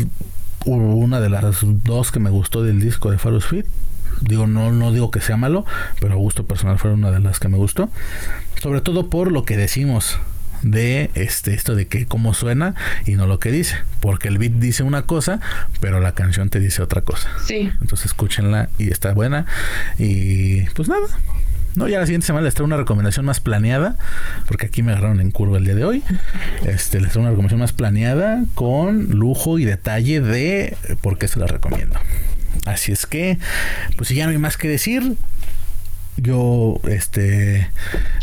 una 0.65 1.19
de 1.19 1.29
las 1.29 1.57
dos 1.61 2.11
que 2.11 2.19
me 2.19 2.29
gustó 2.29 2.63
del 2.63 2.79
disco 2.79 3.11
de 3.11 3.17
Farus 3.17 3.47
Fit. 3.47 3.65
Digo, 4.21 4.47
no, 4.47 4.71
no 4.71 4.91
digo 4.91 5.09
que 5.09 5.19
sea 5.19 5.35
malo, 5.35 5.65
pero 5.99 6.13
a 6.13 6.17
gusto 6.17 6.45
personal 6.45 6.77
fue 6.77 6.91
una 6.93 7.11
de 7.11 7.19
las 7.19 7.39
que 7.39 7.47
me 7.47 7.57
gustó. 7.57 7.89
Sobre 8.61 8.81
todo 8.81 9.09
por 9.09 9.31
lo 9.31 9.43
que 9.43 9.57
decimos 9.57 10.19
de 10.63 11.09
este 11.15 11.53
esto 11.53 11.75
de 11.75 11.87
que 11.87 12.05
cómo 12.05 12.33
suena 12.33 12.75
y 13.05 13.13
no 13.13 13.27
lo 13.27 13.39
que 13.39 13.51
dice, 13.51 13.77
porque 13.99 14.27
el 14.27 14.37
beat 14.37 14.53
dice 14.53 14.83
una 14.83 15.03
cosa, 15.03 15.39
pero 15.79 15.99
la 15.99 16.13
canción 16.13 16.49
te 16.49 16.59
dice 16.59 16.81
otra 16.81 17.01
cosa. 17.01 17.29
Sí. 17.45 17.71
Entonces 17.81 18.07
escúchenla 18.07 18.69
y 18.77 18.91
está 18.91 19.13
buena 19.13 19.45
y 19.97 20.61
pues 20.71 20.87
nada. 20.87 21.07
No, 21.75 21.87
ya 21.87 21.99
la 21.99 22.05
siguiente 22.05 22.27
semana 22.27 22.43
les 22.43 22.53
traigo 22.53 22.65
una 22.65 22.75
recomendación 22.75 23.25
más 23.25 23.39
planeada, 23.39 23.95
porque 24.45 24.65
aquí 24.65 24.83
me 24.83 24.91
agarraron 24.91 25.21
en 25.21 25.31
curva 25.31 25.57
el 25.57 25.63
día 25.63 25.75
de 25.75 25.85
hoy. 25.85 26.03
Este, 26.65 26.99
les 26.99 27.11
traigo 27.11 27.21
una 27.21 27.29
recomendación 27.29 27.61
más 27.61 27.71
planeada 27.71 28.43
con 28.55 29.11
lujo 29.11 29.57
y 29.57 29.63
detalle 29.63 30.19
de 30.19 30.75
por 30.99 31.17
qué 31.17 31.29
se 31.29 31.39
la 31.39 31.47
recomiendo. 31.47 31.97
Así 32.65 32.91
es 32.91 33.05
que, 33.05 33.37
pues 33.95 34.09
si 34.09 34.15
ya 34.15 34.25
no 34.25 34.31
hay 34.31 34.37
más 34.37 34.57
que 34.57 34.67
decir, 34.67 35.15
yo 36.17 36.79
este 36.87 37.69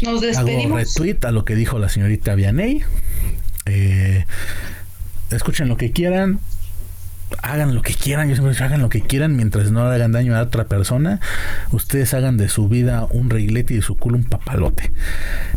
Nos 0.03 0.23
hago 0.37 0.77
retweet 0.77 1.25
a 1.25 1.31
lo 1.31 1.45
que 1.45 1.55
dijo 1.55 1.79
la 1.79 1.89
señorita 1.89 2.35
Vianey. 2.35 2.83
Eh, 3.67 4.25
escuchen 5.31 5.69
lo 5.69 5.77
que 5.77 5.91
quieran, 5.91 6.41
hagan 7.43 7.75
lo 7.75 7.83
que 7.83 7.95
quieran, 7.95 8.29
yo 8.29 8.37
siempre 8.37 8.57
hagan 8.65 8.81
lo 8.81 8.89
que 8.89 9.03
quieran 9.03 9.37
mientras 9.37 9.71
no 9.71 9.83
hagan 9.83 10.13
daño 10.13 10.37
a 10.37 10.43
otra 10.43 10.65
persona. 10.65 11.21
Ustedes 11.73 12.15
hagan 12.15 12.37
de 12.37 12.49
su 12.49 12.69
vida 12.69 13.07
un 13.11 13.31
reglete 13.31 13.75
y 13.75 13.77
de 13.79 13.83
su 13.83 13.97
culo 13.97 14.17
un 14.17 14.25
papalote. 14.25 14.91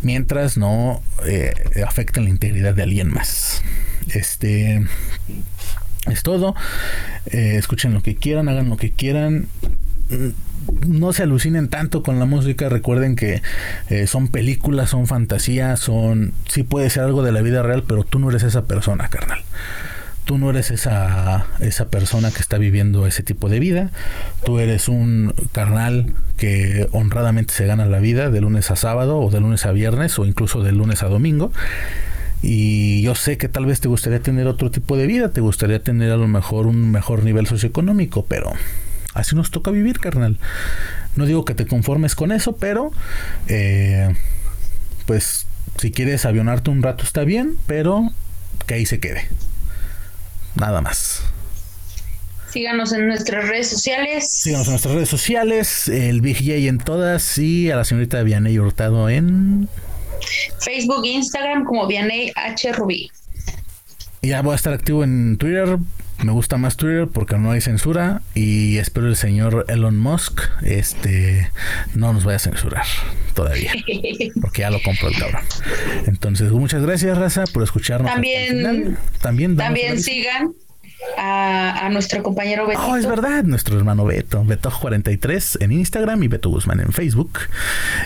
Mientras 0.01 0.57
no 0.57 1.01
eh, 1.25 1.53
afecten 1.85 2.25
la 2.25 2.29
integridad 2.29 2.73
de 2.73 2.83
alguien 2.83 3.13
más. 3.13 3.63
Este 4.07 4.85
es 6.09 6.23
todo. 6.23 6.55
Eh, 7.27 7.55
escuchen 7.57 7.93
lo 7.93 8.01
que 8.01 8.15
quieran, 8.15 8.49
hagan 8.49 8.69
lo 8.69 8.77
que 8.77 8.91
quieran 8.91 9.47
no 10.87 11.13
se 11.13 11.23
alucinen 11.23 11.67
tanto 11.67 12.03
con 12.03 12.19
la 12.19 12.25
música. 12.25 12.69
Recuerden 12.69 13.15
que 13.15 13.41
eh, 13.89 14.07
son 14.07 14.27
películas, 14.27 14.89
son 14.89 15.07
fantasías, 15.07 15.79
son. 15.79 16.33
Sí 16.47 16.63
puede 16.63 16.89
ser 16.89 17.03
algo 17.03 17.23
de 17.23 17.31
la 17.31 17.41
vida 17.41 17.63
real, 17.63 17.83
pero 17.87 18.03
tú 18.03 18.19
no 18.19 18.29
eres 18.29 18.43
esa 18.43 18.65
persona, 18.65 19.09
carnal. 19.09 19.43
tú 20.25 20.37
no 20.37 20.49
eres 20.49 20.71
esa, 20.71 21.45
esa 21.59 21.89
persona 21.89 22.31
que 22.31 22.39
está 22.39 22.57
viviendo 22.57 23.07
ese 23.07 23.23
tipo 23.23 23.49
de 23.49 23.59
vida. 23.59 23.91
Tú 24.45 24.59
eres 24.59 24.87
un 24.87 25.33
carnal 25.51 26.13
que 26.37 26.87
honradamente 26.91 27.53
se 27.53 27.65
gana 27.65 27.85
la 27.85 27.99
vida 27.99 28.29
de 28.29 28.41
lunes 28.41 28.71
a 28.71 28.75
sábado 28.75 29.19
o 29.19 29.31
de 29.31 29.39
lunes 29.39 29.65
a 29.65 29.71
viernes 29.71 30.17
o 30.19 30.25
incluso 30.25 30.63
de 30.63 30.71
lunes 30.71 31.03
a 31.03 31.07
domingo. 31.07 31.51
Y 32.43 33.03
yo 33.03 33.13
sé 33.13 33.37
que 33.37 33.49
tal 33.49 33.67
vez 33.67 33.81
te 33.81 33.87
gustaría 33.87 34.19
tener 34.19 34.47
otro 34.47 34.71
tipo 34.71 34.97
de 34.97 35.05
vida, 35.05 35.29
te 35.29 35.41
gustaría 35.41 35.83
tener 35.83 36.11
a 36.11 36.17
lo 36.17 36.27
mejor 36.27 36.65
un 36.65 36.89
mejor 36.91 37.23
nivel 37.23 37.45
socioeconómico, 37.45 38.25
pero 38.25 38.51
así 39.13 39.35
nos 39.35 39.51
toca 39.51 39.71
vivir, 39.71 39.99
carnal. 39.99 40.37
No 41.15 41.25
digo 41.25 41.45
que 41.45 41.53
te 41.53 41.67
conformes 41.67 42.15
con 42.15 42.31
eso, 42.31 42.55
pero 42.55 42.91
eh, 43.47 44.15
pues 45.05 45.45
si 45.77 45.91
quieres 45.91 46.25
avionarte 46.25 46.69
un 46.69 46.83
rato 46.83 47.03
está 47.03 47.23
bien, 47.23 47.57
pero 47.67 48.09
que 48.67 48.75
ahí 48.75 48.85
se 48.85 48.99
quede. 48.99 49.27
Nada 50.55 50.81
más. 50.81 51.23
Síganos 52.51 52.91
en 52.91 53.07
nuestras 53.07 53.47
redes 53.47 53.69
sociales. 53.69 54.29
Síganos 54.29 54.67
en 54.67 54.73
nuestras 54.73 54.93
redes 54.93 55.09
sociales, 55.09 55.87
el 55.87 56.19
Big 56.19 56.37
J 56.37 56.67
en 56.67 56.79
todas 56.79 57.37
y 57.37 57.71
a 57.71 57.77
la 57.77 57.85
señorita 57.85 58.21
Vianey 58.23 58.59
Hurtado 58.59 59.09
en 59.09 59.69
Facebook, 60.59 61.05
Instagram 61.05 61.63
como 61.63 61.87
Vianey 61.87 62.31
H. 62.35 62.73
Rubí. 62.73 63.09
Ya 64.21 64.41
voy 64.41 64.53
a 64.53 64.55
estar 64.55 64.73
activo 64.73 65.03
en 65.03 65.37
Twitter. 65.37 65.77
Me 66.23 66.31
gusta 66.31 66.57
más 66.57 66.77
Twitter 66.77 67.07
porque 67.07 67.37
no 67.37 67.51
hay 67.51 67.61
censura 67.61 68.21
y 68.35 68.77
espero 68.77 69.07
el 69.07 69.15
señor 69.15 69.65
Elon 69.67 69.97
Musk 69.97 70.41
este 70.63 71.51
no 71.95 72.13
nos 72.13 72.23
vaya 72.23 72.35
a 72.35 72.39
censurar 72.39 72.85
todavía 73.33 73.73
porque 74.41 74.61
ya 74.61 74.69
lo 74.69 74.81
compro 74.83 75.07
el 75.07 75.17
cabrón. 75.17 75.41
Entonces, 76.05 76.51
muchas 76.51 76.83
gracias 76.83 77.17
Raza 77.17 77.45
por 77.51 77.63
escucharnos. 77.63 78.11
También 78.11 78.97
también 79.19 79.57
también 79.57 80.01
sigan 80.01 80.53
a, 81.17 81.89
nuestro 81.91 82.23
compañero 82.23 82.67
Beto. 82.67 82.81
Oh, 82.85 82.95
es 82.95 83.05
verdad, 83.05 83.43
nuestro 83.43 83.77
hermano 83.77 84.05
Beto, 84.05 84.43
Beto43 84.43 85.61
en 85.61 85.71
Instagram 85.71 86.23
y 86.23 86.27
Beto 86.27 86.49
Guzmán 86.49 86.79
en 86.79 86.91
Facebook. 86.91 87.39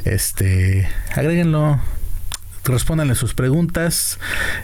Este, 0.06 0.88
agréguenlo, 1.14 1.80
respóndanle 2.72 3.16
sus 3.16 3.34
preguntas. 3.34 4.20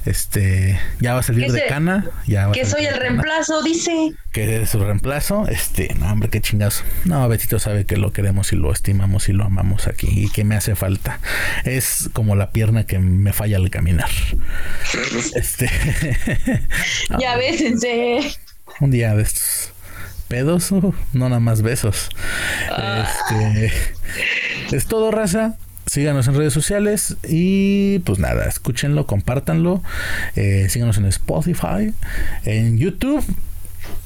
Este, 0.06 0.80
ya 0.99 1.14
va 1.14 1.19
a 1.19 1.23
salir 1.23 1.52
de 1.52 1.65
cana. 1.68 2.10
Ya 2.28 2.52
que 2.52 2.65
soy 2.65 2.86
el 2.86 2.95
reemplazo, 2.95 3.61
dice. 3.64 4.14
Que 4.32 4.61
es 4.61 4.69
su 4.69 4.80
reemplazo. 4.80 5.48
Este, 5.48 5.94
no, 5.95 6.11
hombre, 6.11 6.30
qué 6.30 6.41
chingados. 6.41 6.84
No, 7.06 7.28
Betito 7.28 7.60
sabe 7.60 7.86
que 7.86 7.98
lo 7.98 8.11
queremos 8.11 8.53
y 8.53 8.56
lo 8.56 8.72
estimamos 8.72 9.30
y 9.30 9.34
lo 9.34 9.45
amamos 9.45 9.88
aquí 9.88 10.07
y 10.10 10.30
que 10.30 10.44
me 10.44 10.56
hace 10.56 10.76
falta. 10.76 11.19
Es 11.64 12.10
como 12.14 12.36
la 12.36 12.52
pierna 12.52 12.86
que 12.86 12.99
me 12.99 13.34
falla 13.34 13.57
al 13.57 13.69
caminar. 13.69 14.10
este. 15.36 15.69
ya 17.19 17.38
bésense. 17.38 18.36
Un 18.80 18.91
día 18.91 19.15
de 19.15 19.23
estos 19.23 19.73
pedos, 20.28 20.72
uh, 20.72 20.94
no 21.14 21.30
nada 21.30 21.41
más 21.41 21.61
besos. 21.61 22.10
Ah. 22.72 23.06
Este, 23.06 23.73
es 24.76 24.86
todo, 24.86 25.11
raza 25.11 25.57
síganos 25.91 26.26
en 26.30 26.35
redes 26.35 26.53
sociales 26.53 27.18
y 27.27 27.99
pues 27.99 28.18
nada, 28.18 28.45
escúchenlo, 28.45 29.05
compártanlo, 29.05 29.84
eh, 30.38 30.68
síganos 30.69 30.97
en 30.97 31.03
Spotify, 31.07 31.93
en 32.45 32.77
YouTube. 32.77 33.22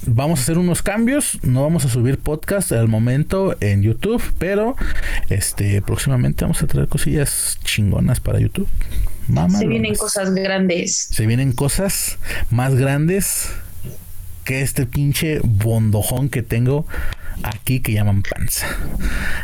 Vamos 0.07 0.39
a 0.39 0.41
hacer 0.41 0.57
unos 0.57 0.81
cambios, 0.81 1.37
no 1.43 1.61
vamos 1.61 1.85
a 1.85 1.89
subir 1.89 2.17
podcast 2.17 2.71
al 2.71 2.87
momento 2.87 3.55
en 3.59 3.83
YouTube, 3.83 4.23
pero 4.39 4.75
este 5.29 5.79
próximamente 5.83 6.43
vamos 6.43 6.63
a 6.63 6.65
traer 6.65 6.87
cosillas 6.87 7.59
chingonas 7.63 8.19
para 8.19 8.39
YouTube. 8.39 8.67
se 9.55 9.67
vienen 9.67 9.93
cosas 9.93 10.33
grandes. 10.33 11.09
Se 11.11 11.27
vienen 11.27 11.51
cosas 11.51 12.17
más 12.49 12.73
grandes 12.73 13.49
que 14.43 14.61
este 14.61 14.87
pinche 14.87 15.39
bondojón 15.43 16.29
que 16.29 16.41
tengo 16.41 16.87
aquí 17.43 17.79
que 17.79 17.93
llaman 17.93 18.21
panza. 18.21 18.67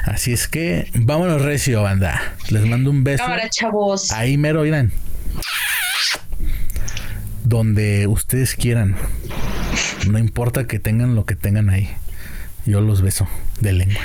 Así 0.05 0.33
es 0.33 0.47
que 0.47 0.89
vámonos 0.93 1.41
recio, 1.41 1.81
banda. 1.81 2.35
Les 2.49 2.65
mando 2.65 2.89
un 2.89 3.03
beso. 3.03 3.23
Ahora, 3.23 3.49
chavos. 3.49 4.11
Ahí 4.11 4.37
mero 4.37 4.65
irán. 4.65 4.91
Donde 7.43 8.07
ustedes 8.07 8.55
quieran. 8.55 8.95
No 10.07 10.17
importa 10.17 10.67
que 10.67 10.79
tengan 10.79 11.15
lo 11.15 11.25
que 11.25 11.35
tengan 11.35 11.69
ahí. 11.69 11.89
Yo 12.65 12.81
los 12.81 13.01
beso 13.01 13.27
de 13.59 13.73
lengua. 13.73 14.01